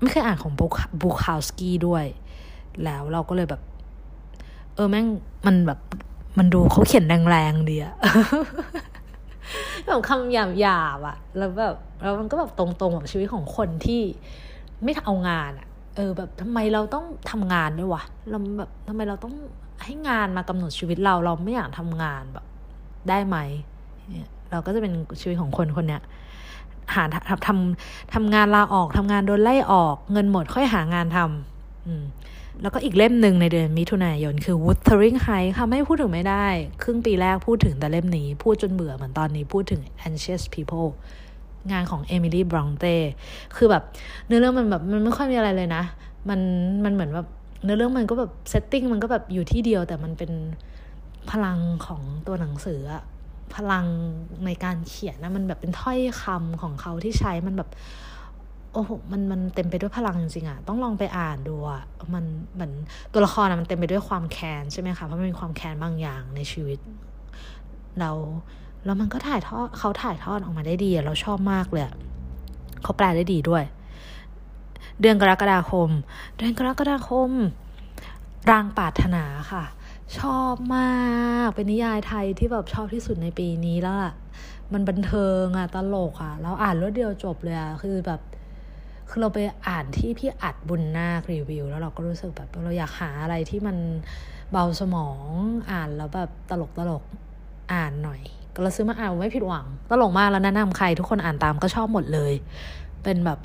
[0.00, 0.52] ไม่เคยอ่านของ
[1.00, 2.04] บูคาวสกี้ด้วย
[2.84, 3.62] แล้วเราก็เลยแบบ
[4.74, 5.06] เออแม่ง
[5.46, 5.80] มันแบบ
[6.38, 7.94] มันดูเขาเขียนแรงๆดีอะ
[9.86, 14.02] แบบคำหยาบๆอะแล้วแบบแล้วมันก็แบบตรงๆกับชีวิตของคนที่
[14.84, 19.34] ไม่เอางานอะเออ แบบทำไมเราต้องทำงานด้วยวะเราแบบทำไมเราต้อง
[19.84, 22.46] ให้งานมากำหนดชีวิตเราเราไม่อยากทำงานแบบ
[23.08, 23.36] ได้ไหม
[24.50, 26.02] เราก็จะเป็นชีวิตของคนคนเนี้ย
[26.94, 36.46] หาทำทำทำงานลาออกทำงานโดนไล่ออก เงินหมดค่อยหางานทำแล้วก็อีกเล่มหนึ่งในเดือนมิถุนายนคือ Wuthering Heights ค่ะไม่พูดถึงไม่ได้
[36.82, 40.88] ครึ่งปีแรกพูดถึงแต่เล่มนี้ พูดจนเบื่อเหมือนตอนนี้พูดถึง Anxious People
[41.70, 42.96] งานของเอมิลี่บรองเต้
[43.56, 43.82] คือแบบ
[44.26, 45.82] เนื้อเรื่องมันแบบมันไม่ค่อยมีอะไรเลยนะ
[46.28, 46.40] มัน
[46.84, 47.26] มันเหมือนแบบ
[47.64, 50.32] เนื้อเรื่องมันก็แบบ setting มันก็แบบอยู่ที่เดียวแต่มันเป็น
[51.30, 53.02] พลังของตัวหนังสืออะ
[53.56, 53.86] พลัง
[54.46, 57.70] ในการเขียนนะมันแบบเป็นถ้อยคำของเขาที่ใช้มันแบบ
[58.72, 61.82] โอ้โหมันมันเต็มไปด้วยพลังจริงๆอะต้องลองไปอ่านดูอะ
[62.14, 62.24] มัน
[62.54, 62.72] เหมือน
[63.12, 66.78] ตัวละครอะมันเต็มไปด้วยความแค้นใช่ไหมคะเพราะมันมีความแค้นบางอย่างในชีวิต
[67.98, 68.10] เรา
[68.84, 71.84] แล้วมันก็ถ่ายทอดเขาถ่ายทอดออกมาได้ดีเราชอบมากเลย
[72.82, 73.64] เขาแปลได้ดีด้วย
[75.00, 75.88] เดือนกรกฎาคม
[76.36, 77.30] เดือนกรกฎาคม
[78.50, 79.64] รางปาถนาค่ะ
[80.18, 84.12] ชอบมากเป็นนิยายไทยที่แบบชอบที่สุดในปีนี้แล้วอะ
[84.72, 88.20] มันบันเทิงอะตลกอะแล้วอ่านรวดเดียวจบเลยอะคือแบบ
[89.08, 89.38] คือเราไป
[89.68, 93.76] อ่านที่พี่อัดบุญนาครีวิว แล้วเราก็รู้สึกแบบเราอยากหาอะไรที่มัน
[94.52, 95.18] เบาสมอง
[95.70, 97.02] อ่านแล้วแบบตลกตลก
[97.72, 98.20] อ่านหน่อย
[98.54, 102.32] ก็เราซื้อมาอ่านไม่ผิดหวัง ตลกมากแล้วแนะนำใครทุกคนอ่านตามก็ชอบหมดเลย
[103.02, 103.38] เป็นแบบ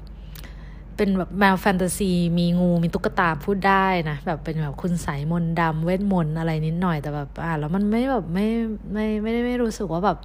[0.98, 8.48] เป็นแบบแมวแฟนตาซี มีงูมีตุ๊กตาพูดได้นะแบบเป็นแบบคุณสายมนดำเวทมนต์อะไรนิดหน่อยแต่แบบอ่านแล้วมันไม่แบบไม่
[8.94, 10.18] ไม่ไม่ได้ไม่รู้สึกว่าแบบ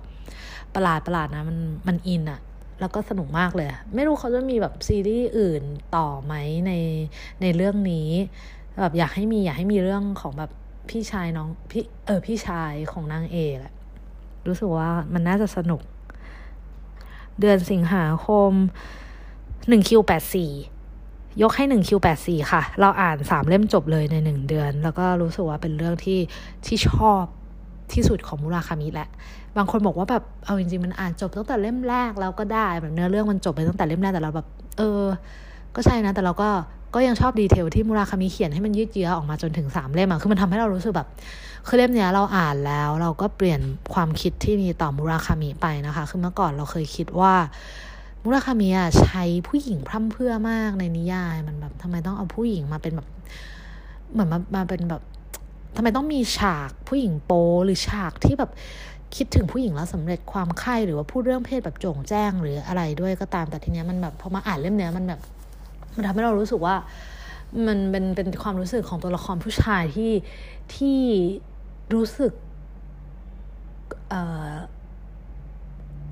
[0.75, 1.59] ประหลาดประหลาดนะมัน
[1.89, 2.41] มันอินอะ
[2.81, 5.63] แล้วก็สนุกมากเลย ไม่รู้เขาจะมีแบบซีรีส์อื่น
[5.97, 6.35] ต่อไหม
[6.67, 6.73] ใน
[7.43, 8.09] ในเรื่องนี้
[8.81, 10.51] แบบอยากให้มีอยากให้มีเรื่องของแบบ
[10.89, 13.75] พี่ชายน้องพี่เออพี่ชายของนางเอกแหละ
[14.47, 15.81] รู้สึกว่ามันน่าจะสนุก
[17.41, 18.53] เดือนสิงหาคม
[19.69, 20.51] หนึ่งคิวแปดสี่
[21.43, 26.19] ยกให้หนึ่งคิวแปดสี่ค่ะ เราอ่านสามเล่มจบเลยในหนึ่งเดือน แล้วก็รู้สึกว่าเป็นเรื่องที่
[26.67, 27.23] ที่ชอบ
[27.93, 29.09] ที่สุดของมุราคามิแหละ
[29.57, 34.47] บางคนบอกว่าแบบเอาจริงๆ มันอ่านจบตั้งแต่เล่มแรกแล้วก็ได้แบบเนื้อเรื่องมันจบไปตั้งแต่เล่มแรกแต่เราแบบ
[34.79, 35.03] เออ
[35.75, 36.49] ก็ใช่นะ แต่เราก็
[36.95, 41.09] ก็ยังชอบดีเทลที่มุราคามิเขียนให้มันยืดเยื้อออกมาจนถึงสามเล่มอะคือมันทำให้เรารู้สึกแบบ
[41.67, 43.61] คือเล่มเนี้ยเราอ่านแล้วเราก็เปลี่ยน
[43.95, 47.35] ความคิดที่มีต่อมุราคามิไปนะคะ คือเมื่อก่อนเราเคยคิดว่า
[48.23, 53.09] มุราคามิอะใช้ผู้หญิงพร่ำเพื่อมากในนิยาย มันแบบทำไมต้องเอาผู้หญิงมาเป็นแบบ
[54.13, 55.03] เหมือนมามาเป็นแบบ
[55.77, 57.33] ทำไมต้องมีฉากผู้หญิงโป
[57.65, 58.51] หรือฉากที่แบบ
[59.17, 65.21] คิดถึงผู้หญิงแล้วสำเร็จความใคร่หรือว่าพูดเรื่องเพศแบบโจ่งแจ้งหรืออะไรด้วยก็ตามแต่ทีเนี้ยมันแบบพอมาอ่านเล่มเนี้ยมันแบบ
[65.95, 66.75] มันทำให้เรารู้สึกว่า
[67.67, 70.13] มันเป็นเป็นความรู้สึกของตัวละครผู้ชายที่
[70.77, 71.01] ที่
[71.95, 72.33] รู้สึก
[74.09, 74.53] เอ่อ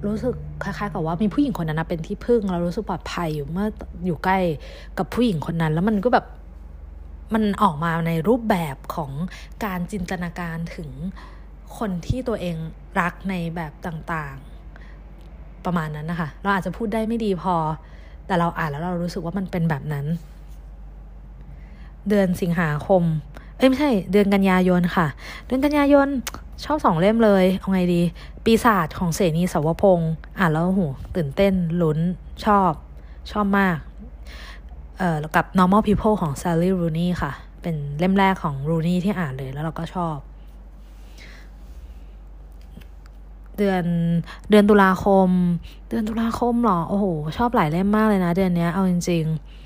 [0.06, 0.34] รู้สึก
[0.64, 3.66] คล้ายๆกับว่ามีผู้หญิงคนนั้นเป็นที่พึ่งเรารู้สึกปลอดภัยอยู่เมื่อ
[4.04, 4.38] อยู่ใกล้
[4.98, 6.26] กับผู้หญิงคนนั้น แล้วมันก็แบบ
[7.34, 9.10] มันออกมาในรูปแบบของ
[9.64, 10.90] การจินตนาการถึง
[11.78, 12.56] คนที่ตัวเอง
[13.00, 17.54] รักในแบบต่างๆ ประมาณนั้นนะคะ เราอาจจะพูดได้ไม่ดีพอ
[18.26, 20.06] แต่เราอ่านแล้วเรารู้สึกว่ามันเป็นแบบนั้น
[22.08, 23.02] เดือนสิงหาคม
[23.58, 25.06] เอ้ยไม่ใช่เดือนกันยายนค่ะ
[25.46, 26.08] เดือนกันยายน
[26.64, 28.02] ชอบสองเล่มเลย เอาไงดี
[28.44, 30.86] ปีศาจของเสนีสาวพงศ์อ่านแล้วหู
[31.16, 31.98] ตื่นเต้นลุ้น
[32.44, 32.72] ชอบ
[33.30, 33.76] ชอบมาก
[34.98, 37.32] เอ่อกับ normal people ของ Sally Rooney ค่ะ
[37.62, 40.16] เป็นเล่มแรกของ Rooney ที่อ่านเลยแล้วเราก็ชอบ
[43.58, 43.84] เดือน
[44.50, 45.28] เดือนตุลาคม
[45.88, 47.06] เดือนตุลาคมหรอ โอ้โห
[47.36, 49.57] ชอบหลายเล่มมากเลยนะ เดือนนี้เอาจริง ๆ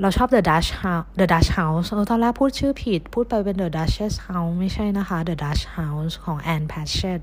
[0.00, 5.62] เราชอบ The Dutch House The Dutch House ตอนแรกพูดชื่อผิด พูดไปเป็น The Duchess House ไม่ใช่นะคะ The Dutch
[5.76, 7.20] House ของ Ann Patchett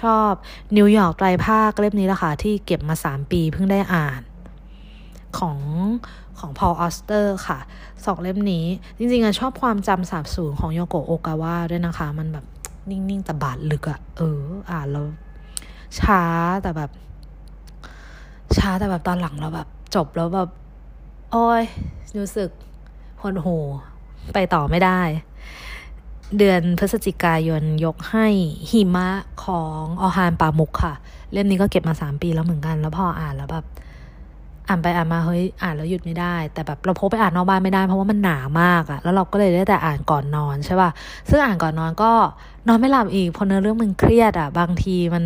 [0.00, 0.30] ชอบ
[0.76, 4.20] นิวยอร์กไตรภาคเล่มนี้แหละค่ะ ที่เก็บมาสามปีเพิ่งได้อ่าน
[5.38, 5.58] ของ
[6.38, 7.58] ของพอลออสเตอร์ค่ะ
[8.06, 8.64] สองเล่มนี้
[8.98, 12.44] จริงๆอะชอบความจำสาบสูญของโยโกโอกาวะด้วยนะคะ มันแบบ
[12.90, 14.40] นิ่ง ๆ แต่บาดลึกอะเออ
[14.70, 15.06] อ่านแล้ว
[16.00, 16.22] ช้า
[16.62, 16.90] แต่แบบ
[18.56, 20.50] ช้าแต่แบบตอนหลังเราแบบ จบแล้วแบบ
[21.32, 21.62] โอ้ย
[22.18, 22.50] รู้สึก
[23.22, 23.56] หดหู
[24.34, 25.00] ไปต่อไม่ได้
[26.38, 28.26] เดือนพฤศจิกายนยกให้
[28.70, 29.08] หิมะ
[29.44, 30.94] ของออฮานปามุกค่ะ
[31.32, 33.64] เล่มนี้ก็เก็บมาสามปีแล้วเหมือนกัน แล้วพออ่านแล้วแบบ
[34.68, 40.90] อ่านไปอ่านมาเฮ้ยอ่านแล้วหยุดไม่ได้ แต่แบบเราพกไปอ่านนอกบ้านไม่ได้เพราะว่ามันหนามากอะแล้วเราก็เลยได้แต่อ่านก่อนนอนใช่ป่ะ
[41.28, 42.10] ซึ่งอ่านก่อนนอนก็
[42.68, 45.24] นอนไม่หลับอีกเพราะเนื้อเรื่องมันเครียดอะบางทีมัน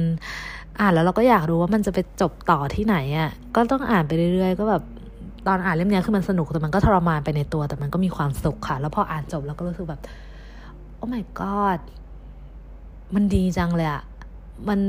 [0.80, 4.82] อ่านแล้วเราก็อยากรู้ว่ามันจะไปจบต่อที่ไหนอะก็ต้องอ่านไปเรื่อยๆ ก็แบบ
[5.46, 10.02] ตอนอ่านเล่มนี้คือมันสนุกแต่มันก็ทรมานไปในตัว แต่มันก็มีความสุขค่ะ แล้วพออ่านจบแล้วก็รู้สึกแบบ
[10.96, 11.80] โอ้ my god
[13.14, 14.02] มันดีจังเลยอะ
[14.68, 14.80] มัน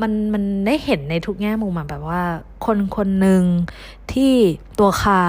[0.00, 2.20] มันมันได้เห็นในทุกแง่มุมอะแบบว่า
[2.66, 3.42] คนคนหนึ่ง
[4.12, 4.32] ที่
[4.78, 5.22] ตัวคา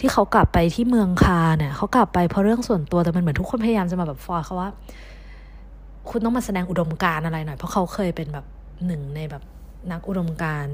[0.00, 4.70] ที่เขากลับไปที่เมืองคาเนี่ยเขากลับไปเพราะเรื่องส่วนตัวแต่มันเหมือนทุกคนพยายามจะมาแบบฟอร์เขาว่า
[6.10, 8.46] คุณต้องมาแสดงอุดมการณ์อะไรหน่อย เพราะเขาเคยเป็นแบบ
[8.86, 9.42] หนึ่งในแบบ
[9.92, 10.66] นักอุดมการ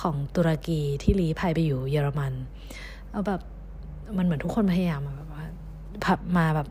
[0.00, 2.32] ของตุรกีที่ลี้ภัยไปอยู่เยอรมัน
[3.10, 3.40] เอาแบบ
[4.16, 5.44] มันเหมือนทุกคนพยายามแบบว่า
[6.04, 6.68] ผับมาแบบ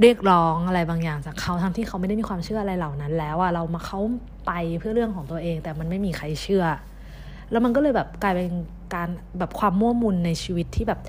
[0.00, 4.00] เรียกร้องอะไรบางอย่างจากเขาทั้งที่เขาไม่ได้มีความเชื่ออะไรเหล่านั้น แล้วอะเรามาเขา
[4.46, 6.64] ไปเพื่อเรื่องของตัวเอง แต่มันไม่มีใครเชื่อ
[7.50, 8.50] แล้วมันก็เลยแบบกลายเป็น
[8.94, 11.00] การแบบความมั่วมุนในชีวิตที่แบบ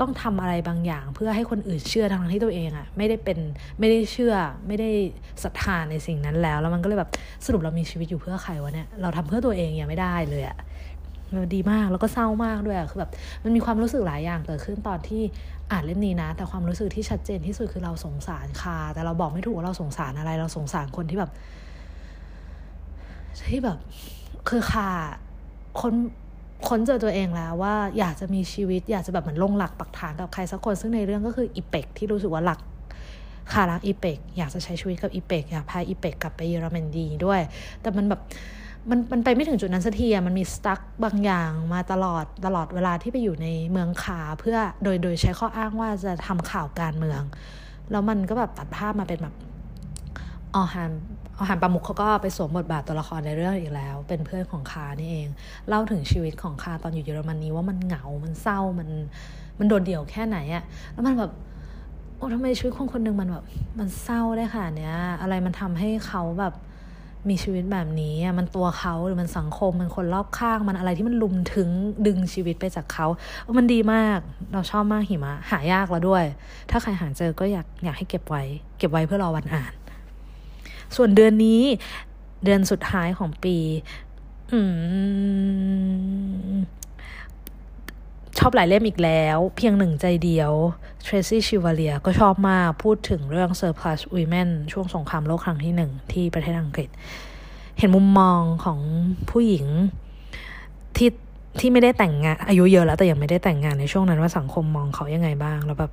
[0.00, 3.38] ต้องทำอะไรบางอย่าง เพื่อให้คนอื่นเชื่อทั้งที่ตัวเองอะไม่ได้เป็น
[3.78, 4.34] ไม่ได้เชื่อ
[4.66, 4.90] ไม่ได้
[5.42, 7.10] ศรัทธาในสิ่งนั้นแล้ว แล้วมันก็เลยแบบ
[7.46, 10.56] สรุปเรามีชีวิตอยู่เพื่อใครวะเนี่ยเราทำเพื่อตัวเองยังไม่ได้เลยอะ
[11.54, 13.10] ดีมากแล้วก็เศร้ามากด้วยคือแบบ
[13.44, 15.22] มันมีความรู้สึกหลายอย่างเกิดขึ้นตอนที่
[15.70, 21.30] อ่านเล่มนี้นะ แต่ความรู้สึกที่ชัดเจนที่สุดคือเราสงสารคาแต่เราบอกไม่ถูกว่าเราสงสารอะไร เราสงสารคนที่แบบ
[23.50, 23.78] ที่แบบ
[24.48, 24.88] คือคา
[25.80, 25.94] คน
[26.68, 32.60] ค้นเจอตัวเองแล้วว่าอยากจะมีชีวิต อยากจะแบบเหมือนลงหลักปักฐานกับใครสักคน ซึ่งในเรื่องก็คืออีเป็กที่รู้สึกว่าหลัก
[33.52, 37.40] คารักอีเป็กอยากจะใช้ชีวิตกับอีเป็กอยากพาอีเป็กกลับไปเยอรมนีด้วย
[37.80, 38.20] แต่มันแบบ
[38.90, 47.22] มันมันไปไม่ถึงจุดนั้นสักทีมันมีสตั๊กบางอย่างมาตลอดตลอดเวลาที่ไปอยู่ในเมืองขาเพื่อโดยโดยใช้ข้ออ้างว่าจะทำข่าวการเมือง
[47.90, 49.34] แล้วมันก็แบบตัดภาพมาเป็นแบบ
[50.54, 50.92] ออฮัน
[51.38, 55.28] ออฮันปามุกเขาก็ไปสวมบทบาทตัวละครในเรื่องอีกแล้ว เป็นเพื่อนของคานี่เอง
[55.68, 58.88] เล่าถึงชีวิตของคาตอนอยู่เยอรมนีว่ามันเหงา มันเศร้า มัน
[59.58, 61.32] มันโดดเดี่ยวแค่ไหนอะแล้วมันแบบ
[62.16, 63.44] โอ้ทำไมชีวิตคนคนหนึ่งมันแบบ
[63.78, 66.54] มันเศร้าได้ค่ะเนี้ยอะไรมันทำให้เขาแบบ
[67.28, 71.68] มีชีวิตแบบนี้มันตัวเขาหรือมันสังคมมันคนรอบข้างมันอะไรที่มันลุมถึง
[72.06, 73.06] ดึงชีวิตไปจากเขา
[73.58, 74.18] มันดีมาก
[74.52, 76.24] เราชอบมากหิมะ หายากแล้วด้วย
[76.70, 78.42] ถ้าใครหาเจอก็อยากอยากให้เก็บไว้
[78.78, 79.72] เก็บไว้เพื่อรอวันอ่าน
[80.96, 81.62] ส่วนเดือนนี้
[82.44, 83.56] เดือนสุดท้ายของปี
[84.52, 84.60] อื
[86.52, 86.56] ม
[88.38, 90.52] ชอบหลายเล่มอีกแล้ว เพียงหนึ่งใจเดียว
[91.06, 96.88] Tracy Chevalier ก็ชอบมากพูดถึงเรื่อง Surplus Women ช่วงสงครามโลกครั้งที่หนึ่งที่ประเทศอังกฤษ
[97.78, 98.78] เห็นมุมมองของ
[99.30, 99.66] ผู้หญิง
[100.96, 101.10] ที่
[101.60, 105.92] ที่ไม่ได้แต่งงานอายุเยอะแล้วแต่ยังไม่ได้แต่งงานในช่วงนั้นว่าสังคมมองเขายังไงบ้าง แล้วแบบ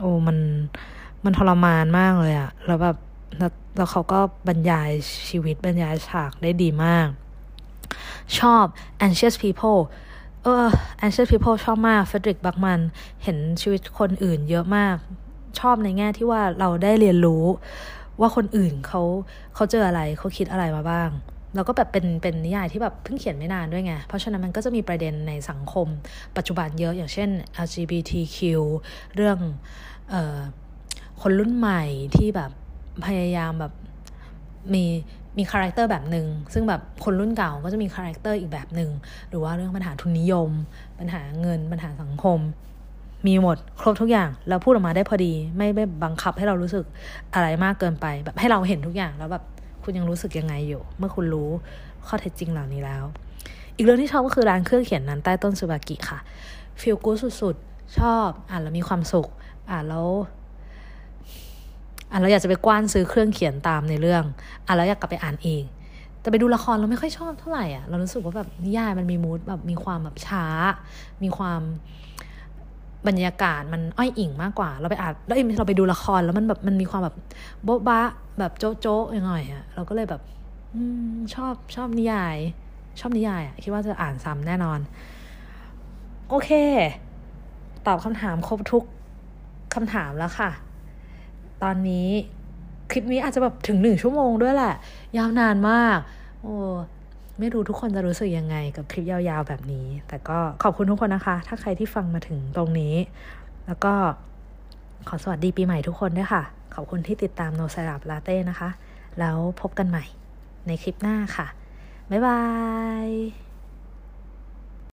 [0.00, 0.36] โอ้มัน
[1.24, 2.96] มันทรมานมากเลยอะแล้วแบบ
[3.38, 4.90] แล้วแล้วเขาก็บรรยาย
[5.28, 7.08] ชีวิตบรรยายฉากได้ดีมาก
[8.38, 8.64] ชอบ
[9.06, 9.80] anxious people
[10.44, 10.66] เออ
[11.04, 12.80] anxious people ชอบมากเฟดริกบักมัน
[13.22, 14.96] เห็นชีวิตคนอื่นเยอะมาก
[15.60, 17.44] ชอบในแง่ที่ว่าเราได้เรียนรู้
[18.20, 19.02] ว่าคนอื่นเขา
[19.54, 21.10] เขาเจออะไรเขาคิดอะไรมาบ้าง
[21.54, 25.86] แล้วก็แบบเป็นเป็นนิยายที่แบบเพิ่งเขียนไม่นานด้วยไง เพราะฉะนั้นมันก็จะมีประเด็นในสังคม
[26.36, 27.30] ปัจจุบันเยอะอย่างเช่น
[27.66, 28.38] LGBTQ
[29.16, 29.38] เรื่อง
[30.12, 30.38] ออ
[31.20, 31.82] คนรุ่นใหม่
[32.16, 32.50] ที่แบบ
[33.06, 33.72] พยายามแบบ
[34.74, 34.84] มี
[35.38, 38.90] มี character แบบหนึ่งซึ่งแบบคนรุ่นเก่าก็จะมี character อีกแบบหนึ่ง
[39.28, 40.50] หรือว่าเรื่องปัญหาทุนนิยม
[40.98, 42.38] ปัญหาเงินปัญหาสังคม
[43.26, 46.84] มีหมดครบทุกอย่างแล้วพูดออกมาได้พอดี ไม่ไม่บังคับให้เรารู้สึก
[47.34, 49.44] อะไรมากเกินไป แบบให้เราเห็นทุกอย่างแล้วแบบ
[49.82, 51.48] คุณยังรู้สึกยังไงอยู่ เมื่อคุณรู้
[52.06, 53.04] ข้อเท็จจริงเหล่านี้แล้ว
[53.76, 56.18] อีกเรื่องที่ชอบก็คือร้านเครื่องเขียนนั้นใต้ต้นสุบากิค่ะ
[56.80, 59.28] ฟิลกูสุดๆชอบอ่านแล้วมีความสุข
[59.70, 60.08] อ่านแล้ว
[62.14, 64.24] อ่าอยากจะไปกว้านซื้อเครื่องเขียนตามในเรื่อง
[64.66, 65.62] อ่านแล้วอยากกลับไปอ่านเอง
[66.20, 70.44] แต่ไปดูละครเราไม่ค่อยชอบเท่าไหร่อะเรารู้สึกว่าแบบนิยายมันมีมูดแบบมีความแบบช้า
[71.22, 71.60] มีความ
[73.08, 77.14] บรรยากาศมันอ้อยอิงมากกว่า เราไปอ่านแล้วเราไปดูละครแล้วมันแบบมันมีความแบบ
[77.64, 78.02] โบ๊ะบะ
[78.38, 80.22] แบบโจ๊ะโจ๊ะยังไงอะเราก็เลยแบบ
[80.74, 80.76] อ
[81.34, 82.36] ชอบชอบนิยาย
[83.00, 84.78] ชอบนิยายอะคิดว่าจะอ่านซ้ำแน่นอน
[86.28, 86.50] โอเค
[87.86, 88.84] ตอบคำถามครบทุก
[89.74, 90.50] คำถามแล้วค่ะ
[91.64, 92.08] ตอนนี้
[92.90, 94.74] คลิปนี้อาจจะแบบถึงหนึ่งชั่วโมงด้วยแหละ
[95.18, 95.98] ยาวนานมาก
[96.42, 96.56] โอ้
[97.38, 102.94] ไม่รู้ทุกคนจะรู้สึกยังไงกับคลิปยาวๆแบบนี้ แต่ก็ขอบคุณทุกคนนะคะ ถ้าใครที่ฟังมาถึงตรงนี้
[103.66, 103.92] แล้วก็
[105.08, 106.42] ขอสวัสดีปีใหม่ทุกคนด้วยค่ะ
[106.74, 108.70] ขอบคุณที่ติดตามโนไซรัปลาเต้นะคะ
[109.18, 110.04] แล้วพบกันใหม่
[110.66, 111.46] ในคลิปหน้าค่ะ
[112.10, 112.40] บ๊ายบา
[113.06, 113.43] ย